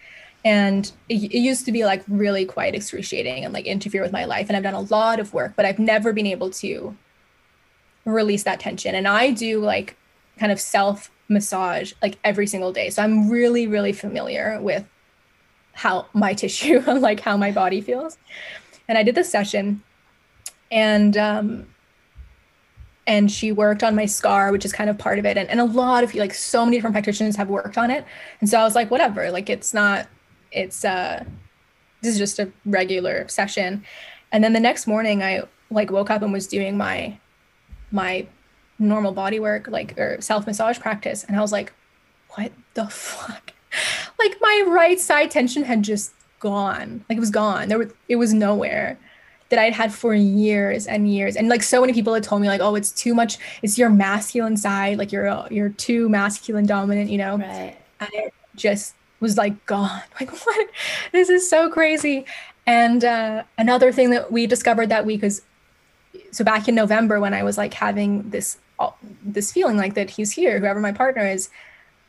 And 0.44 0.90
it, 1.08 1.24
it 1.24 1.38
used 1.38 1.64
to 1.66 1.72
be 1.72 1.84
like 1.84 2.02
really 2.08 2.44
quite 2.44 2.74
excruciating 2.74 3.44
and 3.44 3.52
like 3.52 3.66
interfere 3.66 4.02
with 4.02 4.12
my 4.12 4.24
life. 4.24 4.48
And 4.48 4.56
I've 4.56 4.62
done 4.62 4.74
a 4.74 4.80
lot 4.80 5.20
of 5.20 5.34
work, 5.34 5.52
but 5.54 5.66
I've 5.66 5.78
never 5.78 6.12
been 6.12 6.26
able 6.26 6.50
to 6.50 6.96
release 8.12 8.44
that 8.44 8.60
tension. 8.60 8.94
And 8.94 9.06
I 9.06 9.30
do 9.30 9.60
like 9.60 9.96
kind 10.38 10.52
of 10.52 10.60
self 10.60 11.10
massage 11.28 11.92
like 12.02 12.18
every 12.24 12.46
single 12.46 12.72
day. 12.72 12.90
So 12.90 13.02
I'm 13.02 13.28
really, 13.28 13.66
really 13.66 13.92
familiar 13.92 14.58
with 14.60 14.84
how 15.72 16.06
my 16.12 16.34
tissue, 16.42 16.80
like 16.80 17.20
how 17.20 17.36
my 17.36 17.52
body 17.52 17.80
feels. 17.80 18.18
And 18.88 18.96
I 18.96 19.02
did 19.02 19.14
this 19.14 19.30
session 19.30 19.82
and 20.70 21.16
um 21.16 21.66
and 23.06 23.32
she 23.32 23.52
worked 23.52 23.82
on 23.82 23.94
my 23.94 24.04
scar, 24.04 24.52
which 24.52 24.66
is 24.66 24.72
kind 24.72 24.90
of 24.90 24.98
part 24.98 25.18
of 25.18 25.24
it. 25.24 25.38
And, 25.38 25.48
and 25.48 25.60
a 25.60 25.64
lot 25.64 26.04
of 26.04 26.14
like 26.14 26.34
so 26.34 26.66
many 26.66 26.76
different 26.76 26.92
practitioners 26.92 27.36
have 27.36 27.48
worked 27.48 27.78
on 27.78 27.90
it. 27.90 28.04
And 28.42 28.50
so 28.50 28.60
I 28.60 28.64
was 28.64 28.74
like, 28.74 28.90
whatever, 28.90 29.30
like 29.30 29.48
it's 29.48 29.72
not, 29.72 30.08
it's 30.52 30.84
uh 30.84 31.24
this 32.00 32.12
is 32.12 32.18
just 32.18 32.38
a 32.38 32.52
regular 32.64 33.26
session. 33.28 33.84
And 34.30 34.44
then 34.44 34.52
the 34.52 34.60
next 34.60 34.86
morning 34.86 35.22
I 35.22 35.42
like 35.70 35.90
woke 35.90 36.10
up 36.10 36.22
and 36.22 36.32
was 36.32 36.46
doing 36.46 36.76
my 36.76 37.18
my 37.90 38.26
normal 38.78 39.12
body 39.12 39.40
work, 39.40 39.68
like 39.68 39.98
or 39.98 40.20
self 40.20 40.46
massage 40.46 40.78
practice. 40.78 41.24
And 41.24 41.36
I 41.36 41.40
was 41.40 41.52
like, 41.52 41.72
what 42.30 42.52
the 42.74 42.86
fuck? 42.86 43.52
like 44.18 44.36
my 44.40 44.64
right 44.68 45.00
side 45.00 45.30
tension 45.30 45.64
had 45.64 45.82
just 45.82 46.12
gone. 46.40 47.04
Like 47.08 47.16
it 47.16 47.20
was 47.20 47.30
gone. 47.30 47.68
There 47.68 47.78
was 47.78 47.92
it 48.08 48.16
was 48.16 48.32
nowhere 48.32 48.98
that 49.50 49.58
I'd 49.58 49.72
had 49.72 49.92
for 49.92 50.14
years 50.14 50.86
and 50.86 51.12
years. 51.12 51.36
And 51.36 51.48
like 51.48 51.62
so 51.62 51.80
many 51.80 51.92
people 51.92 52.14
had 52.14 52.22
told 52.22 52.42
me 52.42 52.48
like, 52.48 52.60
oh, 52.60 52.74
it's 52.74 52.92
too 52.92 53.14
much, 53.14 53.38
it's 53.62 53.78
your 53.78 53.88
masculine 53.88 54.56
side, 54.56 54.98
like 54.98 55.12
you're 55.12 55.46
you're 55.50 55.70
too 55.70 56.08
masculine 56.08 56.66
dominant, 56.66 57.10
you 57.10 57.18
know? 57.18 57.38
Right. 57.38 57.76
And 58.00 58.10
it 58.12 58.34
just 58.56 58.94
was 59.20 59.36
like 59.36 59.64
gone. 59.66 60.02
Like 60.20 60.30
what? 60.30 60.68
This 61.12 61.28
is 61.28 61.48
so 61.48 61.70
crazy. 61.70 62.24
And 62.66 63.04
uh, 63.04 63.44
another 63.56 63.92
thing 63.92 64.10
that 64.10 64.30
we 64.30 64.46
discovered 64.46 64.88
that 64.90 65.06
week 65.06 65.22
is 65.22 65.42
so 66.30 66.44
back 66.44 66.68
in 66.68 66.74
November 66.74 67.20
when 67.20 67.34
I 67.34 67.42
was 67.42 67.58
like 67.58 67.74
having 67.74 68.30
this 68.30 68.58
this 69.24 69.52
feeling 69.52 69.76
like 69.76 69.94
that 69.94 70.10
he's 70.10 70.32
here, 70.32 70.58
whoever 70.60 70.80
my 70.80 70.92
partner 70.92 71.26
is. 71.26 71.48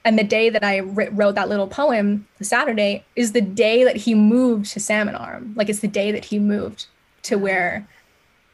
And 0.05 0.17
the 0.17 0.23
day 0.23 0.49
that 0.49 0.63
I 0.63 0.79
wrote 0.79 1.35
that 1.35 1.49
little 1.49 1.67
poem, 1.67 2.27
the 2.37 2.45
Saturday, 2.45 3.03
is 3.15 3.33
the 3.33 3.41
day 3.41 3.83
that 3.83 3.97
he 3.97 4.15
moved 4.15 4.67
to 4.71 4.79
Salmon 4.79 5.15
Arm. 5.15 5.53
Like 5.55 5.67
it's 5.67 5.79
the 5.79 5.87
day 5.87 6.11
that 6.11 6.25
he 6.25 6.39
moved 6.39 6.85
to 7.23 7.37
where 7.37 7.87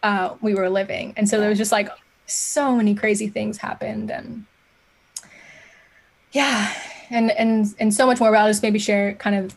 uh, 0.01 0.35
we 0.41 0.55
were 0.55 0.69
living. 0.69 1.13
And 1.17 1.29
so 1.29 1.39
there 1.39 1.49
was 1.49 1.57
just 1.57 1.71
like 1.71 1.89
so 2.25 2.75
many 2.75 2.95
crazy 2.95 3.27
things 3.27 3.57
happened 3.57 4.09
and 4.09 4.45
yeah, 6.31 6.73
and 7.09 7.31
and 7.31 7.73
and 7.79 7.93
so 7.93 8.05
much 8.05 8.19
more. 8.19 8.31
But 8.31 8.39
I'll 8.39 8.49
just 8.49 8.63
maybe 8.63 8.79
share 8.79 9.13
kind 9.13 9.35
of 9.35 9.55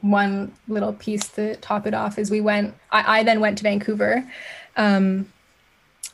one 0.00 0.52
little 0.68 0.92
piece 0.92 1.28
to 1.28 1.56
top 1.56 1.86
it 1.86 1.94
off. 1.94 2.18
Is 2.18 2.30
we 2.30 2.40
went. 2.40 2.74
I, 2.90 3.20
I 3.20 3.22
then 3.22 3.40
went 3.40 3.58
to 3.58 3.64
Vancouver, 3.64 4.28
um, 4.76 5.30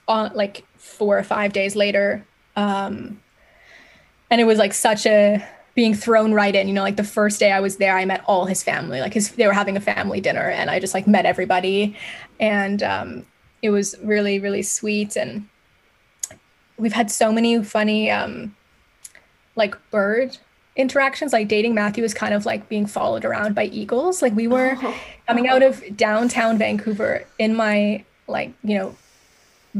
on 0.09 0.33
like 0.35 0.65
four 0.77 1.19
or 1.19 1.23
five 1.23 1.53
days 1.53 1.77
later. 1.77 2.25
Um, 2.57 3.21
and 4.31 4.41
it 4.41 4.45
was 4.45 4.59
like 4.59 4.75
such 4.75 5.07
a 5.07 5.47
being 5.75 5.95
thrown 5.95 6.35
right 6.35 6.55
in, 6.55 6.69
you 6.69 6.75
know, 6.75 6.83
like 6.83 6.97
the 6.97 7.05
first 7.05 7.41
day 7.41 7.51
I 7.51 7.61
was 7.61 7.77
there, 7.77 7.97
I 7.97 8.05
met 8.05 8.23
all 8.27 8.45
his 8.45 8.63
family, 8.63 9.01
like 9.01 9.15
his, 9.15 9.31
they 9.33 9.47
were 9.47 9.53
having 9.55 9.77
a 9.77 9.81
family 9.81 10.21
dinner 10.21 10.51
and 10.51 10.69
I 10.69 10.79
just 10.81 10.93
like 10.93 11.07
met 11.07 11.25
everybody. 11.25 11.97
And 12.39 12.83
um, 12.83 13.27
it 13.63 13.71
was 13.71 13.95
really, 14.03 14.39
really 14.39 14.63
sweet. 14.63 15.17
And 15.17 15.49
we've 16.77 16.93
had 16.93 17.11
so 17.11 17.33
many 17.33 17.63
funny, 17.65 18.11
um, 18.11 18.55
like 19.57 19.77
bird 19.91 20.37
interactions 20.75 21.33
like 21.33 21.49
dating 21.49 21.75
matthew 21.75 22.03
was 22.03 22.15
kind 22.15 22.33
of 22.33 22.47
like 22.47 22.69
being 22.69 22.87
followed 22.87 23.25
around 23.25 23.55
by 23.55 23.65
eagles 23.65 24.23
like 24.23 24.35
we 24.35 24.49
were 24.49 24.77
oh. 24.83 24.95
coming 25.27 25.47
out 25.47 25.63
of 25.63 25.83
downtown 25.97 26.57
vancouver 26.57 27.25
in 27.39 27.55
my 27.55 28.03
like 28.27 28.53
you 28.65 28.79
know 28.79 28.95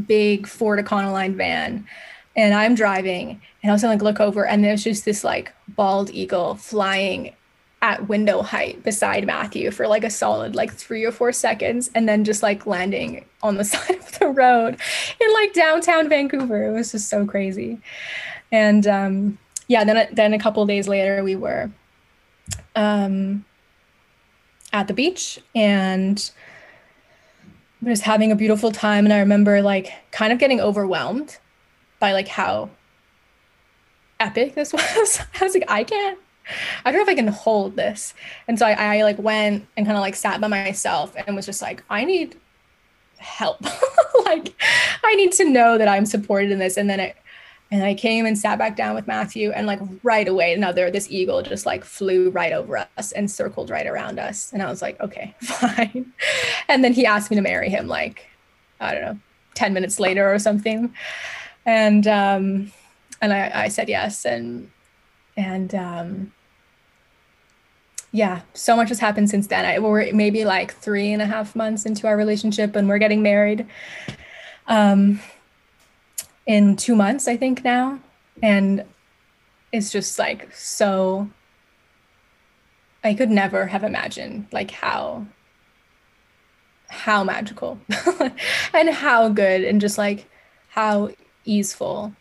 big 0.07 0.47
Ford 0.47 0.83
Econoline 0.83 1.35
van 1.35 1.87
and 2.35 2.53
I'm 2.53 2.75
driving 2.75 3.41
and 3.61 3.71
I 3.71 3.73
was 3.73 3.83
like 3.83 4.01
look 4.01 4.19
over 4.19 4.45
and 4.45 4.63
there's 4.63 4.83
just 4.83 5.05
this 5.05 5.23
like 5.23 5.53
bald 5.67 6.09
eagle 6.09 6.55
flying 6.55 7.35
at 7.81 8.07
window 8.07 8.41
height 8.41 8.81
beside 8.83 9.25
Matthew 9.25 9.69
for 9.69 9.87
like 9.87 10.03
a 10.03 10.09
solid 10.09 10.55
like 10.55 10.73
three 10.73 11.03
or 11.03 11.11
four 11.11 11.31
seconds 11.31 11.91
and 11.93 12.07
then 12.07 12.23
just 12.23 12.41
like 12.41 12.65
landing 12.65 13.25
on 13.43 13.57
the 13.57 13.65
side 13.65 13.97
of 13.97 14.19
the 14.19 14.27
road 14.27 14.77
in 15.19 15.33
like 15.33 15.53
downtown 15.53 16.09
Vancouver. 16.09 16.63
It 16.63 16.71
was 16.71 16.91
just 16.91 17.09
so 17.09 17.25
crazy. 17.25 17.79
And 18.51 18.87
um 18.87 19.37
yeah, 19.67 19.83
then 19.83 20.07
then 20.11 20.33
a 20.33 20.39
couple 20.39 20.65
days 20.65 20.87
later 20.87 21.23
we 21.23 21.35
were 21.35 21.71
um 22.75 23.45
at 24.71 24.87
the 24.87 24.93
beach 24.93 25.39
and 25.55 26.31
was 27.81 28.01
having 28.01 28.31
a 28.31 28.35
beautiful 28.35 28.71
time. 28.71 29.05
And 29.05 29.13
i 29.13 29.19
remember 29.19 29.61
like 29.61 29.91
kind 30.11 30.33
of 30.33 30.39
getting 30.39 30.59
overwhelmed 30.59 31.37
by 31.99 32.11
like 32.11 32.27
how 32.27 32.69
epic 34.19 34.55
this 34.55 34.73
was. 34.73 35.19
I 35.39 35.43
was 35.43 35.53
like 35.53 35.65
i 35.67 35.83
can't 35.83 36.19
i 36.83 36.91
don't 36.91 36.99
know 36.99 37.03
if 37.03 37.09
i 37.09 37.15
can 37.15 37.27
hold 37.27 37.75
this. 37.75 38.13
And 38.47 38.59
so 38.59 38.65
i, 38.65 38.97
I 38.97 39.03
like 39.03 39.17
went 39.19 39.65
and 39.77 39.85
kind 39.85 39.97
of 39.97 40.01
like 40.01 40.15
sat 40.15 40.41
by 40.41 40.47
myself 40.47 41.13
and 41.15 41.35
was 41.35 41.45
just 41.45 41.61
like 41.61 41.83
i 41.89 42.03
need 42.03 42.35
help. 43.17 43.65
Like 44.25 44.53
i 45.03 45.15
need 45.15 45.33
to 45.33 45.49
know 45.49 45.77
that 45.77 45.87
i'm 45.87 46.05
supported 46.05 46.51
in 46.51 46.59
this. 46.59 46.77
And 46.77 46.89
then 46.89 46.99
it 46.99 47.17
and 47.73 47.83
I 47.83 47.95
came 47.95 48.27
and 48.27 48.37
sat 48.37 48.59
back 48.59 48.77
down 48.77 48.93
with 48.93 49.07
Matthew, 49.07 49.49
and 49.49 49.65
like 49.65 49.79
right 50.03 50.27
away, 50.27 50.53
another 50.53 50.91
this 50.91 51.09
eagle 51.09 51.41
just 51.41 51.65
like 51.65 51.83
flew 51.83 52.29
right 52.29 52.53
over 52.53 52.85
us 52.97 53.11
and 53.13 53.31
circled 53.31 53.71
right 53.71 53.87
around 53.87 54.19
us. 54.19 54.53
And 54.53 54.61
I 54.61 54.69
was 54.69 54.83
like, 54.83 54.99
okay, 55.01 55.33
fine. 55.41 56.13
And 56.67 56.83
then 56.83 56.93
he 56.93 57.07
asked 57.07 57.31
me 57.31 57.35
to 57.35 57.41
marry 57.41 57.69
him, 57.69 57.87
like, 57.87 58.27
I 58.79 58.93
don't 58.93 59.01
know, 59.01 59.19
10 59.55 59.73
minutes 59.73 59.99
later 59.99 60.31
or 60.31 60.37
something. 60.37 60.93
And 61.65 62.05
um, 62.05 62.71
and 63.21 63.33
I, 63.33 63.63
I 63.63 63.67
said 63.69 63.89
yes. 63.89 64.23
And 64.23 64.69
and 65.35 65.73
um 65.73 66.31
yeah, 68.11 68.41
so 68.53 68.75
much 68.75 68.89
has 68.89 68.99
happened 68.99 69.31
since 69.31 69.47
then. 69.47 69.65
I, 69.65 69.79
we're 69.79 70.13
maybe 70.13 70.45
like 70.45 70.75
three 70.75 71.11
and 71.11 71.23
a 71.23 71.25
half 71.25 71.55
months 71.55 71.87
into 71.87 72.05
our 72.05 72.15
relationship 72.15 72.75
and 72.75 72.87
we're 72.87 72.99
getting 72.99 73.23
married. 73.23 73.65
Um, 74.67 75.19
in 76.45 76.75
two 76.75 76.95
months, 76.95 77.27
I 77.27 77.37
think 77.37 77.63
now. 77.63 77.99
And 78.41 78.85
it's 79.71 79.91
just 79.91 80.19
like 80.19 80.53
so 80.53 81.29
I 83.03 83.13
could 83.13 83.29
never 83.29 83.67
have 83.67 83.83
imagined 83.83 84.47
like 84.51 84.71
how 84.71 85.25
how 86.89 87.23
magical 87.23 87.79
and 88.73 88.89
how 88.89 89.29
good 89.29 89.63
and 89.63 89.81
just 89.81 89.97
like 89.97 90.29
how 90.69 91.09
easeful 91.43 92.13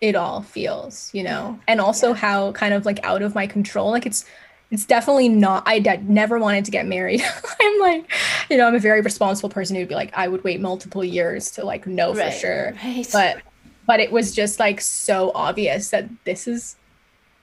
it 0.00 0.16
all 0.16 0.42
feels, 0.42 1.10
you 1.12 1.22
know, 1.22 1.58
and 1.68 1.80
also 1.80 2.08
yeah. 2.08 2.14
how 2.14 2.52
kind 2.52 2.74
of 2.74 2.84
like 2.84 2.98
out 3.04 3.22
of 3.22 3.34
my 3.34 3.46
control. 3.46 3.90
Like 3.90 4.06
it's 4.06 4.24
it's 4.72 4.84
definitely 4.84 5.28
not 5.28 5.62
i 5.66 5.78
d- 5.78 5.98
never 6.02 6.38
wanted 6.38 6.64
to 6.64 6.72
get 6.72 6.86
married. 6.86 7.22
I'm 7.60 7.80
like 7.80 8.10
you 8.50 8.56
know 8.56 8.66
i'm 8.66 8.74
a 8.74 8.80
very 8.80 9.00
responsible 9.00 9.50
person 9.50 9.76
who'd 9.76 9.88
be 9.88 9.94
like 9.94 10.10
i 10.14 10.26
would 10.26 10.42
wait 10.42 10.60
multiple 10.60 11.04
years 11.04 11.52
to 11.52 11.64
like 11.64 11.86
know 11.86 12.12
right, 12.12 12.32
for 12.32 12.38
sure. 12.38 12.74
right. 12.82 13.08
but 13.12 13.42
but 13.86 14.00
it 14.00 14.12
was 14.12 14.34
just 14.34 14.58
like 14.58 14.80
so 14.80 15.32
obvious 15.34 15.90
that 15.90 16.08
this 16.24 16.46
is 16.46 16.76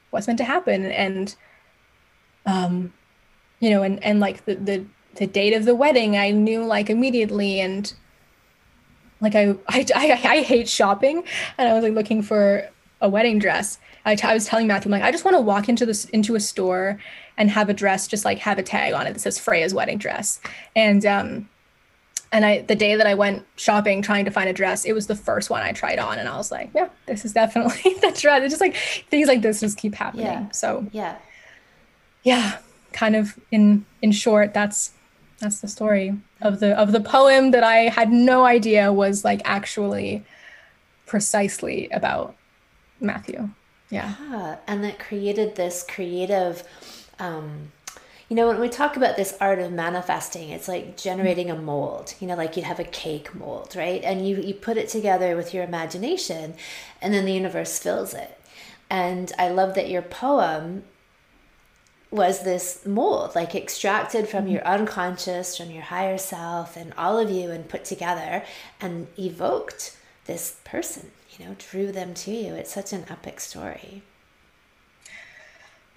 what's 0.10 0.28
meant 0.28 0.40
to 0.40 0.46
happen. 0.46 0.86
And 0.86 1.36
um 2.46 2.94
you 3.60 3.70
know 3.70 3.84
and 3.84 4.04
and 4.04 4.20
like 4.20 4.46
the 4.46 4.56
the 4.56 4.86
the 5.16 5.28
date 5.28 5.54
of 5.54 5.66
the 5.66 5.76
wedding 5.76 6.16
i 6.18 6.32
knew 6.32 6.66
like 6.66 6.90
immediately. 6.90 7.60
And 7.60 7.94
like 9.22 9.36
I, 9.36 9.56
I 9.68 9.86
i 9.96 10.12
i 10.24 10.42
hate 10.42 10.70
shopping. 10.70 11.24
And 11.58 11.70
i 11.70 11.74
was 11.74 11.84
like 11.84 11.94
looking 11.94 12.22
for 12.22 12.70
a 13.02 13.10
wedding 13.10 13.40
dress 13.40 13.80
I, 14.06 14.16
t- 14.16 14.28
I 14.28 14.34
was 14.34 14.46
telling 14.46 14.68
matthew 14.68 14.90
I'm 14.90 14.92
like 14.92 15.04
i 15.04 15.12
just 15.12 15.26
want 15.26 15.36
to 15.36 15.42
walk 15.42 15.70
into 15.70 15.86
this 15.86 16.06
into 16.06 16.36
a 16.36 16.40
store 16.40 17.00
and 17.38 17.50
have 17.50 17.70
a 17.70 17.74
dress 17.74 18.08
just 18.08 18.26
like 18.26 18.40
have 18.40 18.58
a 18.58 18.64
tag 18.64 18.94
on 18.94 19.08
it 19.08 19.14
that 19.14 19.20
says 19.20 19.40
freya's 19.40 19.74
wedding 19.74 19.98
dress 19.98 20.40
and 20.76 21.06
um 21.06 21.50
and 22.32 22.46
I 22.46 22.62
the 22.62 22.76
day 22.76 22.96
that 22.96 23.08
I 23.08 23.16
went 23.16 23.46
shopping 23.56 24.02
trying 24.02 24.26
to 24.26 24.32
find 24.32 24.50
a 24.50 24.54
dress, 24.54 24.86
it 24.86 24.94
was 24.94 25.08
the 25.08 25.16
first 25.16 25.50
one 25.50 25.62
I 25.62 25.72
tried 25.72 26.00
on, 26.00 26.20
and 26.20 26.30
I 26.30 26.38
was 26.38 26.52
like, 26.52 26.70
yeah, 26.76 26.90
this 27.06 27.26
is 27.26 27.34
definitely 27.34 27.94
the 28.02 28.12
dress. 28.12 28.44
It's 28.44 28.54
just 28.54 28.62
like 28.62 28.76
things 29.10 29.28
like 29.28 29.42
this 29.42 29.62
just 29.62 29.78
keep 29.78 29.96
happening. 29.96 30.26
Yeah. 30.26 30.52
So 30.52 30.88
yeah, 30.92 31.18
yeah, 32.24 32.58
kind 32.94 33.16
of 33.16 33.38
in 33.52 33.86
in 34.02 34.12
short, 34.12 34.54
that's 34.54 34.92
that's 35.40 35.62
the 35.62 35.68
story 35.68 36.18
of 36.42 36.60
the 36.60 36.78
of 36.78 36.92
the 36.92 37.02
poem 37.02 37.52
that 37.52 37.64
I 37.64 37.90
had 37.90 38.12
no 38.12 38.46
idea 38.46 38.94
was 38.94 39.24
like 39.24 39.42
actually 39.46 40.24
precisely 41.06 41.90
about 41.92 42.36
Matthew. 43.00 43.50
Yeah, 43.90 44.16
yeah 44.30 44.58
and 44.68 44.84
that 44.84 45.00
created 45.00 45.56
this 45.56 45.86
creative. 45.88 46.64
Um, 47.20 47.72
you 48.30 48.36
know, 48.36 48.48
when 48.48 48.60
we 48.60 48.70
talk 48.70 48.96
about 48.96 49.18
this 49.18 49.36
art 49.42 49.58
of 49.58 49.72
manifesting, 49.72 50.50
it's 50.50 50.68
like 50.68 50.96
generating 50.96 51.50
a 51.50 51.56
mold, 51.56 52.14
you 52.20 52.28
know, 52.28 52.36
like 52.36 52.56
you'd 52.56 52.66
have 52.66 52.80
a 52.80 52.84
cake 52.84 53.34
mold, 53.34 53.76
right? 53.76 54.04
And 54.04 54.28
you, 54.28 54.38
you 54.38 54.54
put 54.54 54.78
it 54.78 54.88
together 54.88 55.36
with 55.36 55.52
your 55.52 55.64
imagination, 55.64 56.54
and 57.02 57.12
then 57.12 57.26
the 57.26 57.34
universe 57.34 57.80
fills 57.80 58.14
it. 58.14 58.40
And 58.88 59.32
I 59.40 59.50
love 59.50 59.74
that 59.74 59.90
your 59.90 60.04
poem 60.04 60.84
was 62.12 62.44
this 62.44 62.86
mold, 62.86 63.36
like 63.36 63.56
extracted 63.56 64.28
from 64.28 64.48
your 64.48 64.64
unconscious, 64.66 65.58
from 65.58 65.72
your 65.72 65.84
higher 65.84 66.18
self, 66.18 66.78
and 66.78 66.94
all 66.98 67.18
of 67.18 67.32
you, 67.32 67.50
and 67.52 67.68
put 67.68 67.86
together 67.86 68.44
and 68.80 69.08
evoked 69.18 69.98
this 70.26 70.58
person, 70.64 71.12
you 71.40 71.46
know, 71.46 71.56
drew 71.58 71.92
them 71.92 72.14
to 72.14 72.32
you. 72.32 72.54
It's 72.54 72.74
such 72.74 72.92
an 72.92 73.06
epic 73.10 73.40
story. 73.40 74.04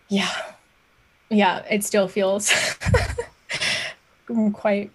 Yeah, 0.09 0.31
yeah, 1.31 1.65
it 1.71 1.83
still 1.85 2.07
feels 2.07 2.53
quite 4.53 4.91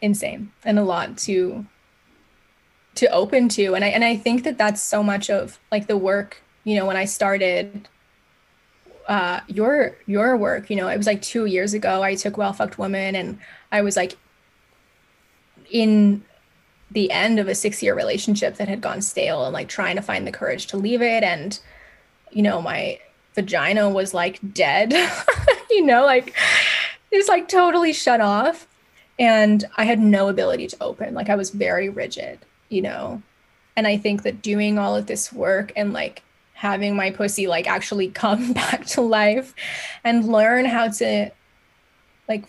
insane 0.00 0.52
and 0.64 0.78
a 0.78 0.84
lot 0.84 1.18
to 1.18 1.66
to 2.94 3.06
open 3.10 3.48
to 3.48 3.74
and 3.74 3.84
I 3.84 3.88
and 3.88 4.04
I 4.04 4.16
think 4.16 4.44
that 4.44 4.58
that's 4.58 4.80
so 4.80 5.02
much 5.02 5.30
of 5.30 5.58
like 5.72 5.86
the 5.86 5.96
work, 5.96 6.42
you 6.64 6.76
know, 6.76 6.86
when 6.86 6.96
I 6.96 7.04
started 7.04 7.88
uh 9.08 9.40
your 9.48 9.96
your 10.06 10.36
work, 10.36 10.70
you 10.70 10.76
know, 10.76 10.88
it 10.88 10.96
was 10.96 11.06
like 11.06 11.22
2 11.22 11.46
years 11.46 11.74
ago 11.74 12.02
I 12.02 12.14
took 12.14 12.36
Well 12.36 12.52
Fucked 12.52 12.78
Woman 12.78 13.16
and 13.16 13.38
I 13.72 13.82
was 13.82 13.96
like 13.96 14.16
in 15.70 16.24
the 16.90 17.10
end 17.10 17.38
of 17.38 17.48
a 17.48 17.52
6-year 17.52 17.94
relationship 17.94 18.56
that 18.56 18.68
had 18.68 18.80
gone 18.80 19.02
stale 19.02 19.44
and 19.44 19.52
like 19.52 19.68
trying 19.68 19.96
to 19.96 20.02
find 20.02 20.26
the 20.26 20.32
courage 20.32 20.66
to 20.68 20.76
leave 20.76 21.02
it 21.02 21.22
and 21.22 21.60
you 22.30 22.42
know, 22.42 22.60
my 22.60 22.98
vagina 23.34 23.88
was 23.88 24.14
like 24.14 24.38
dead, 24.52 24.92
you 25.70 25.84
know, 25.84 26.04
like 26.04 26.34
it's 27.10 27.28
like 27.28 27.48
totally 27.48 27.92
shut 27.92 28.20
off. 28.20 28.66
And 29.18 29.64
I 29.76 29.84
had 29.84 29.98
no 29.98 30.28
ability 30.28 30.68
to 30.68 30.76
open. 30.80 31.14
Like 31.14 31.28
I 31.28 31.34
was 31.34 31.50
very 31.50 31.88
rigid, 31.88 32.38
you 32.68 32.82
know. 32.82 33.22
And 33.76 33.86
I 33.86 33.96
think 33.96 34.22
that 34.22 34.42
doing 34.42 34.78
all 34.78 34.96
of 34.96 35.06
this 35.06 35.32
work 35.32 35.72
and 35.76 35.92
like 35.92 36.22
having 36.52 36.96
my 36.96 37.10
pussy 37.10 37.46
like 37.46 37.68
actually 37.68 38.08
come 38.24 38.52
back 38.52 38.86
to 38.86 39.00
life 39.00 39.54
and 40.04 40.28
learn 40.28 40.64
how 40.64 40.88
to 40.88 41.30
like 42.28 42.44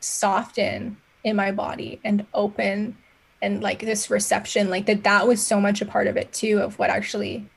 soften 0.00 0.96
in 1.22 1.36
my 1.36 1.50
body 1.50 2.00
and 2.04 2.26
open 2.34 2.96
and 3.42 3.62
like 3.62 3.80
this 3.80 4.10
reception 4.10 4.70
like 4.70 4.86
that 4.86 5.04
that 5.04 5.26
was 5.26 5.44
so 5.44 5.60
much 5.60 5.80
a 5.80 5.84
part 5.84 6.06
of 6.06 6.16
it 6.16 6.32
too 6.32 6.60
of 6.60 6.78
what 6.78 6.90
actually 6.90 7.48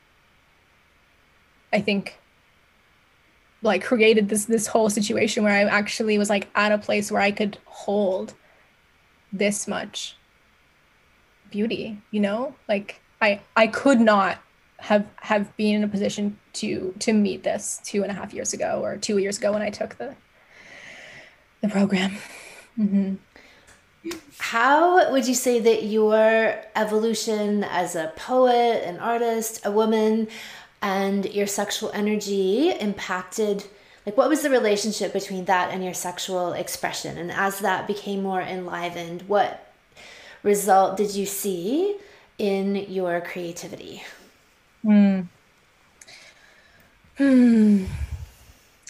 i 1.72 1.80
think 1.80 2.18
like 3.62 3.82
created 3.82 4.28
this 4.28 4.44
this 4.44 4.66
whole 4.66 4.90
situation 4.90 5.42
where 5.42 5.52
I 5.52 5.64
actually 5.64 6.18
was 6.18 6.30
like 6.30 6.48
at 6.54 6.72
a 6.72 6.78
place 6.78 7.10
where 7.10 7.22
I 7.22 7.30
could 7.30 7.58
hold 7.64 8.34
this 9.32 9.66
much 9.66 10.16
beauty, 11.50 12.00
you 12.10 12.20
know? 12.20 12.54
Like 12.68 13.00
I 13.20 13.40
I 13.56 13.66
could 13.66 14.00
not 14.00 14.38
have 14.78 15.06
have 15.16 15.56
been 15.56 15.76
in 15.76 15.84
a 15.84 15.88
position 15.88 16.38
to 16.54 16.94
to 17.00 17.12
meet 17.12 17.42
this 17.42 17.80
two 17.84 18.02
and 18.02 18.12
a 18.12 18.14
half 18.14 18.32
years 18.32 18.52
ago 18.52 18.80
or 18.82 18.96
two 18.96 19.18
years 19.18 19.38
ago 19.38 19.52
when 19.52 19.62
I 19.62 19.70
took 19.70 19.98
the 19.98 20.14
the 21.60 21.68
program. 21.68 22.16
Mm-hmm. 22.78 23.14
How 24.38 25.10
would 25.10 25.26
you 25.26 25.34
say 25.34 25.60
that 25.60 25.84
your 25.84 26.54
evolution 26.76 27.64
as 27.64 27.96
a 27.96 28.12
poet, 28.16 28.84
an 28.84 28.98
artist, 28.98 29.64
a 29.64 29.70
woman, 29.70 30.28
and 30.80 31.24
your 31.26 31.46
sexual 31.46 31.90
energy 31.92 32.70
impacted 32.70 33.64
like 34.06 34.16
what 34.16 34.28
was 34.28 34.42
the 34.42 34.50
relationship 34.50 35.12
between 35.12 35.44
that 35.46 35.70
and 35.70 35.84
your 35.84 35.94
sexual 35.94 36.52
expression 36.52 37.18
and 37.18 37.32
as 37.32 37.58
that 37.60 37.86
became 37.86 38.22
more 38.22 38.40
enlivened 38.40 39.22
what 39.22 39.72
result 40.42 40.96
did 40.96 41.14
you 41.14 41.26
see 41.26 41.96
in 42.38 42.76
your 42.88 43.20
creativity 43.20 44.02
hmm. 44.82 45.22
Hmm. 47.16 47.84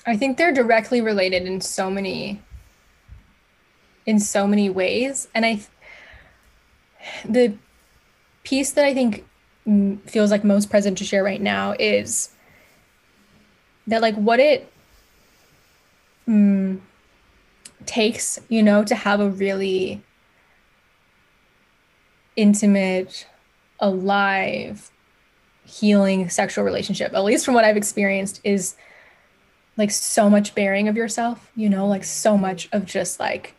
i 0.06 0.16
think 0.16 0.36
they're 0.36 0.52
directly 0.52 1.00
related 1.00 1.44
in 1.44 1.60
so 1.60 1.90
many 1.90 2.42
in 4.08 4.18
so 4.18 4.46
many 4.46 4.70
ways. 4.70 5.28
And 5.34 5.44
i 5.44 5.60
the 7.24 7.54
piece 8.42 8.72
that 8.72 8.84
i 8.84 8.94
think 8.94 9.24
feels 10.06 10.30
like 10.30 10.44
most 10.44 10.70
present 10.70 10.96
to 10.98 11.04
share 11.04 11.22
right 11.22 11.42
now 11.42 11.74
is 11.78 12.30
that 13.86 14.00
like 14.00 14.14
what 14.14 14.40
it 14.40 14.72
mm, 16.26 16.80
takes 17.84 18.38
you 18.48 18.62
know 18.62 18.82
to 18.82 18.94
have 18.94 19.20
a 19.20 19.28
really 19.28 20.02
intimate 22.34 23.26
alive 23.80 24.90
healing 25.64 26.30
sexual 26.30 26.64
relationship 26.64 27.12
at 27.12 27.24
least 27.24 27.44
from 27.44 27.54
what 27.54 27.64
i've 27.64 27.76
experienced 27.76 28.40
is 28.42 28.74
like 29.76 29.90
so 29.90 30.30
much 30.30 30.54
bearing 30.54 30.88
of 30.88 30.96
yourself 30.96 31.52
you 31.54 31.68
know 31.68 31.86
like 31.86 32.04
so 32.04 32.38
much 32.38 32.68
of 32.72 32.86
just 32.86 33.20
like 33.20 33.54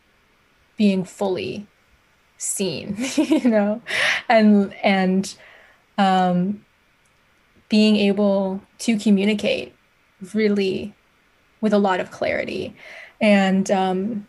being 0.79 1.03
fully 1.03 1.67
seen 2.37 2.95
you 3.15 3.47
know? 3.47 3.81
And 4.27 4.73
and 4.81 5.35
um, 5.99 6.65
being 7.67 7.97
able 7.97 8.61
to 8.79 8.97
communicate 8.97 9.75
really 10.33 10.95
with 11.61 11.73
a 11.73 11.77
lot 11.77 11.99
of 11.99 12.09
clarity. 12.09 12.73
And 13.21 13.69
um, 13.69 14.27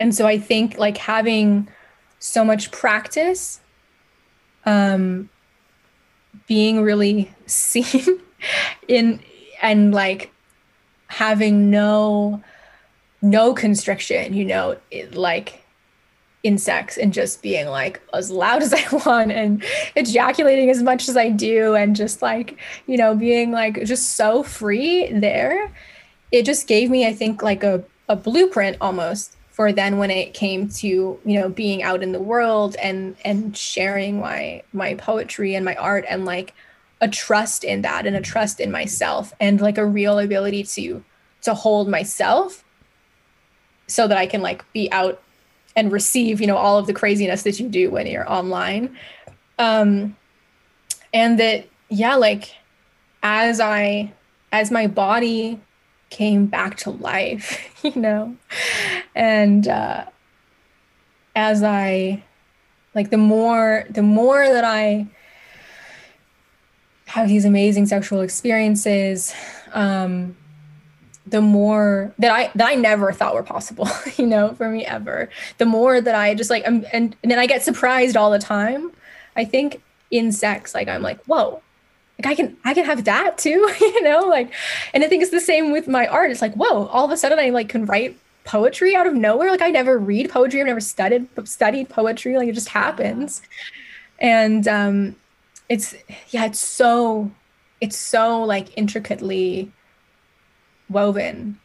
and 0.00 0.14
so 0.14 0.26
i 0.26 0.38
think 0.38 0.78
like 0.78 0.98
having 0.98 1.68
so 2.18 2.44
much 2.44 2.70
practice 2.70 3.60
um, 4.66 5.28
being 6.46 6.80
really 6.82 7.32
seen 7.46 8.20
in 8.88 9.20
and 9.62 9.94
like 9.94 10.32
having 11.08 11.70
no 11.70 12.42
no 13.24 13.54
constriction 13.54 14.34
you 14.34 14.44
know 14.44 14.76
it, 14.90 15.14
like 15.14 15.64
in 16.44 16.58
sex 16.58 16.98
and 16.98 17.12
just 17.12 17.42
being 17.42 17.66
like 17.66 18.00
as 18.12 18.30
loud 18.30 18.62
as 18.62 18.72
I 18.74 18.84
want 19.04 19.32
and 19.32 19.64
ejaculating 19.96 20.70
as 20.70 20.82
much 20.82 21.08
as 21.08 21.16
I 21.16 21.30
do 21.30 21.74
and 21.74 21.96
just 21.96 22.22
like, 22.22 22.58
you 22.86 22.96
know, 22.96 23.16
being 23.16 23.50
like 23.50 23.82
just 23.84 24.12
so 24.12 24.42
free 24.42 25.10
there. 25.10 25.72
It 26.30 26.44
just 26.44 26.68
gave 26.68 26.90
me, 26.90 27.06
I 27.06 27.12
think, 27.12 27.42
like 27.42 27.62
a, 27.62 27.82
a 28.08 28.16
blueprint 28.16 28.76
almost 28.80 29.36
for 29.50 29.72
then 29.72 29.98
when 29.98 30.10
it 30.10 30.34
came 30.34 30.68
to, 30.68 30.86
you 30.86 31.40
know, 31.40 31.48
being 31.48 31.82
out 31.82 32.02
in 32.02 32.12
the 32.12 32.20
world 32.20 32.76
and 32.76 33.16
and 33.24 33.56
sharing 33.56 34.20
my 34.20 34.62
my 34.72 34.94
poetry 34.94 35.54
and 35.54 35.64
my 35.64 35.76
art 35.76 36.04
and 36.08 36.24
like 36.24 36.52
a 37.00 37.08
trust 37.08 37.64
in 37.64 37.82
that 37.82 38.06
and 38.06 38.16
a 38.16 38.20
trust 38.20 38.60
in 38.60 38.70
myself 38.70 39.32
and 39.40 39.60
like 39.60 39.78
a 39.78 39.86
real 39.86 40.18
ability 40.18 40.64
to 40.64 41.04
to 41.42 41.54
hold 41.54 41.88
myself 41.88 42.63
so 43.86 44.08
that 44.08 44.18
I 44.18 44.26
can 44.26 44.42
like 44.42 44.70
be 44.72 44.90
out 44.92 45.20
and 45.76 45.90
receive 45.90 46.40
you 46.40 46.46
know 46.46 46.56
all 46.56 46.78
of 46.78 46.86
the 46.86 46.92
craziness 46.92 47.42
that 47.42 47.58
you 47.58 47.68
do 47.68 47.90
when 47.90 48.06
you're 48.06 48.30
online. 48.30 48.96
Um 49.58 50.16
and 51.14 51.38
that 51.38 51.66
yeah 51.88 52.16
like 52.16 52.54
as 53.22 53.60
i 53.60 54.12
as 54.52 54.70
my 54.70 54.86
body 54.86 55.58
came 56.10 56.44
back 56.46 56.76
to 56.76 56.90
life 56.90 57.72
you 57.84 57.94
know 57.94 58.36
and 59.14 59.68
uh 59.68 60.04
as 61.34 61.62
i 61.62 62.22
like 62.94 63.10
the 63.10 63.16
more 63.16 63.84
the 63.88 64.02
more 64.02 64.46
that 64.46 64.64
i 64.64 65.06
have 67.06 67.28
these 67.28 67.44
amazing 67.44 67.86
sexual 67.86 68.20
experiences 68.20 69.32
um, 69.72 70.36
the 71.34 71.40
more 71.40 72.14
that 72.20 72.30
I 72.30 72.52
that 72.54 72.68
I 72.68 72.76
never 72.76 73.12
thought 73.12 73.34
were 73.34 73.42
possible, 73.42 73.88
you 74.16 74.24
know, 74.24 74.54
for 74.54 74.70
me 74.70 74.86
ever. 74.86 75.28
The 75.58 75.66
more 75.66 76.00
that 76.00 76.14
I 76.14 76.32
just 76.32 76.48
like 76.48 76.62
I'm 76.64 76.86
and, 76.92 77.16
and 77.24 77.32
then 77.32 77.40
I 77.40 77.46
get 77.46 77.60
surprised 77.64 78.16
all 78.16 78.30
the 78.30 78.38
time. 78.38 78.92
I 79.34 79.44
think 79.44 79.82
in 80.12 80.30
sex, 80.30 80.76
like 80.76 80.86
I'm 80.86 81.02
like, 81.02 81.20
whoa, 81.24 81.60
like 82.20 82.26
I 82.26 82.36
can 82.36 82.56
I 82.64 82.72
can 82.72 82.84
have 82.84 83.02
that 83.06 83.36
too, 83.36 83.68
you 83.80 84.02
know, 84.04 84.20
like 84.20 84.54
and 84.94 85.02
I 85.02 85.08
think 85.08 85.22
it's 85.22 85.32
the 85.32 85.40
same 85.40 85.72
with 85.72 85.88
my 85.88 86.06
art. 86.06 86.30
It's 86.30 86.40
like, 86.40 86.54
whoa, 86.54 86.86
all 86.86 87.04
of 87.04 87.10
a 87.10 87.16
sudden 87.16 87.40
I 87.40 87.50
like 87.50 87.68
can 87.68 87.84
write 87.84 88.16
poetry 88.44 88.94
out 88.94 89.08
of 89.08 89.14
nowhere. 89.14 89.50
Like 89.50 89.60
I 89.60 89.70
never 89.70 89.98
read 89.98 90.30
poetry, 90.30 90.60
I've 90.60 90.68
never 90.68 90.78
studied 90.78 91.26
studied 91.48 91.88
poetry, 91.88 92.36
like 92.36 92.46
it 92.46 92.54
just 92.54 92.68
happens. 92.68 93.42
And 94.20 94.68
um 94.68 95.16
it's 95.68 95.96
yeah, 96.28 96.44
it's 96.44 96.60
so 96.60 97.32
it's 97.80 97.96
so 97.96 98.44
like 98.44 98.68
intricately 98.78 99.72
woven 100.94 101.58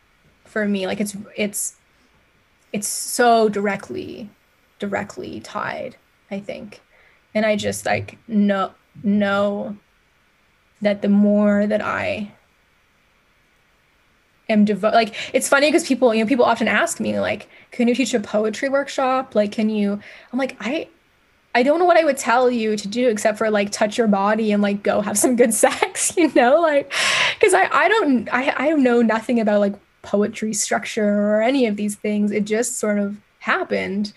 for 0.44 0.68
me 0.68 0.88
like 0.88 1.00
it's 1.00 1.16
it's 1.38 1.76
it's 2.74 2.88
so 2.88 3.48
directly 3.48 4.30
directly 4.80 5.40
tied 5.40 5.96
i 6.32 6.40
think. 6.40 6.82
And 7.34 7.46
i 7.46 7.56
just 7.56 7.86
like 7.86 8.18
know 8.28 8.72
know 9.04 9.78
that 10.82 11.02
the 11.02 11.10
more 11.10 11.68
that 11.68 11.82
i 11.82 12.32
am 14.50 14.66
devoted 14.66 14.96
like 14.96 15.16
it's 15.34 15.48
funny 15.48 15.68
because 15.68 15.88
people 15.88 16.14
you 16.14 16.24
know 16.24 16.28
people 16.28 16.44
often 16.44 16.68
ask 16.68 17.00
me 17.00 17.20
like 17.20 17.48
can 17.72 17.88
you 17.88 17.94
teach 17.94 18.16
a 18.16 18.20
poetry 18.20 18.68
workshop? 18.68 19.36
Like 19.36 19.52
can 19.52 19.70
you 19.70 20.00
i'm 20.34 20.40
like 20.40 20.58
i 20.60 20.88
I 21.56 21.64
don't 21.64 21.80
know 21.80 21.86
what 21.86 21.98
I 21.98 22.04
would 22.04 22.18
tell 22.18 22.50
you 22.52 22.78
to 22.78 22.88
do 22.88 23.10
except 23.10 23.38
for 23.38 23.50
like 23.50 23.72
touch 23.72 23.98
your 23.98 24.08
body 24.08 24.52
and 24.52 24.62
like 24.62 24.84
go 24.84 25.02
have 25.02 25.18
some 25.18 25.36
good 25.36 25.54
sex, 25.66 26.16
you 26.16 26.32
know, 26.34 26.62
like 26.62 26.92
because 27.40 27.54
I 27.54 27.68
I 27.72 27.88
don't 27.88 28.30
I 28.32 28.54
I 28.58 28.72
know 28.72 29.02
nothing 29.02 29.40
about 29.40 29.60
like 29.60 29.76
poetry 30.02 30.54
structure 30.54 31.30
or 31.30 31.42
any 31.42 31.66
of 31.66 31.76
these 31.76 31.96
things. 31.96 32.32
It 32.32 32.46
just 32.46 32.78
sort 32.78 33.00
of 33.00 33.18
happened, 33.40 34.14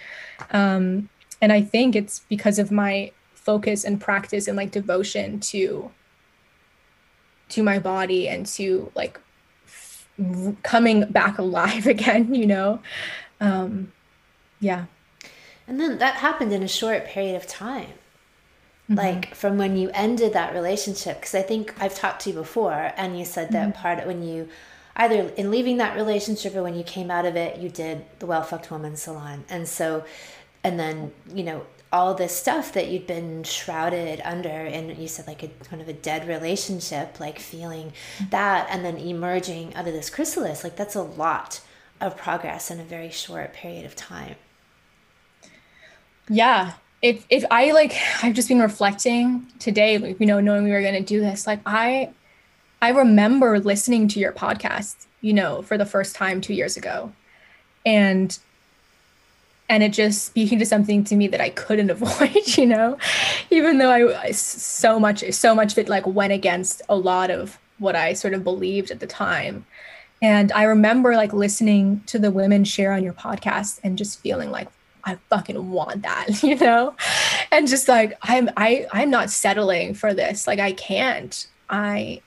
um, 0.50 1.08
and 1.40 1.52
I 1.52 1.62
think 1.62 1.96
it's 1.96 2.20
because 2.28 2.58
of 2.58 2.70
my 2.70 3.12
focus 3.34 3.84
and 3.84 4.00
practice 4.00 4.46
and 4.46 4.56
like 4.56 4.70
devotion 4.70 5.40
to 5.40 5.90
to 7.48 7.62
my 7.62 7.78
body 7.78 8.28
and 8.28 8.46
to 8.46 8.90
like 8.94 9.20
coming 10.62 11.04
back 11.06 11.38
alive 11.38 11.86
again, 11.96 12.34
you 12.34 12.46
know. 12.46 12.80
Um, 13.40 13.92
yeah. 14.60 14.86
And 15.66 15.80
then 15.80 15.98
that 15.98 16.16
happened 16.16 16.52
in 16.52 16.62
a 16.62 16.68
short 16.68 17.06
period 17.06 17.36
of 17.36 17.46
time. 17.46 17.94
Mm-hmm. 18.84 18.94
Like 18.94 19.34
from 19.34 19.58
when 19.58 19.76
you 19.76 19.90
ended 19.94 20.32
that 20.32 20.54
relationship, 20.54 21.20
because 21.20 21.34
I 21.34 21.42
think 21.42 21.74
I've 21.80 21.94
talked 21.94 22.22
to 22.22 22.30
you 22.30 22.34
before, 22.34 22.92
and 22.96 23.18
you 23.18 23.24
said 23.24 23.50
that 23.52 23.70
mm-hmm. 23.70 23.80
part 23.80 24.06
when 24.06 24.22
you 24.22 24.48
either 24.96 25.30
in 25.36 25.50
leaving 25.50 25.78
that 25.78 25.96
relationship 25.96 26.54
or 26.54 26.62
when 26.62 26.74
you 26.74 26.84
came 26.84 27.10
out 27.10 27.24
of 27.24 27.36
it, 27.36 27.58
you 27.58 27.68
did 27.68 28.04
the 28.18 28.26
Well 28.26 28.42
Fucked 28.42 28.70
Woman 28.70 28.96
Salon. 28.96 29.44
And 29.48 29.66
so, 29.66 30.04
and 30.64 30.78
then, 30.78 31.12
you 31.32 31.44
know, 31.44 31.64
all 31.92 32.14
this 32.14 32.34
stuff 32.34 32.72
that 32.72 32.88
you'd 32.88 33.06
been 33.06 33.42
shrouded 33.44 34.20
under 34.24 34.48
and 34.48 34.96
you 34.96 35.06
said 35.06 35.26
like 35.26 35.42
a 35.42 35.48
kind 35.64 35.82
of 35.82 35.88
a 35.88 35.92
dead 35.92 36.26
relationship 36.26 37.20
like 37.20 37.38
feeling 37.38 37.92
mm-hmm. 38.16 38.30
that 38.30 38.66
and 38.70 38.82
then 38.82 38.96
emerging 38.96 39.74
out 39.74 39.86
of 39.86 39.92
this 39.92 40.08
chrysalis 40.08 40.64
like 40.64 40.74
that's 40.74 40.94
a 40.94 41.02
lot 41.02 41.60
of 42.00 42.16
progress 42.16 42.70
in 42.70 42.80
a 42.80 42.84
very 42.84 43.10
short 43.10 43.52
period 43.52 43.84
of 43.84 43.94
time 43.94 44.36
yeah. 46.28 46.72
If 47.00 47.26
if 47.30 47.44
I 47.50 47.72
like 47.72 47.94
I've 48.22 48.34
just 48.34 48.48
been 48.48 48.60
reflecting 48.60 49.46
today, 49.58 49.98
like, 49.98 50.20
you 50.20 50.26
know, 50.26 50.40
knowing 50.40 50.64
we 50.64 50.70
were 50.70 50.82
gonna 50.82 51.00
do 51.00 51.20
this, 51.20 51.46
like 51.46 51.60
I 51.66 52.10
I 52.80 52.90
remember 52.90 53.58
listening 53.60 54.08
to 54.08 54.20
your 54.20 54.32
podcast, 54.32 55.06
you 55.20 55.32
know, 55.32 55.62
for 55.62 55.78
the 55.78 55.86
first 55.86 56.14
time 56.14 56.40
two 56.40 56.54
years 56.54 56.76
ago. 56.76 57.12
And 57.84 58.36
and 59.68 59.82
it 59.82 59.92
just 59.92 60.26
speaking 60.26 60.58
to 60.58 60.66
something 60.66 61.02
to 61.04 61.16
me 61.16 61.28
that 61.28 61.40
I 61.40 61.48
couldn't 61.48 61.90
avoid, 61.96 62.56
you 62.58 62.66
know, 62.66 62.98
even 63.50 63.78
though 63.78 63.90
I 63.90 64.32
so 64.32 65.00
much, 65.00 65.24
so 65.32 65.54
much 65.54 65.72
of 65.72 65.78
it 65.78 65.88
like 65.88 66.06
went 66.06 66.32
against 66.32 66.82
a 66.88 66.96
lot 66.96 67.30
of 67.30 67.58
what 67.78 67.96
I 67.96 68.12
sort 68.12 68.34
of 68.34 68.44
believed 68.44 68.90
at 68.90 69.00
the 69.00 69.06
time. 69.06 69.64
And 70.20 70.52
I 70.52 70.64
remember 70.64 71.16
like 71.16 71.32
listening 71.32 72.02
to 72.06 72.18
the 72.18 72.30
women 72.30 72.64
share 72.64 72.92
on 72.92 73.02
your 73.02 73.12
podcast 73.12 73.80
and 73.82 73.98
just 73.98 74.20
feeling 74.20 74.50
like, 74.50 74.68
I 75.04 75.18
fucking 75.30 75.70
want 75.70 76.02
that, 76.02 76.42
you 76.42 76.56
know? 76.56 76.94
And 77.50 77.68
just 77.68 77.88
like 77.88 78.16
I'm 78.22 78.50
I 78.56 78.86
I'm 78.92 79.10
not 79.10 79.30
settling 79.30 79.94
for 79.94 80.14
this. 80.14 80.46
Like 80.46 80.58
I 80.58 80.72
can't. 80.72 81.46
I 81.68 82.22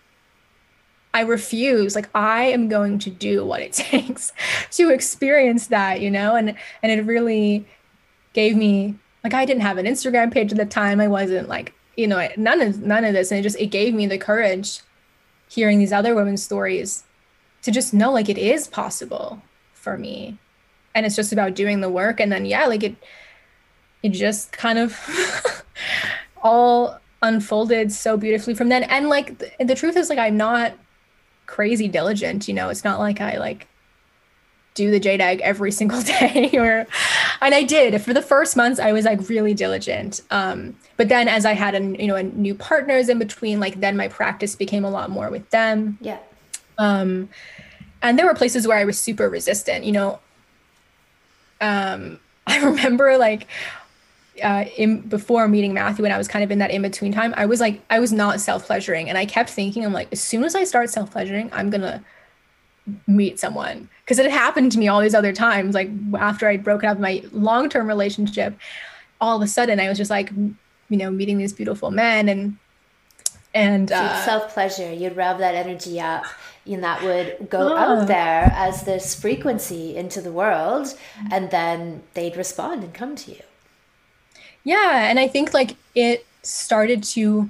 I 1.13 1.21
refuse. 1.21 1.95
Like 1.95 2.09
I 2.13 2.45
am 2.45 2.67
going 2.67 2.99
to 2.99 3.09
do 3.09 3.45
what 3.45 3.61
it 3.61 3.73
takes 3.73 4.33
to 4.71 4.89
experience 4.89 5.67
that, 5.67 6.01
you 6.01 6.11
know? 6.11 6.35
And 6.35 6.55
and 6.83 6.91
it 6.91 7.05
really 7.05 7.65
gave 8.33 8.55
me 8.55 8.95
like 9.23 9.33
I 9.33 9.45
didn't 9.45 9.63
have 9.63 9.77
an 9.77 9.85
Instagram 9.85 10.31
page 10.31 10.51
at 10.51 10.57
the 10.57 10.65
time. 10.65 10.99
I 10.99 11.07
wasn't 11.07 11.47
like, 11.47 11.73
you 11.95 12.07
know, 12.07 12.27
none 12.37 12.61
of 12.61 12.81
none 12.81 13.05
of 13.05 13.13
this 13.13 13.31
and 13.31 13.39
it 13.39 13.43
just 13.43 13.59
it 13.59 13.67
gave 13.67 13.93
me 13.93 14.07
the 14.07 14.17
courage 14.17 14.81
hearing 15.47 15.79
these 15.79 15.93
other 15.93 16.15
women's 16.15 16.43
stories 16.43 17.03
to 17.61 17.71
just 17.71 17.93
know 17.93 18.11
like 18.11 18.29
it 18.29 18.37
is 18.37 18.67
possible 18.67 19.41
for 19.73 19.97
me 19.97 20.37
and 20.95 21.05
it's 21.05 21.15
just 21.15 21.33
about 21.33 21.53
doing 21.53 21.81
the 21.81 21.89
work. 21.89 22.19
And 22.19 22.31
then 22.31 22.45
yeah 22.45 22.65
like 22.65 22.81
it 22.81 22.95
it 24.01 24.09
just 24.09 24.51
kind 24.51 24.79
of 24.79 25.63
all 26.43 26.99
unfolded 27.21 27.91
so 27.91 28.17
beautifully 28.17 28.55
from 28.55 28.69
then. 28.69 28.83
And 28.83 29.09
like 29.09 29.37
the, 29.37 29.51
the 29.65 29.75
truth 29.75 29.97
is 29.97 30.09
like 30.09 30.19
i'm 30.19 30.37
not 30.37 30.73
crazy 31.45 31.87
diligent 31.87 32.47
you 32.47 32.53
know? 32.53 32.69
It's 32.69 32.83
not 32.83 32.99
like 32.99 33.21
i 33.21 33.37
like 33.37 33.67
do 34.73 34.91
the 34.91 34.99
jade 34.99 35.21
egg 35.21 35.41
every 35.41 35.71
single 35.79 36.01
day 36.01 36.51
or 36.53 36.85
and 37.41 37.53
I 37.53 37.63
did. 37.63 38.01
For 38.01 38.13
the 38.13 38.21
first 38.21 38.55
months 38.55 38.79
I 38.79 38.91
was 38.91 39.05
like 39.05 39.27
really 39.29 39.53
diligent. 39.53 40.21
Um 40.31 40.75
but 40.97 41.09
then 41.09 41.27
as 41.27 41.45
I 41.45 41.53
had 41.53 41.75
a 41.75 41.81
you 42.01 42.07
know 42.07 42.15
a 42.15 42.23
new 42.23 42.55
partners 42.55 43.09
in 43.09 43.19
between 43.19 43.59
like 43.59 43.79
then 43.81 43.97
my 43.97 44.07
practice 44.07 44.55
became 44.55 44.85
a 44.85 44.89
lot 44.89 45.09
more 45.09 45.29
with 45.29 45.49
them. 45.49 45.97
Yeah. 46.01 46.19
Um 46.77 47.29
and 48.01 48.19
there 48.19 48.25
were 48.25 48.35
places 48.35 48.67
where 48.67 48.77
I 48.77 48.85
was 48.85 48.99
super 48.99 49.29
resistant 49.29 49.85
you 49.85 49.91
know 49.91 50.19
um, 51.65 52.19
I 52.47 52.63
remember 52.63 53.17
like 53.17 53.47
uh, 54.43 54.65
in 54.77 55.01
before 55.01 55.47
meeting 55.47 55.73
Matthew, 55.73 56.03
when 56.03 56.11
I 56.11 56.17
was 56.17 56.27
kind 56.27 56.43
of 56.43 56.51
in 56.51 56.59
that 56.59 56.71
in 56.71 56.81
between 56.81 57.11
time, 57.11 57.33
I 57.37 57.45
was 57.45 57.59
like, 57.59 57.81
I 57.89 57.99
was 57.99 58.11
not 58.11 58.39
self 58.39 58.65
pleasuring, 58.65 59.09
and 59.09 59.17
I 59.17 59.25
kept 59.25 59.49
thinking, 59.49 59.85
I'm 59.85 59.93
like, 59.93 60.09
as 60.11 60.21
soon 60.21 60.43
as 60.43 60.55
I 60.55 60.63
start 60.63 60.89
self 60.89 61.11
pleasuring, 61.11 61.49
I'm 61.53 61.69
gonna 61.69 62.03
meet 63.07 63.39
someone 63.39 63.89
because 64.03 64.19
it 64.19 64.25
had 64.29 64.31
happened 64.31 64.71
to 64.71 64.77
me 64.77 64.87
all 64.87 65.01
these 65.01 65.15
other 65.15 65.33
times. 65.33 65.73
Like 65.73 65.89
after 66.17 66.47
I'd 66.47 66.63
broken 66.63 66.89
up 66.89 66.99
my 66.99 67.23
long 67.31 67.69
term 67.69 67.87
relationship, 67.87 68.57
all 69.19 69.37
of 69.37 69.41
a 69.41 69.47
sudden 69.47 69.79
I 69.79 69.89
was 69.89 69.97
just 69.97 70.11
like, 70.11 70.31
you 70.31 70.97
know, 70.97 71.09
meeting 71.09 71.37
these 71.37 71.53
beautiful 71.53 71.91
men 71.91 72.29
and 72.29 72.57
and 73.55 73.91
uh, 73.91 74.23
self 74.23 74.53
pleasure. 74.53 74.93
You'd 74.93 75.15
rev 75.15 75.39
that 75.39 75.55
energy 75.55 75.99
up 75.99 76.25
and 76.67 76.83
that 76.83 77.03
would 77.03 77.49
go 77.49 77.73
oh. 77.73 77.77
out 77.77 78.07
there 78.07 78.51
as 78.55 78.83
this 78.83 79.15
frequency 79.15 79.95
into 79.95 80.21
the 80.21 80.31
world 80.31 80.87
and 81.31 81.51
then 81.51 82.03
they'd 82.13 82.35
respond 82.35 82.83
and 82.83 82.93
come 82.93 83.15
to 83.15 83.31
you 83.31 83.41
yeah 84.63 85.07
and 85.09 85.19
i 85.19 85.27
think 85.27 85.53
like 85.53 85.75
it 85.93 86.25
started 86.41 87.03
to 87.03 87.49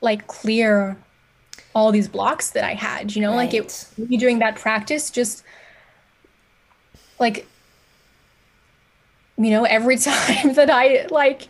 like 0.00 0.26
clear 0.26 0.96
all 1.74 1.92
these 1.92 2.08
blocks 2.08 2.50
that 2.50 2.64
i 2.64 2.74
had 2.74 3.14
you 3.14 3.22
know 3.22 3.30
right. 3.30 3.52
like 3.52 3.54
it 3.54 3.88
during 4.18 4.38
that 4.38 4.56
practice 4.56 5.10
just 5.10 5.44
like 7.18 7.46
you 9.36 9.50
know 9.50 9.64
every 9.64 9.96
time 10.10 10.54
that 10.54 10.70
i 10.70 11.06
like 11.10 11.48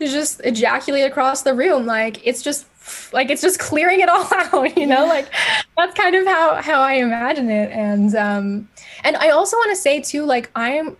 just 0.00 0.40
ejaculate 0.44 1.04
across 1.04 1.42
the 1.42 1.54
room 1.54 1.86
like 1.86 2.24
it's 2.26 2.42
just 2.42 2.66
like 3.12 3.30
it's 3.30 3.42
just 3.42 3.58
clearing 3.58 4.00
it 4.00 4.08
all 4.10 4.28
out 4.32 4.76
you 4.76 4.86
know? 4.86 5.06
Like 5.06 5.28
that's 5.76 5.94
kind 5.94 6.14
of 6.14 6.26
how 6.26 6.60
how 6.62 6.80
i 6.80 6.94
imagine 6.94 7.50
it. 7.50 7.70
And 7.70 8.14
um 8.14 8.68
and 9.02 9.16
i 9.16 9.30
also 9.30 9.56
want 9.56 9.70
to 9.70 9.76
say 9.76 10.00
too 10.00 10.24
like 10.24 10.50
i'm 10.54 10.96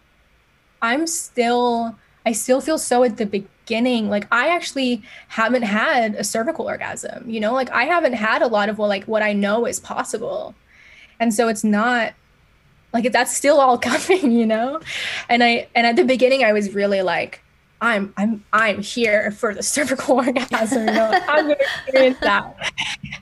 i'm 0.82 1.06
still 1.06 1.96
i 2.26 2.32
still 2.32 2.60
feel 2.60 2.78
so 2.78 3.04
at 3.04 3.16
the 3.16 3.26
beginning 3.26 4.10
like 4.10 4.26
i 4.30 4.48
actually 4.48 5.02
haven't 5.28 5.62
had 5.62 6.14
a 6.16 6.24
cervical 6.24 6.66
orgasm 6.66 7.28
you 7.28 7.40
know? 7.40 7.52
Like 7.52 7.70
i 7.70 7.84
haven't 7.84 8.14
had 8.14 8.42
a 8.42 8.46
lot 8.46 8.68
of 8.68 8.78
well 8.78 8.88
like 8.88 9.04
what 9.04 9.22
i 9.22 9.32
know 9.32 9.66
is 9.66 9.80
possible. 9.80 10.54
And 11.20 11.32
so 11.32 11.48
it's 11.48 11.64
not 11.64 12.12
like 12.94 13.12
that's 13.12 13.36
still 13.36 13.60
all 13.60 13.76
coming 13.90 14.32
you 14.32 14.46
know 14.46 14.80
and 15.28 15.44
i 15.44 15.66
and 15.74 15.86
at 15.86 15.96
the 15.96 16.04
beginning 16.04 16.42
i 16.42 16.52
was 16.52 16.74
really 16.74 17.02
like 17.02 17.44
I'm 17.84 18.14
I'm 18.16 18.42
I'm 18.52 18.80
here 18.80 19.30
for 19.30 19.54
the 19.54 19.62
cervical 19.74 20.16
orgasm. 20.16 20.86
You 20.88 20.94
know? 20.94 21.20
I'm 21.28 21.48
gonna 21.48 21.56
experience 21.84 22.18
that. 22.20 22.72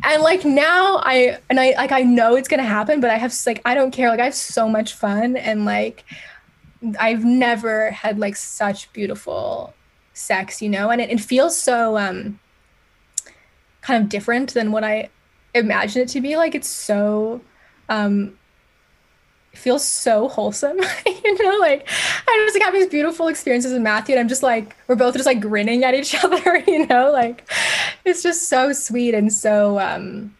And 0.04 0.22
like 0.22 0.44
now 0.44 0.98
I 0.98 1.38
and 1.50 1.58
I 1.58 1.72
like 1.72 1.90
I 1.90 2.02
know 2.02 2.36
it's 2.36 2.48
gonna 2.48 2.62
happen, 2.62 3.00
but 3.00 3.10
I 3.10 3.16
have 3.16 3.34
like 3.44 3.60
I 3.64 3.74
don't 3.74 3.90
care. 3.90 4.08
Like 4.08 4.20
I 4.20 4.26
have 4.26 4.34
so 4.34 4.68
much 4.68 4.94
fun 4.94 5.36
and 5.36 5.64
like 5.64 6.04
I've 7.00 7.24
never 7.24 7.90
had 7.90 8.18
like 8.18 8.36
such 8.36 8.92
beautiful 8.92 9.74
sex, 10.14 10.62
you 10.62 10.68
know, 10.68 10.90
and 10.90 11.00
it, 11.00 11.10
it 11.10 11.20
feels 11.20 11.58
so 11.58 11.98
um 11.98 12.38
kind 13.80 14.02
of 14.04 14.08
different 14.08 14.54
than 14.54 14.70
what 14.70 14.84
I 14.84 15.08
imagined 15.54 16.04
it 16.04 16.08
to 16.12 16.20
be. 16.20 16.36
Like 16.36 16.54
it's 16.54 16.68
so 16.68 17.40
um 17.88 18.38
feels 19.54 19.86
so 19.86 20.28
wholesome, 20.28 20.78
you 21.06 21.42
know, 21.42 21.58
like 21.58 21.88
I 21.88 22.42
just 22.46 22.56
like 22.56 22.64
have 22.64 22.72
these 22.72 22.88
beautiful 22.88 23.28
experiences 23.28 23.72
with 23.72 23.82
Matthew 23.82 24.14
and 24.14 24.20
I'm 24.20 24.28
just 24.28 24.42
like 24.42 24.74
we're 24.88 24.96
both 24.96 25.14
just 25.14 25.26
like 25.26 25.40
grinning 25.40 25.84
at 25.84 25.94
each 25.94 26.14
other, 26.24 26.58
you 26.66 26.86
know, 26.86 27.10
like 27.10 27.48
it's 28.04 28.22
just 28.22 28.48
so 28.48 28.72
sweet 28.72 29.14
and 29.14 29.32
so 29.32 29.78
um 29.78 30.34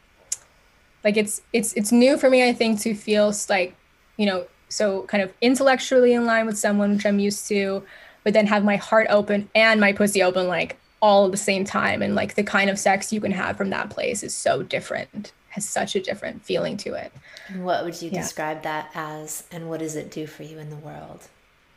like 1.05 1.17
it's 1.17 1.43
it's 1.53 1.73
it's 1.75 1.93
new 1.93 2.17
for 2.17 2.31
me 2.31 2.49
I 2.49 2.53
think 2.53 2.81
to 2.81 2.95
feel 2.95 3.33
like, 3.49 3.75
you 4.17 4.27
know, 4.27 4.47
so 4.69 5.03
kind 5.03 5.23
of 5.23 5.33
intellectually 5.41 6.15
in 6.15 6.25
line 6.25 6.47
with 6.47 6.59
someone 6.59 6.95
which 6.95 7.07
I'm 7.07 7.19
used 7.19 7.47
to, 7.49 7.83
but 8.25 8.33
then 8.33 8.47
have 8.47 8.65
my 8.65 8.77
heart 8.77 9.07
open 9.11 9.51
and 9.55 9.81
my 9.81 9.93
pussy 9.93 10.23
open 10.23 10.49
like 10.49 10.79
all 11.03 11.27
at 11.27 11.33
the 11.33 11.37
same 11.37 11.65
time 11.65 12.01
and 12.01 12.15
like 12.15 12.37
the 12.37 12.45
kind 12.45 12.71
of 12.71 12.79
sex 12.79 13.13
you 13.13 13.21
can 13.21 13.33
have 13.33 13.57
from 13.57 13.71
that 13.71 13.91
place 13.91 14.23
is 14.23 14.35
so 14.35 14.63
different 14.63 15.33
has 15.53 15.69
such 15.69 15.95
a 15.95 16.01
different 16.01 16.43
feeling 16.43 16.79
to 16.79 16.95
it. 16.95 17.13
What 17.57 17.85
would 17.85 18.01
you 18.01 18.09
yeah. 18.11 18.23
describe 18.23 18.63
that 18.63 18.91
as 18.95 19.45
and 19.53 19.69
what 19.69 19.81
does 19.81 19.97
it 19.97 20.11
do 20.11 20.27
for 20.27 20.45
you 20.45 20.59
in 20.59 20.71
the 20.71 20.77
world? 20.77 21.29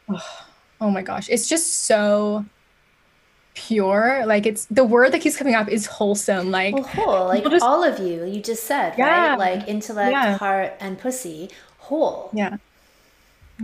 Oh, 0.07 0.45
oh 0.80 0.89
my 0.89 1.01
gosh. 1.01 1.28
It's 1.30 1.49
just 1.49 1.82
so 1.84 2.45
pure. 3.53 4.23
Like 4.26 4.45
it's 4.45 4.65
the 4.67 4.86
word 4.86 5.11
that 5.11 5.19
keeps 5.19 5.36
coming 5.36 5.55
up 5.55 5.67
is 5.67 5.88
wholesome. 5.88 6.51
Like 6.51 6.73
well, 6.73 6.84
whole 6.84 7.28
like 7.28 7.43
just, 7.43 7.65
all 7.65 7.84
of 7.84 7.99
you 7.99 8.23
you 8.23 8.41
just 8.41 8.63
said 8.63 8.93
yeah, 8.97 9.32
right 9.32 9.38
like 9.38 9.67
intellect 9.67 10.11
yeah. 10.11 10.38
heart 10.38 10.73
and 10.80 10.97
pussy 10.97 11.49
whole. 11.78 12.30
Yeah. 12.32 12.55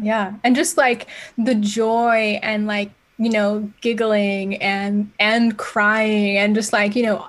Yeah. 0.01 0.33
And 0.43 0.57
just 0.57 0.75
like 0.75 1.07
the 1.37 1.55
joy 1.55 2.37
and 2.43 2.67
like 2.67 2.91
you 3.17 3.29
know 3.29 3.71
giggling 3.79 4.57
and 4.57 5.09
and 5.21 5.57
crying 5.57 6.35
and 6.35 6.53
just 6.53 6.73
like 6.73 6.97
you 6.97 7.03
know 7.03 7.25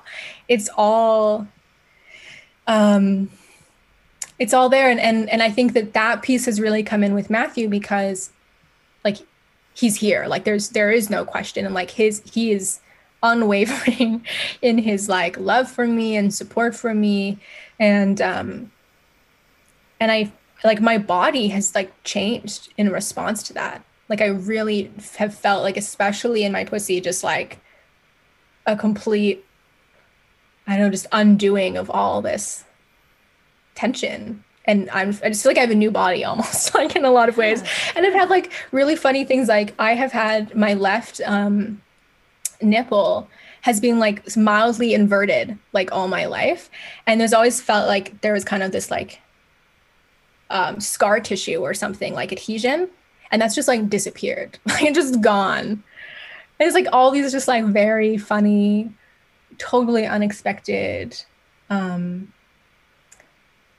it's 0.48 0.68
all 0.76 1.46
um 2.72 3.28
it's 4.38 4.54
all 4.54 4.68
there. 4.68 4.90
And 4.90 4.98
and 4.98 5.28
and 5.28 5.42
I 5.42 5.50
think 5.50 5.74
that 5.74 5.92
that 5.92 6.22
piece 6.22 6.46
has 6.46 6.60
really 6.60 6.82
come 6.82 7.04
in 7.04 7.14
with 7.14 7.30
Matthew 7.30 7.68
because 7.68 8.30
like 9.04 9.18
he's 9.74 9.96
here. 9.96 10.26
Like 10.26 10.44
there's 10.44 10.70
there 10.70 10.90
is 10.90 11.10
no 11.10 11.24
question. 11.24 11.64
And 11.64 11.74
like 11.74 11.90
his 11.90 12.22
he 12.24 12.50
is 12.50 12.80
unwavering 13.22 14.26
in 14.62 14.78
his 14.78 15.08
like 15.08 15.38
love 15.38 15.70
for 15.70 15.86
me 15.86 16.16
and 16.16 16.34
support 16.34 16.74
for 16.74 16.94
me. 16.94 17.38
And 17.78 18.20
um 18.20 18.72
and 20.00 20.10
I 20.10 20.32
like 20.64 20.80
my 20.80 20.98
body 20.98 21.48
has 21.48 21.74
like 21.74 21.92
changed 22.04 22.72
in 22.76 22.90
response 22.90 23.42
to 23.44 23.52
that. 23.52 23.84
Like 24.08 24.22
I 24.22 24.26
really 24.26 24.90
have 25.18 25.34
felt 25.34 25.62
like 25.62 25.76
especially 25.76 26.42
in 26.42 26.52
my 26.52 26.64
pussy 26.64 27.00
just 27.00 27.22
like 27.22 27.58
a 28.66 28.76
complete 28.76 29.44
I 30.72 30.76
don't 30.76 30.86
know 30.86 30.90
just 30.90 31.06
undoing 31.12 31.76
of 31.76 31.90
all 31.90 32.22
this 32.22 32.64
tension. 33.74 34.42
And 34.64 34.88
I'm 34.90 35.10
I 35.22 35.28
just 35.28 35.42
feel 35.42 35.50
like 35.50 35.58
I 35.58 35.62
have 35.62 35.70
a 35.70 35.74
new 35.74 35.90
body 35.90 36.24
almost 36.30 36.74
like 36.74 36.96
in 36.96 37.04
a 37.04 37.10
lot 37.10 37.28
of 37.28 37.36
ways. 37.36 37.62
And 37.94 38.06
I've 38.06 38.14
had 38.14 38.30
like 38.30 38.52
really 38.72 38.96
funny 38.96 39.24
things 39.24 39.48
like 39.48 39.74
I 39.78 39.94
have 39.94 40.12
had 40.12 40.54
my 40.56 40.72
left 40.74 41.20
um 41.26 41.82
nipple 42.62 43.28
has 43.62 43.80
been 43.80 43.98
like 43.98 44.34
mildly 44.36 44.94
inverted 44.94 45.58
like 45.74 45.92
all 45.92 46.08
my 46.08 46.24
life. 46.24 46.70
And 47.06 47.20
there's 47.20 47.34
always 47.34 47.60
felt 47.60 47.86
like 47.86 48.20
there 48.22 48.32
was 48.32 48.44
kind 48.44 48.62
of 48.62 48.72
this 48.72 48.90
like 48.90 49.20
um, 50.50 50.80
scar 50.80 51.20
tissue 51.20 51.58
or 51.58 51.74
something 51.74 52.14
like 52.14 52.32
adhesion. 52.32 52.88
And 53.30 53.40
that's 53.40 53.54
just 53.54 53.68
like 53.68 53.90
disappeared 53.90 54.58
like 54.66 54.94
just 54.94 55.20
gone. 55.20 55.66
And 55.66 56.66
it's 56.66 56.74
like 56.74 56.86
all 56.92 57.10
these 57.10 57.30
just 57.30 57.46
like 57.46 57.64
very 57.66 58.16
funny 58.16 58.90
totally 59.58 60.06
unexpected 60.06 61.22
um 61.70 62.32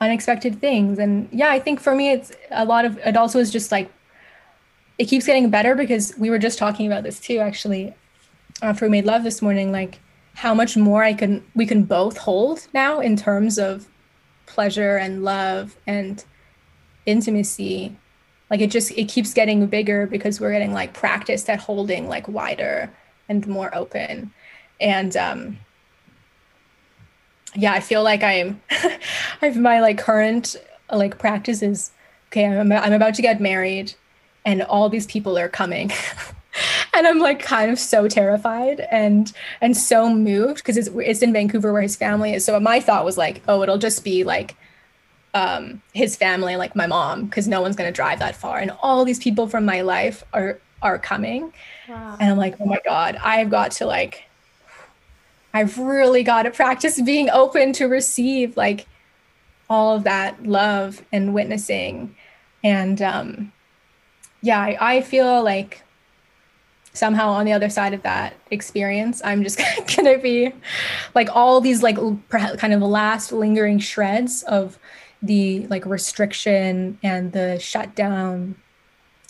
unexpected 0.02 0.60
things. 0.60 1.00
And 1.00 1.30
yeah 1.32 1.50
i 1.50 1.60
think 1.60 1.80
for 1.80 1.96
me 1.96 2.12
it's 2.12 2.32
a 2.52 2.66
lot 2.66 2.86
of 2.86 2.98
it 2.98 3.16
also 3.16 3.40
is 3.40 3.52
just 3.52 3.72
like 3.72 3.92
it 4.98 5.06
keeps 5.06 5.26
getting 5.26 5.50
better 5.50 5.76
because 5.76 6.14
we 6.18 6.30
were 6.30 6.40
just 6.40 6.60
talking 6.60 6.88
about 6.88 7.04
this 7.04 7.20
too 7.20 7.40
actually 7.40 7.94
after 8.62 8.86
we 8.86 8.90
made 8.90 9.06
love 9.06 9.24
this 9.24 9.42
morning 9.42 9.72
like 9.72 10.00
how 10.36 10.54
much 10.54 10.76
more 10.76 11.04
i 11.04 11.14
can 11.14 11.44
we 11.56 11.66
can 11.66 11.84
both 11.84 12.18
hold 12.18 12.68
now 12.74 13.00
in 13.00 13.16
terms 13.16 13.58
of 13.58 13.88
pleasure 14.46 14.98
and 14.98 15.24
love 15.24 15.76
and 15.88 16.24
intimacy. 17.06 17.96
Like 18.50 18.62
it 18.62 18.72
just 18.72 18.92
it 18.92 19.10
keeps 19.10 19.34
getting 19.34 19.66
bigger 19.68 20.06
because 20.06 20.40
we're 20.40 20.52
getting 20.52 20.74
like 20.74 20.94
practiced 20.94 21.50
at 21.50 21.60
holding 21.60 22.08
like 22.08 22.28
wider 22.28 22.90
and 23.30 23.48
more 23.48 23.74
open 23.76 24.32
and 24.80 25.16
um 25.18 25.58
yeah 27.56 27.74
i 27.74 27.80
feel 27.80 28.04
like 28.04 28.24
i'm 28.24 28.62
i've 29.42 29.58
my 29.58 29.80
like 29.80 29.98
current 29.98 30.56
like 30.92 31.18
practice 31.18 31.62
is 31.62 31.92
okay 32.32 32.46
i'm, 32.46 32.72
I'm 32.72 32.94
about 32.94 33.14
to 33.16 33.22
get 33.22 33.42
married 33.42 33.94
and 34.46 34.62
all 34.64 34.90
these 34.90 35.06
people 35.06 35.38
are 35.38 35.50
coming 35.50 35.92
and 36.94 37.08
i'm 37.08 37.20
like 37.20 37.40
kind 37.40 37.72
of 37.72 37.80
so 37.80 38.08
terrified 38.08 38.82
and 38.92 39.32
and 39.62 39.76
so 39.76 40.10
moved 40.10 40.58
because 40.58 40.78
it's, 40.78 40.90
it's 40.96 41.22
in 41.22 41.34
vancouver 41.34 41.72
where 41.72 41.82
his 41.82 41.96
family 41.96 42.34
is 42.34 42.46
so 42.46 42.60
my 42.60 42.80
thought 42.80 43.06
was 43.06 43.18
like 43.18 43.42
oh 43.48 43.62
it'll 43.62 43.78
just 43.78 44.04
be 44.04 44.24
like 44.24 44.56
um, 45.34 45.82
his 45.94 46.16
family, 46.16 46.56
like 46.56 46.76
my 46.76 46.88
mom, 46.88 47.26
because 47.26 47.48
no 47.48 47.62
one's 47.62 47.76
going 47.76 47.88
to 47.88 47.96
drive 47.96 48.20
that 48.20 48.36
far. 48.36 48.60
And 48.60 48.72
all 48.82 49.04
these 49.04 49.20
people 49.20 49.48
from 49.48 49.66
my 49.66 49.82
life 49.82 50.24
are 50.34 50.60
are 50.82 51.00
coming. 51.00 51.54
Wow. 51.88 52.18
And 52.20 52.32
I'm 52.32 52.38
like, 52.38 52.56
oh 52.60 52.66
my 52.66 52.80
God, 52.84 53.18
I've 53.24 53.50
got 53.50 53.72
to 53.74 53.86
like, 53.86 54.26
I've 55.54 55.78
really 55.78 56.24
got 56.24 56.44
to 56.44 56.52
practice 56.52 57.00
being 57.02 57.30
open 57.30 57.74
to 57.74 57.86
receive 57.86 58.58
like 58.58 58.88
all 59.70 59.96
of 59.96 60.04
that 60.04 60.46
love 60.46 61.04
and 61.12 61.34
witnessing. 61.34 62.16
And 62.64 63.02
um, 63.02 63.52
yeah, 64.42 64.60
I, 64.60 64.78
I 64.98 65.02
feel 65.02 65.44
like 65.44 65.84
somehow 66.94 67.30
on 67.30 67.46
the 67.46 67.54
other 67.54 67.70
side 67.70 67.94
of 67.94 68.04
that 68.04 68.36
experience, 68.52 69.22
I'm 69.24 69.44
just 69.44 69.58
going 69.96 70.16
to 70.16 70.20
be 70.22 70.54
like 71.16 71.30
all 71.36 71.62
these 71.62 71.84
like 71.84 71.98
kind 72.30 72.74
of 72.74 72.82
last 72.82 73.32
lingering 73.32 73.80
shreds 73.80 74.44
of 74.44 74.78
the 75.22 75.68
like 75.68 75.86
restriction 75.86 76.98
and 77.02 77.32
the 77.32 77.58
shutdown 77.60 78.56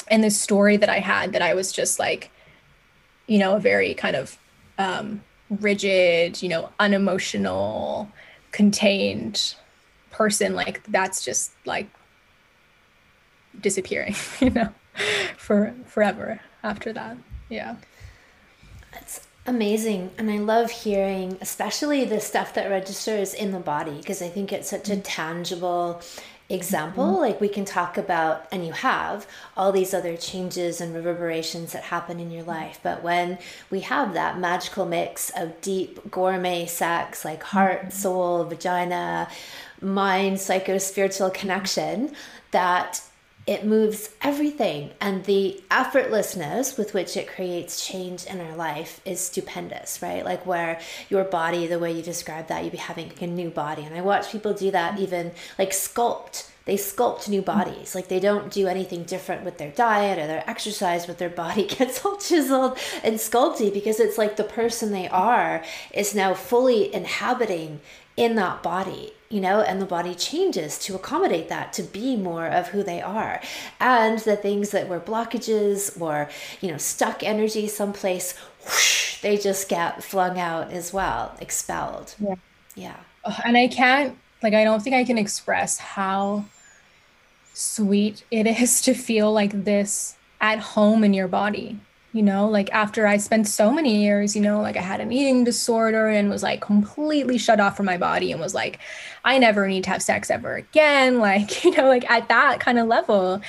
and 0.08 0.24
the 0.24 0.32
story 0.32 0.78
that 0.78 0.90
I 0.90 1.00
had 1.00 1.34
that 1.34 1.42
I 1.42 1.54
was 1.54 1.72
just 1.72 2.00
like, 2.00 2.32
you 3.28 3.38
know, 3.38 3.56
a 3.56 3.60
very 3.60 3.94
kind 3.94 4.16
of 4.16 4.38
um, 4.78 5.22
rigid, 5.62 6.42
you 6.42 6.50
know, 6.50 6.70
unemotional, 6.80 8.10
contained 8.52 9.56
person. 10.12 10.56
Like 10.56 10.84
that's 10.86 11.24
just 11.24 11.52
like 11.66 11.88
disappearing, 13.60 14.16
you 14.40 14.50
know, 14.50 14.70
for 15.38 15.74
forever 15.86 16.40
after 16.64 16.94
that. 16.94 17.18
Yeah. 17.50 17.76
That's 18.92 19.28
amazing. 19.46 20.12
And 20.18 20.30
I 20.30 20.38
love 20.38 20.72
hearing, 20.72 21.38
especially 21.42 22.06
the 22.06 22.20
stuff 22.20 22.54
that 22.54 22.70
registers 22.70 23.34
in 23.34 23.52
the 23.52 23.60
body, 23.60 23.98
because 23.98 24.22
I 24.22 24.30
think 24.30 24.54
it's 24.54 24.70
such 24.70 24.90
a 24.90 24.96
mm. 24.96 25.02
tangible 25.04 26.02
example. 26.50 27.06
Mm-hmm. 27.06 27.22
Like 27.22 27.42
we 27.42 27.50
can 27.50 27.66
talk 27.66 27.98
about, 27.98 28.48
and 28.52 28.66
you 28.66 28.74
have 28.74 29.28
all 29.56 29.72
these 29.72 29.94
other 29.94 30.18
changes 30.18 30.82
and 30.82 30.94
reverberations 30.94 31.74
that 31.74 31.84
happen 31.84 32.20
in 32.20 32.32
your 32.32 32.44
life. 32.44 32.80
But 32.84 33.04
when 33.04 33.38
we 33.70 33.82
have 33.82 34.14
that 34.14 34.40
magical 34.40 34.86
mix 34.86 35.32
of 35.36 35.60
deep 35.62 36.12
gourmet 36.12 36.66
sex, 36.66 37.26
like 37.26 37.44
heart, 37.44 37.82
mm-hmm. 37.82 37.90
soul, 37.90 38.44
vagina, 38.44 39.30
mind, 39.82 40.40
psycho 40.40 40.78
spiritual 40.78 41.30
connection, 41.30 42.14
that 42.52 43.02
it 43.46 43.66
moves 43.66 44.10
everything 44.22 44.92
and 45.02 45.26
the 45.26 45.62
effortlessness 45.70 46.78
with 46.78 46.94
which 46.94 47.18
it 47.18 47.28
creates 47.28 47.86
change 47.86 48.26
in 48.26 48.40
our 48.40 48.56
life 48.56 49.02
is 49.06 49.20
stupendous 49.20 50.02
right? 50.02 50.24
Like 50.24 50.46
where 50.46 50.80
your 51.10 51.26
body 51.26 51.68
the 51.68 51.80
way 51.80 51.92
you 51.92 52.02
describe 52.02 52.48
that 52.48 52.64
you'd 52.64 52.72
be 52.72 52.78
having 52.78 53.12
a 53.20 53.28
new 53.28 53.50
body 53.50 53.84
and 53.84 53.96
i 53.96 54.02
watch 54.02 54.32
people 54.32 54.54
do 54.54 54.72
that 54.72 55.00
even 55.00 55.32
like 55.60 55.72
sculpt. 55.72 56.50
They 56.66 56.76
sculpt 56.76 57.28
new 57.28 57.42
bodies. 57.42 57.94
Like 57.94 58.08
they 58.08 58.22
don't 58.22 58.50
do 58.50 58.68
anything 58.68 59.04
different 59.04 59.44
with 59.44 59.58
their 59.58 59.72
diet 59.72 60.18
or 60.18 60.28
their 60.28 60.50
exercise 60.50 61.06
but 61.06 61.18
their 61.18 61.30
body 61.30 61.66
gets 61.68 62.06
all 62.06 62.16
chiseled 62.16 62.78
and 63.04 63.16
sculpty 63.16 63.74
because 63.74 64.00
it's 64.00 64.18
like 64.18 64.38
the 64.38 64.46
person 64.46 64.92
they 64.92 65.10
are 65.10 65.64
is 65.94 66.16
now 66.16 66.34
fully 66.34 66.94
inhabiting 66.94 67.82
in 68.16 68.36
that 68.36 68.62
body 68.64 69.14
you 69.34 69.42
know, 69.42 69.62
and 69.62 69.82
the 69.82 69.86
body 69.88 70.14
changes 70.14 70.78
to 70.78 70.94
accommodate 70.94 71.50
that, 71.50 71.74
to 71.74 71.82
be 71.82 72.16
more 72.16 72.46
of 72.46 72.68
who 72.68 72.84
they 72.84 73.02
are. 73.02 73.42
And 73.80 74.20
the 74.20 74.36
things 74.36 74.70
that 74.70 74.88
were 74.88 75.00
blockages 75.00 76.00
or, 76.00 76.30
you 76.62 76.70
know, 76.70 76.78
stuck 76.78 77.24
energy 77.24 77.68
someplace, 77.68 78.36
whoosh, 78.64 79.20
they 79.22 79.38
just 79.38 79.68
get 79.70 80.04
flung 80.04 80.40
out 80.40 80.72
as 80.72 80.94
well, 80.94 81.36
expelled. 81.42 82.14
Yeah. 82.20 82.36
Yeah. 82.76 82.98
And 83.44 83.58
I 83.58 83.68
can't, 83.70 84.20
like, 84.44 84.54
I 84.54 84.64
don't 84.64 84.84
think 84.84 84.96
I 84.96 85.04
can 85.04 85.18
express 85.18 85.80
how 85.80 86.46
sweet 87.56 88.24
it 88.30 88.46
is 88.62 88.84
to 88.84 88.94
feel 88.94 89.34
like 89.34 89.64
this 89.64 90.16
at 90.42 90.60
home 90.60 91.04
in 91.04 91.16
your 91.16 91.28
body. 91.28 91.80
You 92.14 92.22
know, 92.22 92.48
like 92.48 92.72
after 92.72 93.08
I 93.08 93.18
spent 93.18 93.48
so 93.48 93.72
many 93.72 94.04
years, 94.04 94.36
you 94.36 94.42
know, 94.42 94.62
like 94.62 94.78
I 94.78 94.82
had 94.82 95.02
an 95.02 95.12
eating 95.12 95.44
disorder 95.44 96.08
and 96.10 96.30
was 96.30 96.44
like 96.44 96.62
completely 96.62 97.40
shut 97.40 97.60
off 97.60 97.76
from 97.76 97.88
my 97.88 97.98
body 97.98 98.32
and 98.32 98.40
was 98.40 98.54
like, 98.54 98.78
I 99.26 99.40
never 99.40 99.68
need 99.68 99.84
to 99.86 99.90
have 99.90 100.04
sex 100.04 100.30
ever 100.30 100.56
again. 100.56 101.20
Like, 101.24 101.64
you 101.64 101.72
know, 101.72 101.88
like 101.88 102.10
at 102.12 102.28
that 102.30 102.60
kind 102.60 102.78
of 102.78 102.88
level. 102.88 103.42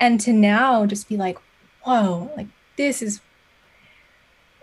And 0.00 0.18
to 0.20 0.32
now 0.32 0.86
just 0.86 1.08
be 1.08 1.16
like, 1.16 1.36
whoa, 1.82 2.30
like 2.36 2.46
this 2.76 3.02
is, 3.02 3.20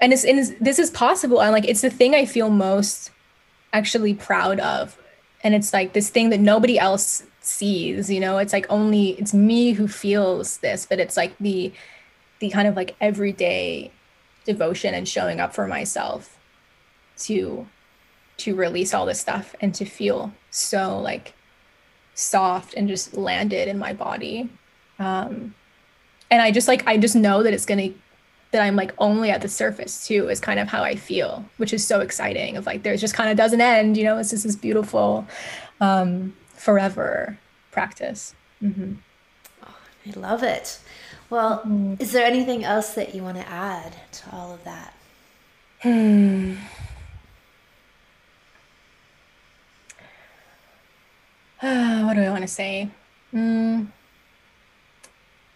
and 0.01 0.13
it's, 0.13 0.23
and 0.23 0.39
it's, 0.39 0.51
this 0.59 0.79
is 0.79 0.89
possible. 0.89 1.41
And 1.41 1.51
like, 1.51 1.67
it's 1.67 1.81
the 1.81 1.89
thing 1.89 2.15
I 2.15 2.25
feel 2.25 2.49
most 2.49 3.11
actually 3.73 4.15
proud 4.15 4.59
of. 4.61 4.97
And 5.43 5.53
it's 5.53 5.73
like 5.73 5.93
this 5.93 6.09
thing 6.09 6.29
that 6.29 6.39
nobody 6.39 6.79
else 6.79 7.23
sees, 7.41 8.09
you 8.09 8.19
know, 8.19 8.37
it's 8.37 8.53
like 8.53 8.65
only, 8.69 9.09
it's 9.11 9.33
me 9.33 9.73
who 9.73 9.87
feels 9.87 10.57
this, 10.57 10.85
but 10.85 10.99
it's 10.99 11.17
like 11.17 11.37
the, 11.39 11.73
the 12.43 12.49
kind 12.49 12.67
of 12.67 12.75
like 12.75 12.93
everyday 12.99 13.89
devotion 14.43 14.93
and 14.93 15.07
showing 15.07 15.39
up 15.39 15.55
for 15.55 15.65
myself 15.65 16.37
to 17.17 17.65
to 18.35 18.53
release 18.53 18.93
all 18.93 19.05
this 19.05 19.21
stuff 19.21 19.55
and 19.61 19.73
to 19.73 19.85
feel 19.85 20.33
so 20.51 20.99
like 20.99 21.33
soft 22.15 22.73
and 22.73 22.89
just 22.89 23.13
landed 23.13 23.69
in 23.69 23.79
my 23.79 23.93
body. 23.93 24.49
Um 24.99 25.55
and 26.29 26.41
i 26.41 26.51
just 26.51 26.67
like 26.67 26.85
i 26.85 26.97
just 26.97 27.15
know 27.15 27.43
that 27.43 27.53
it's 27.53 27.65
gonna 27.65 27.89
that 28.51 28.61
i'm 28.61 28.75
like 28.75 28.91
only 28.97 29.29
at 29.29 29.41
the 29.41 29.47
surface 29.47 30.05
too 30.05 30.27
is 30.29 30.39
kind 30.39 30.59
of 30.59 30.67
how 30.67 30.81
i 30.83 30.95
feel 30.95 31.45
which 31.57 31.73
is 31.73 31.85
so 31.85 32.01
exciting 32.01 32.57
of 32.57 32.65
like 32.65 32.83
there's 32.83 32.99
just 32.99 33.13
kind 33.13 33.29
of 33.29 33.37
doesn't 33.37 33.61
end 33.61 33.95
you 33.95 34.03
know 34.03 34.17
it's 34.17 34.31
just 34.31 34.43
this 34.43 34.55
beautiful 34.55 35.27
um 35.79 36.35
forever 36.55 37.37
practice. 37.71 38.35
Mm-hmm. 38.61 38.93
oh, 39.63 39.75
i 40.07 40.19
love 40.19 40.43
it 40.43 40.79
well, 41.33 41.59
mm-hmm. 41.59 41.95
is 41.97 42.11
there 42.11 42.27
anything 42.27 42.63
else 42.63 42.93
that 42.93 43.15
you 43.15 43.23
want 43.23 43.37
to 43.37 43.49
add 43.49 43.95
to 44.11 44.35
all 44.35 44.53
of 44.53 44.63
that? 44.65 44.93
Hmm. 45.81 46.53
what 52.05 52.13
do 52.13 52.21
I 52.21 52.29
want 52.29 52.43
to 52.43 52.47
say? 52.47 52.87
Mm, 53.33 53.87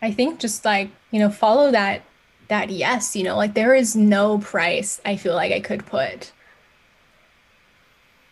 I 0.01 0.11
think 0.11 0.39
just 0.39 0.65
like, 0.65 0.89
you 1.11 1.19
know, 1.19 1.29
follow 1.29 1.69
that 1.69 2.01
that 2.47 2.71
yes, 2.71 3.15
you 3.15 3.23
know, 3.23 3.37
like 3.37 3.53
there 3.53 3.75
is 3.75 3.95
no 3.95 4.39
price 4.39 4.99
I 5.05 5.15
feel 5.15 5.35
like 5.35 5.51
I 5.51 5.59
could 5.59 5.85
put 5.85 6.31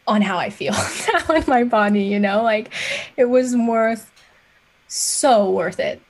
on 0.07 0.23
how 0.23 0.39
I 0.39 0.49
feel 0.49 0.73
now 1.27 1.35
in 1.35 1.43
my 1.47 1.63
body, 1.63 2.05
you 2.05 2.19
know, 2.19 2.41
like 2.41 2.73
it 3.17 3.25
was 3.25 3.55
worth 3.55 4.11
so 4.87 5.51
worth 5.51 5.79
it 5.79 6.01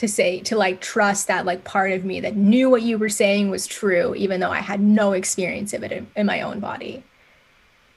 to 0.00 0.08
say 0.08 0.40
to 0.40 0.56
like 0.56 0.80
trust 0.80 1.28
that 1.28 1.44
like 1.44 1.62
part 1.62 1.92
of 1.92 2.06
me 2.06 2.20
that 2.20 2.34
knew 2.34 2.70
what 2.70 2.80
you 2.80 2.96
were 2.96 3.10
saying 3.10 3.50
was 3.50 3.66
true 3.66 4.14
even 4.14 4.40
though 4.40 4.50
i 4.50 4.58
had 4.58 4.80
no 4.80 5.12
experience 5.12 5.74
of 5.74 5.82
it 5.82 5.92
in, 5.92 6.06
in, 6.16 6.24
my 6.24 6.40
own 6.40 6.58
body. 6.58 7.02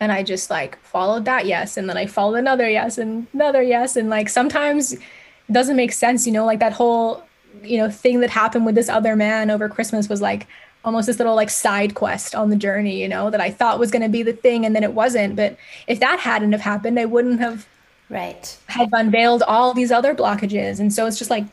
And 0.01 0.11
i 0.11 0.21
just 0.21 0.49
like 0.49 0.77
followed 0.83 1.23
that 1.23 1.45
yes 1.45 1.77
and 1.77 1.87
then 1.87 1.95
i 1.95 2.05
followed 2.05 2.35
another 2.35 2.69
yes 2.69 2.97
and 2.97 3.25
another 3.33 3.63
yes 3.63 3.95
and 3.95 4.09
like 4.09 4.27
sometimes 4.27 4.91
it 4.91 5.01
doesn't 5.49 5.77
make 5.77 5.93
sense 5.93 6.27
you 6.27 6.33
know 6.33 6.45
like 6.45 6.59
that 6.59 6.73
whole 6.73 7.23
you 7.63 7.77
know 7.77 7.89
thing 7.89 8.19
that 8.19 8.29
happened 8.29 8.65
with 8.65 8.75
this 8.75 8.89
other 8.89 9.15
man 9.15 9.49
over 9.49 9.69
christmas 9.69 10.09
was 10.09 10.21
like 10.21 10.45
almost 10.83 11.07
this 11.07 11.19
little 11.19 11.35
like 11.35 11.49
side 11.49 11.95
quest 11.95 12.35
on 12.35 12.49
the 12.49 12.57
journey 12.57 13.01
you 13.01 13.07
know 13.07 13.29
that 13.29 13.39
i 13.39 13.49
thought 13.49 13.79
was 13.79 13.91
going 13.91 14.01
to 14.01 14.09
be 14.09 14.23
the 14.23 14.33
thing 14.33 14.65
and 14.65 14.75
then 14.75 14.83
it 14.83 14.93
wasn't. 14.93 15.37
But 15.37 15.55
if 15.87 16.01
that 16.01 16.19
hadn't 16.19 16.51
have 16.51 16.59
happened 16.59 16.99
i 16.99 17.05
wouldn't 17.05 17.39
have 17.39 17.65
right. 18.09 18.57
had 18.67 18.89
unveiled 18.91 19.41
all 19.43 19.73
these 19.73 19.91
other 19.91 20.13
blockages. 20.13 20.81
And 20.81 20.93
so 20.93 21.05
it's 21.05 21.17
just 21.17 21.29
like 21.29 21.45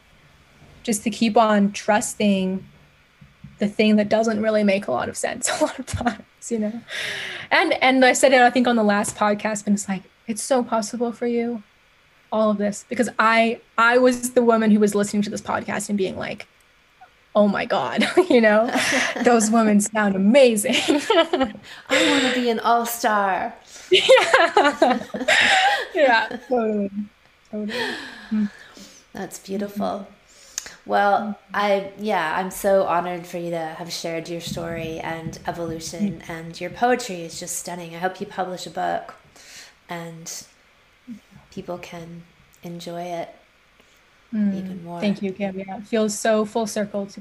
just 0.82 1.02
to 1.04 1.10
keep 1.10 1.36
on 1.36 1.72
trusting 1.72 2.64
the 3.58 3.68
thing 3.68 3.96
that 3.96 4.08
doesn't 4.08 4.42
really 4.42 4.64
make 4.64 4.88
a 4.88 4.90
lot 4.90 5.08
of 5.08 5.16
sense 5.16 5.48
a 5.60 5.64
lot 5.64 5.78
of 5.78 5.86
times, 5.86 6.50
you 6.50 6.58
know. 6.58 6.80
And 7.50 7.74
and 7.74 8.04
I 8.04 8.12
said 8.12 8.32
it 8.32 8.40
I 8.40 8.50
think 8.50 8.66
on 8.66 8.76
the 8.76 8.82
last 8.82 9.16
podcast, 9.16 9.64
but 9.64 9.74
it's 9.74 9.88
like 9.88 10.02
it's 10.26 10.42
so 10.42 10.64
possible 10.64 11.12
for 11.12 11.26
you, 11.26 11.62
all 12.32 12.50
of 12.50 12.58
this, 12.58 12.84
because 12.88 13.08
I 13.18 13.60
I 13.78 13.98
was 13.98 14.32
the 14.32 14.42
woman 14.42 14.70
who 14.70 14.80
was 14.80 14.94
listening 14.94 15.22
to 15.22 15.30
this 15.30 15.42
podcast 15.42 15.88
and 15.88 15.96
being 15.96 16.16
like, 16.16 16.48
oh 17.36 17.46
my 17.46 17.64
god, 17.64 18.08
you 18.30 18.40
know, 18.40 18.70
those 19.24 19.50
women 19.50 19.80
sound 19.80 20.16
amazing. 20.16 20.74
I 20.74 21.54
want 21.90 22.24
to 22.24 22.32
be 22.34 22.50
an 22.50 22.60
all 22.60 22.86
star. 22.86 23.54
Yeah, 23.90 25.00
yeah, 25.94 26.38
totally, 26.48 26.90
totally. 27.50 27.94
Hmm. 28.30 28.46
That's 29.12 29.40
beautiful. 29.40 30.06
Well, 30.90 31.38
I 31.54 31.92
yeah, 31.98 32.34
I'm 32.36 32.50
so 32.50 32.82
honored 32.82 33.24
for 33.24 33.38
you 33.38 33.50
to 33.50 33.64
have 33.78 33.92
shared 33.92 34.28
your 34.28 34.40
story 34.40 34.98
and 34.98 35.38
evolution 35.46 36.20
and 36.26 36.60
your 36.60 36.70
poetry 36.70 37.22
is 37.22 37.38
just 37.38 37.54
stunning. 37.56 37.94
I 37.94 37.98
hope 37.98 38.20
you 38.20 38.26
publish 38.26 38.66
a 38.66 38.70
book 38.70 39.14
and 39.88 40.26
people 41.52 41.78
can 41.78 42.24
enjoy 42.64 43.02
it 43.02 43.28
mm, 44.34 44.52
even 44.52 44.82
more. 44.82 44.98
Thank 44.98 45.22
you, 45.22 45.32
Kim. 45.32 45.56
Yeah, 45.60 45.78
it 45.78 45.86
feels 45.86 46.18
so 46.18 46.44
full 46.44 46.66
circle 46.66 47.06
to 47.06 47.18